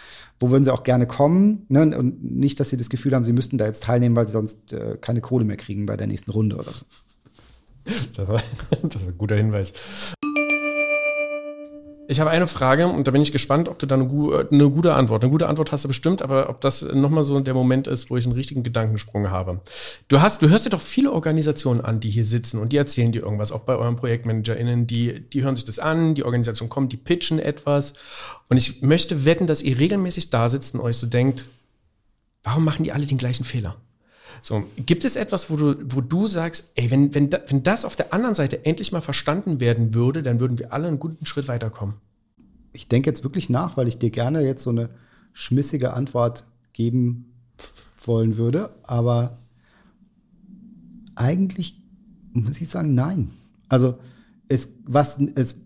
wo 0.40 0.50
würden 0.50 0.64
sie 0.64 0.72
auch 0.72 0.82
gerne 0.82 1.06
kommen. 1.06 1.66
Ne? 1.68 1.96
Und 1.96 2.22
nicht, 2.24 2.58
dass 2.60 2.70
sie 2.70 2.76
das 2.76 2.88
Gefühl 2.88 3.14
haben, 3.14 3.24
sie 3.24 3.32
müssten 3.32 3.58
da 3.58 3.66
jetzt 3.66 3.84
teilnehmen, 3.84 4.16
weil 4.16 4.26
sie 4.26 4.32
sonst 4.32 4.72
äh, 4.72 4.96
keine 5.00 5.20
Kohle 5.20 5.44
mehr 5.44 5.56
kriegen 5.56 5.86
bei 5.86 5.96
der 5.96 6.06
nächsten 6.06 6.30
Runde 6.30 6.56
oder 6.56 6.70
so. 6.70 6.84
Das, 7.84 8.28
war, 8.28 8.40
das 8.82 9.02
ist 9.02 9.08
ein 9.08 9.18
guter 9.18 9.36
Hinweis. 9.36 10.14
Ich 12.06 12.20
habe 12.20 12.30
eine 12.30 12.46
Frage 12.46 12.86
und 12.86 13.06
da 13.06 13.12
bin 13.12 13.22
ich 13.22 13.32
gespannt, 13.32 13.68
ob 13.68 13.78
du 13.78 13.86
da 13.86 13.94
eine, 13.94 14.04
eine, 14.04 14.70
gute 14.70 14.94
Antwort, 14.94 15.22
eine 15.22 15.30
gute 15.30 15.48
Antwort 15.48 15.72
hast 15.72 15.84
du 15.84 15.88
bestimmt, 15.88 16.20
aber 16.20 16.50
ob 16.50 16.60
das 16.60 16.82
nochmal 16.82 17.24
so 17.24 17.40
der 17.40 17.54
Moment 17.54 17.86
ist, 17.86 18.10
wo 18.10 18.16
ich 18.18 18.26
einen 18.26 18.34
richtigen 18.34 18.62
Gedankensprung 18.62 19.30
habe. 19.30 19.60
Du 20.08 20.20
hast, 20.20 20.42
du 20.42 20.50
hörst 20.50 20.66
dir 20.66 20.70
doch 20.70 20.82
viele 20.82 21.12
Organisationen 21.12 21.80
an, 21.80 22.00
die 22.00 22.10
hier 22.10 22.24
sitzen 22.24 22.58
und 22.58 22.72
die 22.72 22.76
erzählen 22.76 23.10
dir 23.10 23.22
irgendwas, 23.22 23.52
auch 23.52 23.62
bei 23.62 23.74
euren 23.74 23.96
ProjektmanagerInnen, 23.96 24.86
die, 24.86 25.20
die 25.30 25.42
hören 25.42 25.56
sich 25.56 25.64
das 25.64 25.78
an, 25.78 26.14
die 26.14 26.24
Organisation 26.24 26.68
kommt, 26.68 26.92
die 26.92 26.98
pitchen 26.98 27.38
etwas 27.38 27.94
und 28.50 28.58
ich 28.58 28.82
möchte 28.82 29.24
wetten, 29.24 29.46
dass 29.46 29.62
ihr 29.62 29.78
regelmäßig 29.78 30.28
da 30.28 30.50
sitzt 30.50 30.74
und 30.74 30.80
euch 30.80 30.98
so 30.98 31.06
denkt, 31.06 31.46
warum 32.42 32.64
machen 32.64 32.84
die 32.84 32.92
alle 32.92 33.06
den 33.06 33.18
gleichen 33.18 33.44
Fehler? 33.44 33.76
So, 34.42 34.64
gibt 34.76 35.04
es 35.04 35.16
etwas, 35.16 35.50
wo 35.50 35.56
du, 35.56 35.76
wo 35.94 36.00
du 36.00 36.26
sagst, 36.26 36.72
ey, 36.74 36.90
wenn, 36.90 37.14
wenn, 37.14 37.30
wenn 37.30 37.62
das 37.62 37.84
auf 37.84 37.96
der 37.96 38.12
anderen 38.12 38.34
Seite 38.34 38.64
endlich 38.64 38.92
mal 38.92 39.00
verstanden 39.00 39.60
werden 39.60 39.94
würde, 39.94 40.22
dann 40.22 40.40
würden 40.40 40.58
wir 40.58 40.72
alle 40.72 40.88
einen 40.88 40.98
guten 40.98 41.26
Schritt 41.26 41.48
weiterkommen? 41.48 41.96
Ich 42.72 42.88
denke 42.88 43.08
jetzt 43.08 43.24
wirklich 43.24 43.48
nach, 43.48 43.76
weil 43.76 43.88
ich 43.88 43.98
dir 43.98 44.10
gerne 44.10 44.42
jetzt 44.42 44.62
so 44.62 44.70
eine 44.70 44.90
schmissige 45.32 45.92
Antwort 45.92 46.44
geben 46.72 47.32
wollen 48.04 48.36
würde, 48.36 48.74
aber 48.82 49.38
eigentlich 51.14 51.80
muss 52.32 52.60
ich 52.60 52.68
sagen, 52.68 52.94
nein. 52.94 53.30
Also 53.68 53.98
es, 54.48 54.68
was, 54.84 55.18
es, 55.34 55.62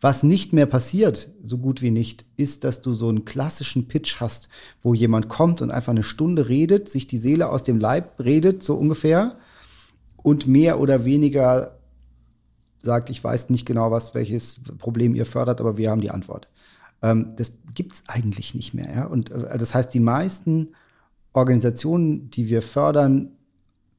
was 0.00 0.22
nicht 0.22 0.52
mehr 0.52 0.66
passiert, 0.66 1.30
so 1.44 1.58
gut 1.58 1.82
wie 1.82 1.90
nicht, 1.90 2.24
ist, 2.36 2.64
dass 2.64 2.82
du 2.82 2.94
so 2.94 3.08
einen 3.08 3.24
klassischen 3.24 3.88
Pitch 3.88 4.20
hast, 4.20 4.48
wo 4.80 4.94
jemand 4.94 5.28
kommt 5.28 5.62
und 5.62 5.70
einfach 5.70 5.92
eine 5.92 6.02
Stunde 6.02 6.48
redet, 6.48 6.88
sich 6.88 7.06
die 7.06 7.18
Seele 7.18 7.48
aus 7.48 7.62
dem 7.62 7.78
Leib 7.78 8.18
redet, 8.18 8.62
so 8.62 8.74
ungefähr, 8.74 9.36
und 10.16 10.46
mehr 10.46 10.80
oder 10.80 11.04
weniger 11.04 11.78
sagt, 12.78 13.10
ich 13.10 13.22
weiß 13.22 13.50
nicht 13.50 13.66
genau, 13.66 13.90
was, 13.90 14.14
welches 14.14 14.60
Problem 14.78 15.14
ihr 15.14 15.26
fördert, 15.26 15.60
aber 15.60 15.76
wir 15.76 15.90
haben 15.90 16.00
die 16.00 16.10
Antwort. 16.10 16.48
Ähm, 17.02 17.34
das 17.36 17.52
gibt's 17.74 18.02
eigentlich 18.06 18.54
nicht 18.54 18.74
mehr. 18.74 18.92
Ja? 18.92 19.04
Und 19.06 19.30
äh, 19.30 19.56
das 19.56 19.74
heißt, 19.74 19.94
die 19.94 20.00
meisten 20.00 20.74
Organisationen, 21.32 22.30
die 22.30 22.48
wir 22.48 22.62
fördern, 22.62 23.32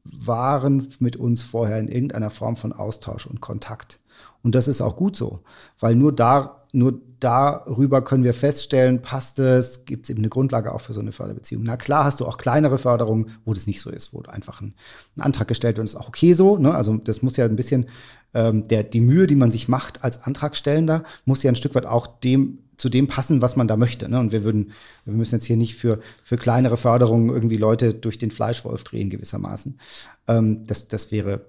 waren 0.04 0.88
mit 1.00 1.16
uns 1.16 1.42
vorher 1.42 1.80
in 1.80 1.88
irgendeiner 1.88 2.30
Form 2.30 2.56
von 2.58 2.74
Austausch 2.74 3.26
und 3.26 3.42
Kontakt. 3.42 4.00
Und 4.42 4.56
das 4.56 4.68
ist 4.68 4.82
auch 4.82 4.96
gut 4.96 5.16
so, 5.16 5.40
weil 5.80 5.96
nur 5.96 6.14
da, 6.14 6.66
nur 6.74 7.02
darüber 7.20 8.04
können 8.04 8.26
wir 8.26 8.34
feststellen, 8.34 9.02
passt 9.02 9.40
es, 9.40 9.86
gibt 9.86 10.06
es 10.06 10.10
eben 10.10 10.20
eine 10.20 10.30
Grundlage 10.30 10.74
auch 10.74 10.82
für 10.82 10.94
so 10.94 11.00
eine 11.00 11.14
Förderbeziehung. 11.14 11.64
Na 11.64 11.78
klar 11.78 12.04
hast 12.04 12.20
du 12.20 12.26
auch 12.26 12.38
kleinere 12.38 12.78
Förderungen, 12.78 13.32
wo 13.46 13.54
das 13.54 13.68
nicht 13.68 13.82
so 13.82 13.90
ist, 13.90 14.14
wo 14.14 14.22
einfach 14.24 14.62
ein, 14.62 14.76
ein 15.16 15.22
Antrag 15.22 15.48
gestellt 15.48 15.78
wird, 15.78 15.88
ist 15.88 15.96
auch 15.96 16.10
okay 16.10 16.34
so. 16.34 16.58
Ne? 16.58 16.76
Also 16.76 16.98
das 16.98 17.22
muss 17.22 17.38
ja 17.38 17.46
ein 17.46 17.56
bisschen, 17.56 17.88
ähm, 18.34 18.68
der, 18.68 18.84
die 18.84 19.02
Mühe, 19.02 19.28
die 19.28 19.36
man 19.36 19.52
sich 19.52 19.70
macht 19.70 20.04
als 20.04 20.24
Antragstellender, 20.24 21.04
muss 21.26 21.44
ja 21.44 21.52
ein 21.52 21.56
Stück 21.56 21.76
weit 21.76 21.86
auch 21.86 22.08
dem 22.08 22.60
zu 22.78 22.90
dem 22.90 23.08
passen, 23.08 23.42
was 23.42 23.56
man 23.56 23.68
da 23.68 23.78
möchte. 23.78 24.10
Ne? 24.10 24.20
Und 24.20 24.32
wir 24.32 24.44
würden, 24.44 24.72
wir 25.06 25.14
müssen 25.14 25.36
jetzt 25.36 25.46
hier 25.46 25.58
nicht 25.58 25.76
für, 25.76 26.00
für 26.24 26.38
kleinere 26.38 26.78
Förderungen 26.78 27.30
irgendwie 27.30 27.58
Leute 27.58 27.94
durch 27.94 28.18
den 28.18 28.32
Fleischwolf 28.32 28.84
drehen 28.84 29.10
gewissermaßen. 29.10 29.80
Ähm, 30.28 30.64
das, 30.66 30.88
das 30.88 31.12
wäre, 31.12 31.46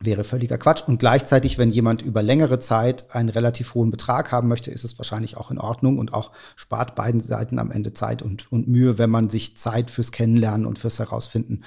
wäre 0.00 0.24
völliger 0.24 0.58
Quatsch. 0.58 0.82
Und 0.86 0.98
gleichzeitig, 0.98 1.58
wenn 1.58 1.70
jemand 1.70 2.02
über 2.02 2.22
längere 2.22 2.58
Zeit 2.58 3.14
einen 3.14 3.28
relativ 3.28 3.74
hohen 3.74 3.90
Betrag 3.90 4.32
haben 4.32 4.48
möchte, 4.48 4.70
ist 4.70 4.84
es 4.84 4.98
wahrscheinlich 4.98 5.36
auch 5.36 5.50
in 5.50 5.58
Ordnung 5.58 5.98
und 5.98 6.14
auch 6.14 6.32
spart 6.56 6.94
beiden 6.94 7.20
Seiten 7.20 7.58
am 7.58 7.70
Ende 7.70 7.92
Zeit 7.92 8.22
und, 8.22 8.50
und 8.52 8.68
Mühe, 8.68 8.98
wenn 8.98 9.10
man 9.10 9.28
sich 9.28 9.56
Zeit 9.56 9.90
fürs 9.90 10.12
Kennenlernen 10.12 10.66
und 10.66 10.78
fürs 10.78 10.98
Herausfinden 10.98 11.64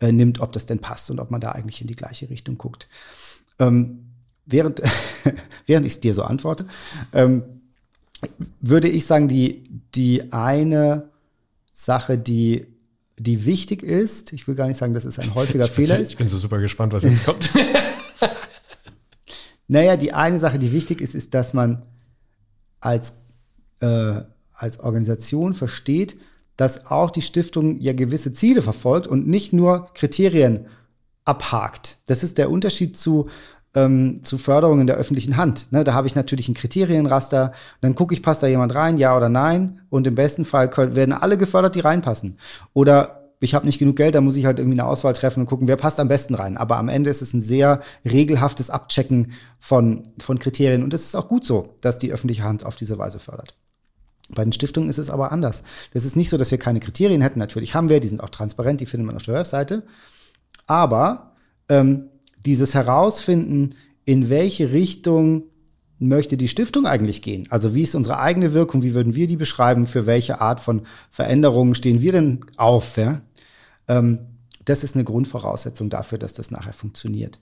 äh, 0.00 0.12
nimmt, 0.12 0.40
ob 0.40 0.52
das 0.52 0.66
denn 0.66 0.80
passt 0.80 1.10
und 1.10 1.20
ob 1.20 1.30
man 1.30 1.40
da 1.40 1.52
eigentlich 1.52 1.80
in 1.80 1.86
die 1.86 1.96
gleiche 1.96 2.28
Richtung 2.28 2.58
guckt. 2.58 2.88
Ähm, 3.58 4.12
während, 4.46 4.82
während 5.66 5.86
ich 5.86 5.94
es 5.94 6.00
dir 6.00 6.14
so 6.14 6.22
antworte, 6.22 6.66
ähm, 7.12 7.42
würde 8.60 8.88
ich 8.88 9.06
sagen, 9.06 9.28
die, 9.28 9.64
die 9.94 10.32
eine 10.32 11.10
Sache, 11.72 12.18
die, 12.18 12.66
die 13.18 13.46
wichtig 13.46 13.82
ist, 13.82 14.32
ich 14.32 14.48
will 14.48 14.54
gar 14.54 14.66
nicht 14.66 14.78
sagen, 14.78 14.94
dass 14.94 15.04
es 15.04 15.18
ein 15.18 15.34
häufiger 15.34 15.64
ich 15.64 15.70
Fehler 15.70 15.98
ist. 15.98 16.10
Ich 16.10 16.16
bin 16.16 16.28
so 16.28 16.38
super 16.38 16.58
gespannt, 16.58 16.92
was 16.92 17.04
jetzt 17.04 17.24
kommt. 17.24 17.50
naja, 19.68 19.96
die 19.96 20.12
eine 20.12 20.38
Sache, 20.38 20.58
die 20.58 20.72
wichtig 20.72 21.00
ist, 21.00 21.14
ist, 21.14 21.34
dass 21.34 21.54
man 21.54 21.84
als, 22.80 23.14
äh, 23.80 24.22
als 24.52 24.80
Organisation 24.80 25.54
versteht, 25.54 26.16
dass 26.56 26.86
auch 26.86 27.10
die 27.10 27.22
Stiftung 27.22 27.80
ja 27.80 27.92
gewisse 27.92 28.32
Ziele 28.32 28.62
verfolgt 28.62 29.06
und 29.06 29.28
nicht 29.28 29.52
nur 29.52 29.92
Kriterien 29.94 30.66
abhakt. 31.24 31.98
Das 32.06 32.22
ist 32.22 32.38
der 32.38 32.50
Unterschied 32.50 32.96
zu 32.96 33.28
ähm, 33.76 34.20
zu 34.22 34.38
Förderung 34.38 34.80
in 34.80 34.86
der 34.88 34.96
öffentlichen 34.96 35.36
Hand. 35.36 35.70
Ne, 35.70 35.84
da 35.84 35.94
habe 35.94 36.08
ich 36.08 36.16
natürlich 36.16 36.48
ein 36.48 36.54
Kriterienraster. 36.54 37.52
Dann 37.82 37.94
gucke 37.94 38.14
ich, 38.14 38.22
passt 38.22 38.42
da 38.42 38.48
jemand 38.48 38.74
rein, 38.74 38.98
ja 38.98 39.16
oder 39.16 39.28
nein. 39.28 39.82
Und 39.90 40.06
im 40.06 40.16
besten 40.16 40.44
Fall 40.44 40.68
können, 40.68 40.96
werden 40.96 41.12
alle 41.12 41.38
gefördert, 41.38 41.74
die 41.76 41.80
reinpassen. 41.80 42.38
Oder 42.72 43.34
ich 43.38 43.54
habe 43.54 43.66
nicht 43.66 43.78
genug 43.78 43.96
Geld, 43.96 44.14
da 44.14 44.22
muss 44.22 44.36
ich 44.36 44.46
halt 44.46 44.58
irgendwie 44.58 44.80
eine 44.80 44.88
Auswahl 44.88 45.12
treffen 45.12 45.40
und 45.40 45.46
gucken, 45.46 45.68
wer 45.68 45.76
passt 45.76 46.00
am 46.00 46.08
besten 46.08 46.34
rein. 46.34 46.56
Aber 46.56 46.78
am 46.78 46.88
Ende 46.88 47.10
ist 47.10 47.20
es 47.20 47.34
ein 47.34 47.42
sehr 47.42 47.82
regelhaftes 48.04 48.70
Abchecken 48.70 49.32
von, 49.58 50.08
von 50.18 50.38
Kriterien. 50.38 50.82
Und 50.82 50.94
es 50.94 51.04
ist 51.04 51.14
auch 51.14 51.28
gut 51.28 51.44
so, 51.44 51.74
dass 51.82 51.98
die 51.98 52.12
öffentliche 52.12 52.44
Hand 52.44 52.64
auf 52.64 52.76
diese 52.76 52.98
Weise 52.98 53.18
fördert. 53.18 53.54
Bei 54.30 54.42
den 54.42 54.54
Stiftungen 54.54 54.88
ist 54.88 54.98
es 54.98 55.10
aber 55.10 55.30
anders. 55.30 55.62
Das 55.92 56.04
ist 56.04 56.16
nicht 56.16 56.30
so, 56.30 56.38
dass 56.38 56.50
wir 56.50 56.58
keine 56.58 56.80
Kriterien 56.80 57.20
hätten. 57.20 57.38
Natürlich 57.38 57.74
haben 57.74 57.90
wir, 57.90 58.00
die 58.00 58.08
sind 58.08 58.22
auch 58.22 58.30
transparent, 58.30 58.80
die 58.80 58.86
findet 58.86 59.06
man 59.06 59.16
auf 59.16 59.22
der 59.22 59.34
Webseite. 59.34 59.82
Aber 60.66 61.36
ähm, 61.68 62.08
dieses 62.44 62.74
Herausfinden, 62.74 63.74
in 64.04 64.30
welche 64.30 64.72
Richtung 64.72 65.44
möchte 65.98 66.36
die 66.36 66.48
Stiftung 66.48 66.86
eigentlich 66.86 67.22
gehen? 67.22 67.46
Also 67.50 67.74
wie 67.74 67.82
ist 67.82 67.94
unsere 67.94 68.18
eigene 68.18 68.52
Wirkung? 68.52 68.82
Wie 68.82 68.94
würden 68.94 69.14
wir 69.14 69.26
die 69.26 69.36
beschreiben? 69.36 69.86
Für 69.86 70.06
welche 70.06 70.40
Art 70.40 70.60
von 70.60 70.82
Veränderungen 71.10 71.74
stehen 71.74 72.00
wir 72.00 72.12
denn 72.12 72.44
auf? 72.56 72.96
Ja? 72.96 73.22
Ähm, 73.88 74.18
das 74.64 74.84
ist 74.84 74.94
eine 74.94 75.04
Grundvoraussetzung 75.04 75.90
dafür, 75.90 76.18
dass 76.18 76.34
das 76.34 76.50
nachher 76.50 76.72
funktioniert. 76.72 77.40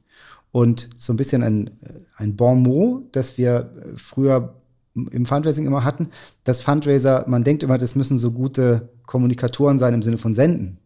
Und 0.52 0.88
so 0.96 1.12
ein 1.12 1.16
bisschen 1.16 1.42
ein, 1.42 1.70
ein 2.16 2.36
Bon 2.36 2.62
mot, 2.62 3.04
das 3.12 3.38
wir 3.38 3.74
früher 3.96 4.54
im 4.94 5.26
Fundraising 5.26 5.66
immer 5.66 5.82
hatten, 5.82 6.10
dass 6.44 6.60
Fundraiser, 6.60 7.24
man 7.26 7.42
denkt 7.42 7.64
immer, 7.64 7.78
das 7.78 7.96
müssen 7.96 8.18
so 8.18 8.30
gute 8.30 8.90
Kommunikatoren 9.06 9.80
sein 9.80 9.94
im 9.94 10.02
Sinne 10.02 10.18
von 10.18 10.34
senden. 10.34 10.78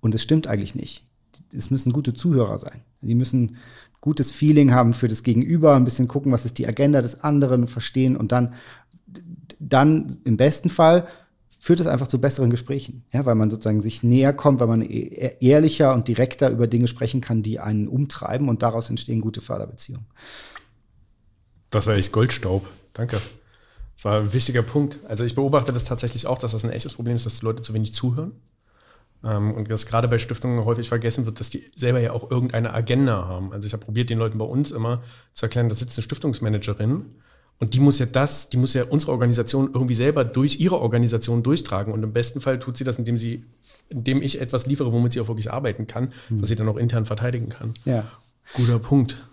Und 0.00 0.14
es 0.14 0.22
stimmt 0.22 0.46
eigentlich 0.46 0.74
nicht 0.74 1.04
es 1.52 1.70
müssen 1.70 1.92
gute 1.92 2.14
Zuhörer 2.14 2.58
sein. 2.58 2.82
Die 3.00 3.14
müssen 3.14 3.56
gutes 4.00 4.32
Feeling 4.32 4.72
haben 4.72 4.94
für 4.94 5.08
das 5.08 5.22
Gegenüber, 5.22 5.74
ein 5.74 5.84
bisschen 5.84 6.08
gucken, 6.08 6.32
was 6.32 6.44
ist 6.44 6.58
die 6.58 6.66
Agenda 6.66 7.00
des 7.00 7.20
anderen, 7.20 7.66
verstehen 7.66 8.16
und 8.16 8.32
dann, 8.32 8.54
dann 9.58 10.18
im 10.24 10.36
besten 10.36 10.68
Fall 10.68 11.06
führt 11.58 11.78
es 11.78 11.86
einfach 11.86 12.08
zu 12.08 12.20
besseren 12.20 12.50
Gesprächen, 12.50 13.04
ja, 13.12 13.24
weil 13.24 13.36
man 13.36 13.48
sozusagen 13.48 13.80
sich 13.80 14.02
näher 14.02 14.32
kommt, 14.32 14.58
weil 14.58 14.66
man 14.66 14.82
e-, 14.82 15.36
ehrlicher 15.38 15.94
und 15.94 16.08
direkter 16.08 16.50
über 16.50 16.66
Dinge 16.66 16.88
sprechen 16.88 17.20
kann, 17.20 17.42
die 17.42 17.60
einen 17.60 17.86
umtreiben 17.86 18.48
und 18.48 18.64
daraus 18.64 18.90
entstehen 18.90 19.20
gute 19.20 19.40
Förderbeziehungen. 19.40 20.06
Das 21.70 21.86
war 21.86 21.94
echt 21.94 22.10
Goldstaub. 22.10 22.68
Danke. 22.92 23.18
Das 23.94 24.04
war 24.04 24.20
ein 24.20 24.32
wichtiger 24.32 24.62
Punkt. 24.62 24.98
Also 25.08 25.24
ich 25.24 25.36
beobachte 25.36 25.70
das 25.70 25.84
tatsächlich 25.84 26.26
auch, 26.26 26.38
dass 26.38 26.50
das 26.50 26.64
ein 26.64 26.72
echtes 26.72 26.94
Problem 26.94 27.14
ist, 27.14 27.26
dass 27.26 27.38
die 27.38 27.44
Leute 27.44 27.62
zu 27.62 27.72
wenig 27.72 27.94
zuhören. 27.94 28.32
Ähm, 29.24 29.54
und 29.54 29.70
dass 29.70 29.86
gerade 29.86 30.08
bei 30.08 30.18
Stiftungen 30.18 30.64
häufig 30.64 30.88
vergessen 30.88 31.26
wird, 31.26 31.40
dass 31.40 31.50
die 31.50 31.64
selber 31.76 32.00
ja 32.00 32.12
auch 32.12 32.30
irgendeine 32.30 32.74
Agenda 32.74 33.26
haben. 33.26 33.52
Also 33.52 33.66
ich 33.66 33.72
habe 33.72 33.84
probiert, 33.84 34.10
den 34.10 34.18
Leuten 34.18 34.38
bei 34.38 34.44
uns 34.44 34.70
immer 34.70 35.02
zu 35.32 35.46
erklären, 35.46 35.68
da 35.68 35.74
sitzt 35.74 35.96
eine 35.96 36.02
Stiftungsmanagerin 36.02 37.06
und 37.62 37.74
die 37.74 37.80
muss 37.80 38.00
ja 38.00 38.06
das, 38.06 38.48
die 38.48 38.56
muss 38.56 38.74
ja 38.74 38.82
unsere 38.82 39.12
Organisation 39.12 39.70
irgendwie 39.72 39.94
selber 39.94 40.24
durch 40.24 40.58
ihre 40.58 40.80
Organisation 40.80 41.44
durchtragen. 41.44 41.92
Und 41.92 42.02
im 42.02 42.12
besten 42.12 42.40
Fall 42.40 42.58
tut 42.58 42.76
sie 42.76 42.82
das, 42.82 42.98
indem 42.98 43.18
sie, 43.18 43.44
indem 43.88 44.20
ich 44.20 44.40
etwas 44.40 44.66
liefere, 44.66 44.92
womit 44.92 45.12
sie 45.12 45.20
auch 45.20 45.28
wirklich 45.28 45.52
arbeiten 45.52 45.86
kann, 45.86 46.08
mhm. 46.28 46.42
was 46.42 46.48
sie 46.48 46.56
dann 46.56 46.68
auch 46.68 46.76
intern 46.76 47.06
verteidigen 47.06 47.50
kann. 47.50 47.74
Ja. 47.84 48.04
Guter 48.54 48.80
Punkt. 48.80 49.28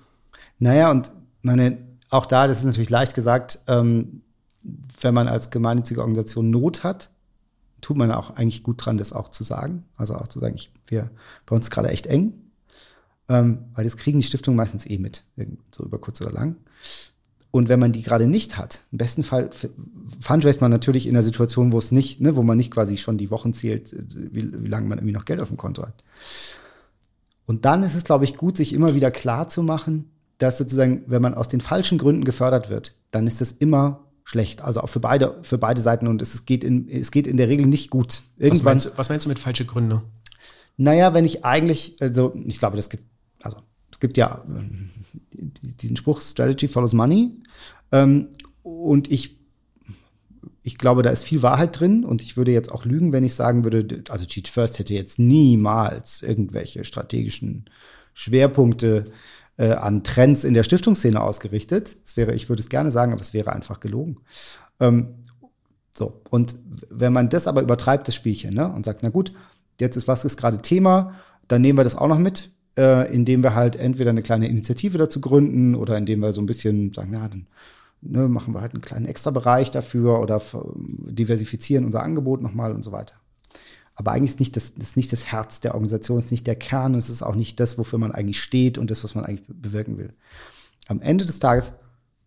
Naja, 0.60 0.92
und 0.92 1.10
meine, 1.42 1.80
auch 2.12 2.28
da, 2.28 2.48
das 2.48 2.60
ist 2.60 2.66
natürlich 2.66 2.92
leicht 2.92 3.16
gesagt, 3.16 3.60
ähm, 3.68 4.22
wenn 5.02 5.16
man 5.16 5.28
als 5.28 5.50
gemeinnützige 5.50 6.02
Organisation 6.02 6.52
Not 6.52 6.84
hat, 6.84 7.10
tut 7.82 7.98
man 7.98 8.12
auch 8.12 8.32
eigentlich 8.32 8.64
gut 8.64 8.86
dran, 8.86 8.98
das 8.98 9.14
auch 9.14 9.30
zu 9.30 9.44
sagen. 9.44 9.86
Also 9.96 10.16
auch 10.16 10.28
zu 10.28 10.40
sagen, 10.40 10.56
ich, 10.56 10.72
wir 10.86 11.10
bei 11.46 11.56
uns 11.56 11.70
gerade 11.70 11.90
echt 11.90 12.08
eng, 12.08 12.34
ähm, 13.28 13.66
weil 13.74 13.84
das 13.84 13.98
kriegen 13.98 14.20
die 14.20 14.26
Stiftungen 14.26 14.58
meistens 14.58 14.86
eh 14.86 14.98
mit, 14.98 15.24
so 15.72 15.84
über 15.84 16.00
kurz 16.00 16.22
oder 16.22 16.32
lang. 16.32 16.58
Und 17.52 17.68
wenn 17.68 17.80
man 17.80 17.92
die 17.92 18.04
gerade 18.04 18.28
nicht 18.28 18.58
hat, 18.58 18.82
im 18.92 19.00
besten 19.00 19.24
Fall 19.24 19.50
fundraise 20.20 20.60
man 20.62 20.70
natürlich 20.70 21.08
in 21.08 21.16
einer 21.16 21.24
Situation, 21.24 21.72
wo 21.72 21.80
es 21.80 21.92
nicht, 21.92 22.22
ne, 22.22 22.36
wo 22.36 22.44
man 22.44 22.58
nicht 22.58 22.72
quasi 22.72 22.98
schon 22.98 23.18
die 23.18 23.32
Wochen 23.32 23.54
zählt, 23.54 23.96
wie, 24.16 24.64
wie 24.64 24.68
lange 24.68 24.88
man 24.88 25.00
irgendwie 25.00 25.16
noch 25.16 25.26
Geld 25.26 25.40
auf 25.40 25.48
dem 25.48 25.58
Konto 25.58 25.82
hat. 25.82 26.04
Und 27.48 27.66
dann 27.66 27.82
ist 27.82 27.96
es, 27.96 28.04
glaube 28.04 28.26
ich, 28.26 28.38
gut, 28.38 28.58
sich 28.58 28.74
immer 28.74 28.94
wieder 28.94 29.10
klar 29.10 29.48
zu 29.48 29.64
machen, 29.64 30.12
dass 30.38 30.60
sozusagen, 30.60 31.04
wenn 31.08 31.22
man 31.22 31.34
aus 31.34 31.48
den 31.48 31.62
falschen 31.62 31.98
Gründen 31.98 32.24
gefördert 32.24 32.70
wird, 32.70 32.96
dann 33.10 33.26
ist 33.26 33.42
es 33.42 33.52
immer 33.52 34.06
schlecht. 34.30 34.62
Also 34.62 34.82
auch 34.82 34.90
für 34.90 35.00
beide, 35.00 35.38
für 35.42 35.58
beide 35.58 35.82
Seiten 35.82 36.08
und 36.08 36.22
es 36.22 36.46
geht 36.46 36.64
in, 36.64 36.88
es 36.88 37.12
geht 37.12 37.26
in 37.26 37.38
der 37.38 37.48
Regel 37.48 37.66
nicht 37.66 37.90
gut. 37.90 38.22
Irgendwann, 38.38 38.58
was, 38.58 38.64
meinst 38.64 38.86
du, 38.86 38.90
was 38.98 39.10
meinst 39.10 39.26
du 39.26 39.30
mit 39.30 39.40
falsche 39.40 39.66
Gründe? 39.66 40.04
Naja, 40.78 41.14
wenn 41.14 41.26
ich 41.26 41.44
eigentlich, 41.44 41.96
also 42.00 42.34
ich 42.46 42.60
glaube, 42.60 42.78
das 42.78 42.90
gibt, 42.90 43.04
also 43.42 43.58
es 43.92 44.00
gibt 44.00 44.18
ja 44.18 44.46
diesen 45.32 45.98
Spruch, 45.98 46.22
Strategy 46.22 46.68
follows 46.68 46.94
money. 46.94 47.32
Ähm, 47.92 48.30
und 48.62 49.12
ich 49.12 49.40
ich 50.62 50.78
glaube, 50.78 51.02
da 51.02 51.10
ist 51.10 51.24
viel 51.24 51.42
Wahrheit 51.42 51.80
drin 51.80 52.06
und 52.06 52.22
ich 52.22 52.38
würde 52.38 52.52
jetzt 52.52 52.72
auch 52.72 52.86
lügen, 52.86 53.12
wenn 53.12 53.24
ich 53.24 53.34
sagen 53.34 53.64
würde, 53.64 54.04
also 54.10 54.26
Cheat 54.26 54.48
First 54.48 54.78
hätte 54.78 54.94
jetzt 54.94 55.18
niemals 55.18 56.22
irgendwelche 56.22 56.84
strategischen 56.84 57.66
Schwerpunkte 58.14 59.06
äh, 59.60 59.74
an 59.74 60.04
Trends 60.04 60.46
in 60.46 60.54
der 60.54 60.64
Stiftungsszene 60.64 61.22
ausgerichtet. 61.22 61.98
Das 62.04 62.16
wäre, 62.16 62.34
ich 62.34 62.48
würde 62.48 62.62
es 62.62 62.70
gerne 62.70 62.92
sagen, 62.92 63.12
aber 63.12 63.22
es 63.22 63.34
wäre 63.34 63.52
einfach 63.52 63.82
gelogen. 63.82 64.22
Ähm, 64.80 65.16
so, 65.92 66.22
und 66.30 66.56
wenn 66.90 67.12
man 67.12 67.28
das 67.28 67.46
aber 67.46 67.62
übertreibt, 67.62 68.08
das 68.08 68.16
Spielchen, 68.16 68.54
ne, 68.54 68.72
und 68.72 68.86
sagt, 68.86 69.04
na 69.04 69.10
gut, 69.10 69.34
jetzt 69.80 69.98
ist 69.98 70.08
was 70.08 70.24
ist 70.24 70.38
gerade 70.38 70.62
Thema, 70.62 71.14
dann 71.50 71.62
nehmen 71.62 71.78
wir 71.78 71.84
das 71.84 71.98
auch 71.98 72.08
noch 72.08 72.20
mit, 72.20 72.52
äh, 72.78 73.14
indem 73.14 73.44
wir 73.44 73.54
halt 73.54 73.76
entweder 73.76 74.12
eine 74.12 74.22
kleine 74.22 74.48
Initiative 74.48 74.98
dazu 74.98 75.20
gründen 75.20 75.76
oder 75.76 75.98
indem 75.98 76.22
wir 76.22 76.32
so 76.32 76.42
ein 76.42 76.46
bisschen 76.46 76.94
sagen, 76.94 77.10
na, 77.12 77.28
dann 77.28 77.48
ne, 78.00 78.30
machen 78.30 78.54
wir 78.54 78.62
halt 78.62 78.74
einen 78.74 78.82
kleinen 78.82 79.08
Extra-Bereich 79.08 79.72
dafür 79.72 80.22
oder 80.22 80.42
diversifizieren 80.64 81.84
unser 81.84 82.02
Angebot 82.02 82.42
nochmal 82.42 82.72
und 82.72 82.84
so 82.84 82.94
weiter. 82.94 83.16
Aber 84.00 84.14
eigentlich 84.14 84.32
ist 84.32 84.40
nicht 84.40 84.56
das, 84.56 84.70
ist 84.70 84.96
nicht 84.96 85.12
das 85.12 85.26
Herz 85.26 85.60
der 85.60 85.74
Organisation, 85.74 86.20
ist 86.20 86.32
nicht 86.32 86.48
der 86.48 86.56
Kern, 86.56 86.96
es 86.96 87.10
ist 87.10 87.22
auch 87.22 87.36
nicht 87.36 87.60
das, 87.60 87.78
wofür 87.78 88.00
man 88.00 88.14
eigentlich 88.14 88.42
steht 88.42 88.78
und 88.78 88.90
das, 88.92 89.04
was 89.04 89.14
man 89.14 89.26
eigentlich 89.26 89.46
bewirken 89.50 89.98
will. 89.98 90.14
Am 90.88 91.02
Ende 91.02 91.26
des 91.26 91.40
Tages 91.40 91.74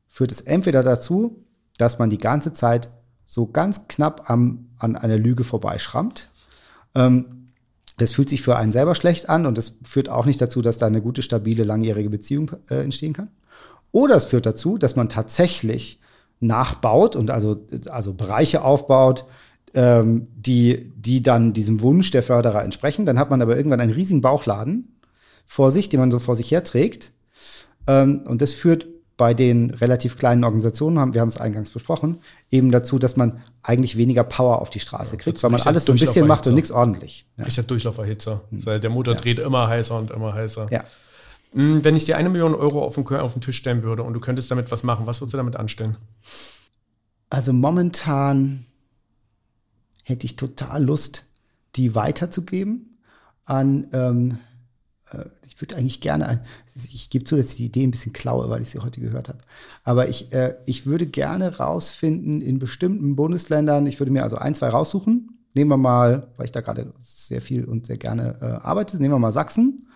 führt 0.06 0.32
es 0.32 0.42
entweder 0.42 0.82
dazu, 0.82 1.46
dass 1.78 1.98
man 1.98 2.10
die 2.10 2.18
ganze 2.18 2.52
Zeit 2.52 2.90
so 3.24 3.46
ganz 3.46 3.88
knapp 3.88 4.28
am, 4.28 4.68
an 4.76 4.96
einer 4.96 5.16
Lüge 5.16 5.44
vorbeischrammt. 5.44 6.28
Ähm, 6.94 7.52
das 7.96 8.12
fühlt 8.12 8.28
sich 8.28 8.42
für 8.42 8.58
einen 8.58 8.72
selber 8.72 8.94
schlecht 8.94 9.30
an 9.30 9.46
und 9.46 9.56
das 9.56 9.78
führt 9.82 10.10
auch 10.10 10.26
nicht 10.26 10.42
dazu, 10.42 10.60
dass 10.60 10.76
da 10.76 10.86
eine 10.86 11.00
gute, 11.00 11.22
stabile, 11.22 11.64
langjährige 11.64 12.10
Beziehung 12.10 12.50
äh, 12.68 12.82
entstehen 12.82 13.14
kann. 13.14 13.30
Oder 13.92 14.16
es 14.16 14.26
führt 14.26 14.44
dazu, 14.44 14.76
dass 14.76 14.94
man 14.94 15.08
tatsächlich 15.08 16.00
nachbaut 16.38 17.16
und 17.16 17.30
also, 17.30 17.66
also 17.88 18.12
Bereiche 18.12 18.62
aufbaut, 18.62 19.24
ähm, 19.74 20.28
die, 20.34 20.92
die 20.96 21.22
dann 21.22 21.52
diesem 21.52 21.80
Wunsch 21.80 22.10
der 22.10 22.22
Förderer 22.22 22.62
entsprechen. 22.64 23.06
Dann 23.06 23.18
hat 23.18 23.30
man 23.30 23.42
aber 23.42 23.56
irgendwann 23.56 23.80
einen 23.80 23.92
riesigen 23.92 24.20
Bauchladen 24.20 24.98
vor 25.44 25.70
sich, 25.70 25.88
den 25.88 26.00
man 26.00 26.10
so 26.10 26.18
vor 26.18 26.36
sich 26.36 26.50
herträgt. 26.50 27.12
Ähm, 27.86 28.22
und 28.26 28.42
das 28.42 28.54
führt 28.54 28.86
bei 29.16 29.34
den 29.34 29.70
relativ 29.70 30.16
kleinen 30.16 30.42
Organisationen, 30.42 30.98
haben, 30.98 31.14
wir 31.14 31.20
haben 31.20 31.28
es 31.28 31.36
eingangs 31.36 31.70
besprochen, 31.70 32.18
eben 32.50 32.72
dazu, 32.72 32.98
dass 32.98 33.16
man 33.16 33.42
eigentlich 33.62 33.96
weniger 33.96 34.24
Power 34.24 34.60
auf 34.60 34.70
die 34.70 34.80
Straße 34.80 35.16
ja, 35.16 35.22
kriegt, 35.22 35.42
weil 35.42 35.50
man 35.50 35.60
alles 35.60 35.84
so 35.84 35.92
ein 35.92 35.98
bisschen 35.98 36.26
macht 36.26 36.46
und 36.46 36.54
nichts 36.54 36.72
ordentlich. 36.72 37.26
Ja. 37.36 37.44
Richtiger 37.44 37.66
Durchlauferhitzer. 37.66 38.42
Hm. 38.50 38.80
Der 38.80 38.90
Motor 38.90 39.14
ja. 39.14 39.20
dreht 39.20 39.38
immer 39.38 39.68
heißer 39.68 39.98
und 39.98 40.10
immer 40.10 40.32
heißer. 40.34 40.68
Ja. 40.70 40.82
Hm, 41.52 41.84
wenn 41.84 41.94
ich 41.94 42.04
dir 42.06 42.16
eine 42.16 42.30
Million 42.30 42.54
Euro 42.54 42.82
auf 42.82 42.94
den, 42.94 43.06
auf 43.06 43.34
den 43.34 43.42
Tisch 43.42 43.58
stellen 43.58 43.82
würde 43.82 44.02
und 44.02 44.14
du 44.14 44.20
könntest 44.20 44.50
damit 44.50 44.70
was 44.70 44.82
machen, 44.82 45.06
was 45.06 45.20
würdest 45.20 45.34
du 45.34 45.36
damit 45.36 45.56
anstellen? 45.56 45.96
Also 47.30 47.52
momentan 47.52 48.64
hätte 50.02 50.26
ich 50.26 50.36
total 50.36 50.84
Lust, 50.84 51.26
die 51.76 51.94
weiterzugeben 51.94 52.98
an, 53.44 53.88
ähm, 53.92 54.38
äh, 55.12 55.24
ich 55.46 55.60
würde 55.60 55.76
eigentlich 55.76 56.00
gerne, 56.00 56.26
ein, 56.26 56.40
ich 56.74 57.10
gebe 57.10 57.24
zu, 57.24 57.36
dass 57.36 57.50
ich 57.50 57.56
die 57.56 57.66
Idee 57.66 57.84
ein 57.84 57.90
bisschen 57.90 58.12
klaue, 58.12 58.48
weil 58.48 58.62
ich 58.62 58.70
sie 58.70 58.80
heute 58.80 59.00
gehört 59.00 59.28
habe. 59.28 59.38
Aber 59.84 60.08
ich, 60.08 60.32
äh, 60.32 60.56
ich 60.66 60.86
würde 60.86 61.06
gerne 61.06 61.58
rausfinden 61.58 62.40
in 62.40 62.58
bestimmten 62.58 63.16
Bundesländern, 63.16 63.86
ich 63.86 64.00
würde 64.00 64.12
mir 64.12 64.22
also 64.22 64.36
ein, 64.36 64.54
zwei 64.54 64.68
raussuchen. 64.68 65.38
Nehmen 65.54 65.70
wir 65.70 65.76
mal, 65.76 66.28
weil 66.36 66.46
ich 66.46 66.52
da 66.52 66.62
gerade 66.62 66.92
sehr 66.98 67.42
viel 67.42 67.64
und 67.64 67.86
sehr 67.86 67.98
gerne 67.98 68.36
äh, 68.40 68.44
arbeite, 68.44 68.96
nehmen 68.96 69.14
wir 69.14 69.18
mal 69.18 69.32
Sachsen 69.32 69.86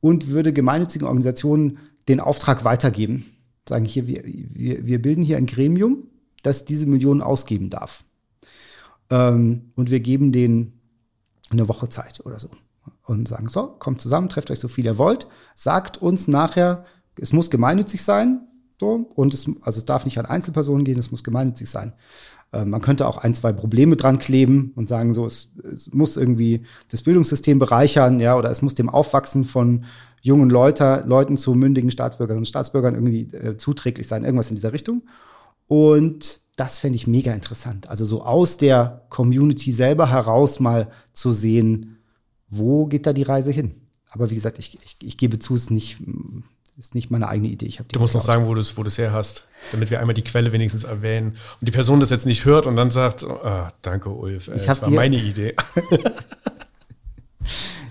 und 0.00 0.28
würde 0.28 0.52
gemeinnützigen 0.52 1.06
Organisationen 1.06 1.78
den 2.08 2.20
Auftrag 2.20 2.64
weitergeben. 2.64 3.24
Sagen 3.68 3.84
hier, 3.84 4.08
wir, 4.08 4.22
wir, 4.24 4.86
wir 4.86 5.00
bilden 5.00 5.22
hier 5.22 5.36
ein 5.36 5.46
Gremium, 5.46 6.08
das 6.42 6.64
diese 6.64 6.86
Millionen 6.86 7.22
ausgeben 7.22 7.70
darf. 7.70 8.04
Ähm, 9.10 9.72
und 9.74 9.90
wir 9.90 10.00
geben 10.00 10.32
denen 10.32 10.80
eine 11.50 11.68
Woche 11.68 11.88
Zeit 11.88 12.24
oder 12.24 12.38
so. 12.38 12.48
Und 13.04 13.28
sagen, 13.28 13.48
so, 13.48 13.66
kommt 13.78 14.00
zusammen, 14.00 14.28
trefft 14.28 14.50
euch 14.50 14.60
so 14.60 14.68
viel 14.68 14.84
ihr 14.84 14.98
wollt, 14.98 15.28
sagt 15.54 15.96
uns 15.96 16.28
nachher, 16.28 16.84
es 17.18 17.32
muss 17.32 17.50
gemeinnützig 17.50 18.02
sein, 18.02 18.46
so, 18.80 19.10
und 19.14 19.34
es, 19.34 19.46
also 19.62 19.78
es 19.78 19.84
darf 19.84 20.04
nicht 20.04 20.18
an 20.18 20.26
Einzelpersonen 20.26 20.84
gehen, 20.84 20.98
es 20.98 21.10
muss 21.10 21.24
gemeinnützig 21.24 21.68
sein. 21.68 21.94
Äh, 22.52 22.64
man 22.64 22.80
könnte 22.80 23.08
auch 23.08 23.18
ein, 23.18 23.34
zwei 23.34 23.52
Probleme 23.52 23.96
dran 23.96 24.18
kleben 24.18 24.72
und 24.76 24.88
sagen, 24.88 25.14
so, 25.14 25.26
es, 25.26 25.52
es 25.64 25.92
muss 25.92 26.16
irgendwie 26.16 26.64
das 26.88 27.02
Bildungssystem 27.02 27.58
bereichern, 27.58 28.20
ja, 28.20 28.36
oder 28.36 28.50
es 28.50 28.62
muss 28.62 28.74
dem 28.74 28.88
Aufwachsen 28.88 29.44
von 29.44 29.84
jungen 30.20 30.50
Leute, 30.50 31.02
Leuten 31.06 31.36
zu 31.36 31.54
mündigen 31.54 31.90
Staatsbürgerinnen 31.90 32.42
und 32.42 32.48
Staatsbürgern 32.48 32.94
irgendwie 32.94 33.22
äh, 33.34 33.56
zuträglich 33.56 34.06
sein, 34.06 34.24
irgendwas 34.24 34.50
in 34.50 34.56
dieser 34.56 34.72
Richtung. 34.72 35.02
Und 35.66 36.40
das 36.58 36.78
fände 36.80 36.96
ich 36.96 37.06
mega 37.06 37.32
interessant. 37.32 37.88
Also 37.88 38.04
so 38.04 38.22
aus 38.22 38.56
der 38.56 39.02
Community 39.08 39.70
selber 39.70 40.10
heraus 40.10 40.58
mal 40.58 40.90
zu 41.12 41.32
sehen, 41.32 41.98
wo 42.48 42.86
geht 42.86 43.06
da 43.06 43.12
die 43.12 43.22
Reise 43.22 43.52
hin. 43.52 43.74
Aber 44.10 44.30
wie 44.30 44.34
gesagt, 44.34 44.58
ich, 44.58 44.76
ich, 44.84 44.96
ich 45.02 45.16
gebe 45.16 45.38
zu, 45.38 45.54
es 45.54 45.64
ist 45.64 45.70
nicht, 45.70 45.98
ist 46.76 46.94
nicht 46.94 47.10
meine 47.10 47.28
eigene 47.28 47.48
Idee. 47.48 47.66
Ich 47.66 47.78
du 47.78 48.00
musst 48.00 48.14
noch 48.14 48.20
sagen, 48.20 48.46
wo 48.46 48.54
du 48.54 48.60
es 48.60 48.76
wo 48.76 48.84
her 48.84 49.12
hast, 49.12 49.46
damit 49.70 49.90
wir 49.90 50.00
einmal 50.00 50.14
die 50.14 50.22
Quelle 50.22 50.50
wenigstens 50.52 50.82
erwähnen. 50.84 51.36
Und 51.60 51.68
die 51.68 51.72
Person 51.72 52.00
das 52.00 52.10
jetzt 52.10 52.26
nicht 52.26 52.44
hört 52.44 52.66
und 52.66 52.74
dann 52.76 52.90
sagt, 52.90 53.22
oh, 53.22 53.68
danke 53.82 54.10
Ulf, 54.10 54.48
äh, 54.48 54.56
ich 54.56 54.64
das 54.64 54.82
war 54.82 54.90
meine 54.90 55.16
Idee. 55.16 55.54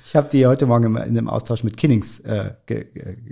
ich 0.08 0.16
habe 0.16 0.30
die 0.32 0.48
heute 0.48 0.66
Morgen 0.66 0.96
in 0.96 0.98
einem 0.98 1.28
Austausch 1.28 1.66
mit 1.66 1.76
Kinnings 1.76 2.22
äh, 2.22 2.54
ge 2.66 2.86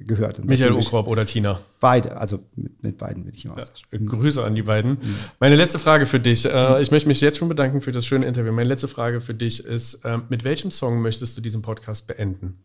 gehört. 0.06 0.44
Michael 0.44 0.74
Okrop 0.74 1.08
oder 1.08 1.26
Tina? 1.26 1.62
Beide, 1.80 2.18
also 2.18 2.40
mit, 2.58 2.84
mit 2.84 2.98
beiden 2.98 3.24
bin 3.24 3.34
ich 3.34 3.46
im 3.46 3.52
Austausch. 3.52 3.84
Ja, 3.94 4.00
Grüße 4.04 4.44
an 4.44 4.56
die 4.56 4.64
beiden. 4.64 4.92
Mhm. 4.92 5.00
Meine 5.40 5.56
letzte 5.56 5.80
Frage 5.80 6.06
für 6.06 6.20
dich, 6.20 6.44
äh, 6.46 6.82
ich 6.82 6.92
möchte 6.92 7.08
mich 7.08 7.22
jetzt 7.22 7.38
schon 7.38 7.48
bedanken 7.48 7.80
für 7.80 7.94
das 7.94 8.06
schöne 8.06 8.26
Interview. 8.26 8.52
Meine 8.52 8.68
letzte 8.68 8.90
Frage 8.90 9.22
für 9.22 9.34
dich 9.34 9.64
ist, 9.64 10.04
äh, 10.04 10.18
mit 10.28 10.44
welchem 10.44 10.70
Song 10.70 11.02
möchtest 11.02 11.38
du 11.38 11.42
diesen 11.42 11.62
Podcast 11.62 12.08
beenden? 12.08 12.58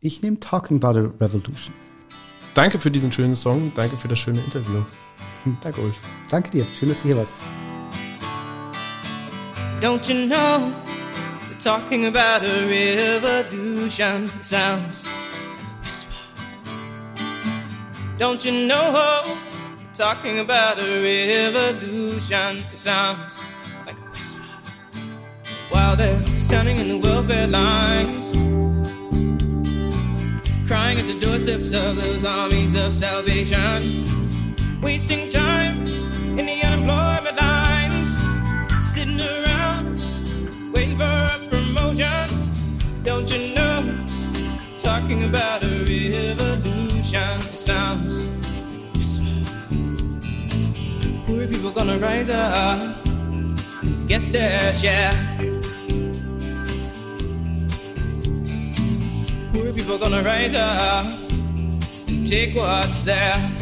Ich 0.00 0.20
nehme 0.20 0.38
Talking 0.38 0.82
About 0.82 0.98
a 0.98 1.10
Revolution. 1.18 1.72
Danke 2.52 2.78
für 2.78 2.90
diesen 2.90 3.10
schönen 3.12 3.34
Song. 3.34 3.72
Danke 3.74 3.96
für 3.96 4.08
das 4.08 4.18
schöne 4.18 4.40
Interview. 4.40 4.82
Danke, 5.62 5.80
Ulf. 5.80 6.02
Danke 6.28 6.50
dir. 6.50 6.66
Schön, 6.78 6.90
dass 6.90 7.00
du 7.00 7.08
hier 7.08 7.16
warst. 7.16 7.34
Don't 9.80 10.06
you 10.06 10.26
know, 10.28 10.72
talking 11.62 12.06
about 12.06 12.42
a 12.42 12.66
revolution. 12.66 14.26
Sounds 14.42 15.06
like 15.06 15.14
a 15.14 15.84
whisper. 15.84 16.12
Don't 18.18 18.44
you 18.44 18.66
know, 18.66 19.38
talking 19.94 20.40
about 20.40 20.80
a 20.80 21.02
revolution. 21.02 22.58
Sounds 22.74 23.40
like 23.86 23.96
a 23.96 24.08
whisper. 24.10 24.42
While 25.70 25.94
they're 25.94 26.20
standing 26.24 26.78
in 26.78 26.88
the 26.88 26.98
welfare 26.98 27.46
lines 27.46 28.32
crying 30.66 30.98
at 30.98 31.06
the 31.06 31.20
doorsteps 31.20 31.72
of 31.72 31.94
those 31.94 32.24
armies 32.24 32.74
of 32.74 32.92
salvation, 32.92 33.82
wasting 34.80 35.30
time 35.30 35.86
in 36.38 36.46
the 36.46 36.60
unemployment 36.64 37.36
lines, 37.36 37.51
Don't 43.04 43.28
you 43.36 43.54
know? 43.54 43.80
Talking 44.80 45.24
about 45.24 45.62
a 45.64 45.66
revolution 45.66 47.40
sounds 47.40 48.22
Poor 51.26 51.46
people 51.48 51.70
gonna 51.72 51.98
rise 51.98 52.30
up, 52.30 53.06
and 53.06 54.08
get 54.08 54.30
their 54.30 54.72
share. 54.74 55.12
Poor 59.52 59.72
people 59.72 59.98
gonna 59.98 60.22
rise 60.22 60.54
up 60.54 61.06
and 62.08 62.28
take 62.28 62.54
what's 62.54 63.00
theirs. 63.00 63.61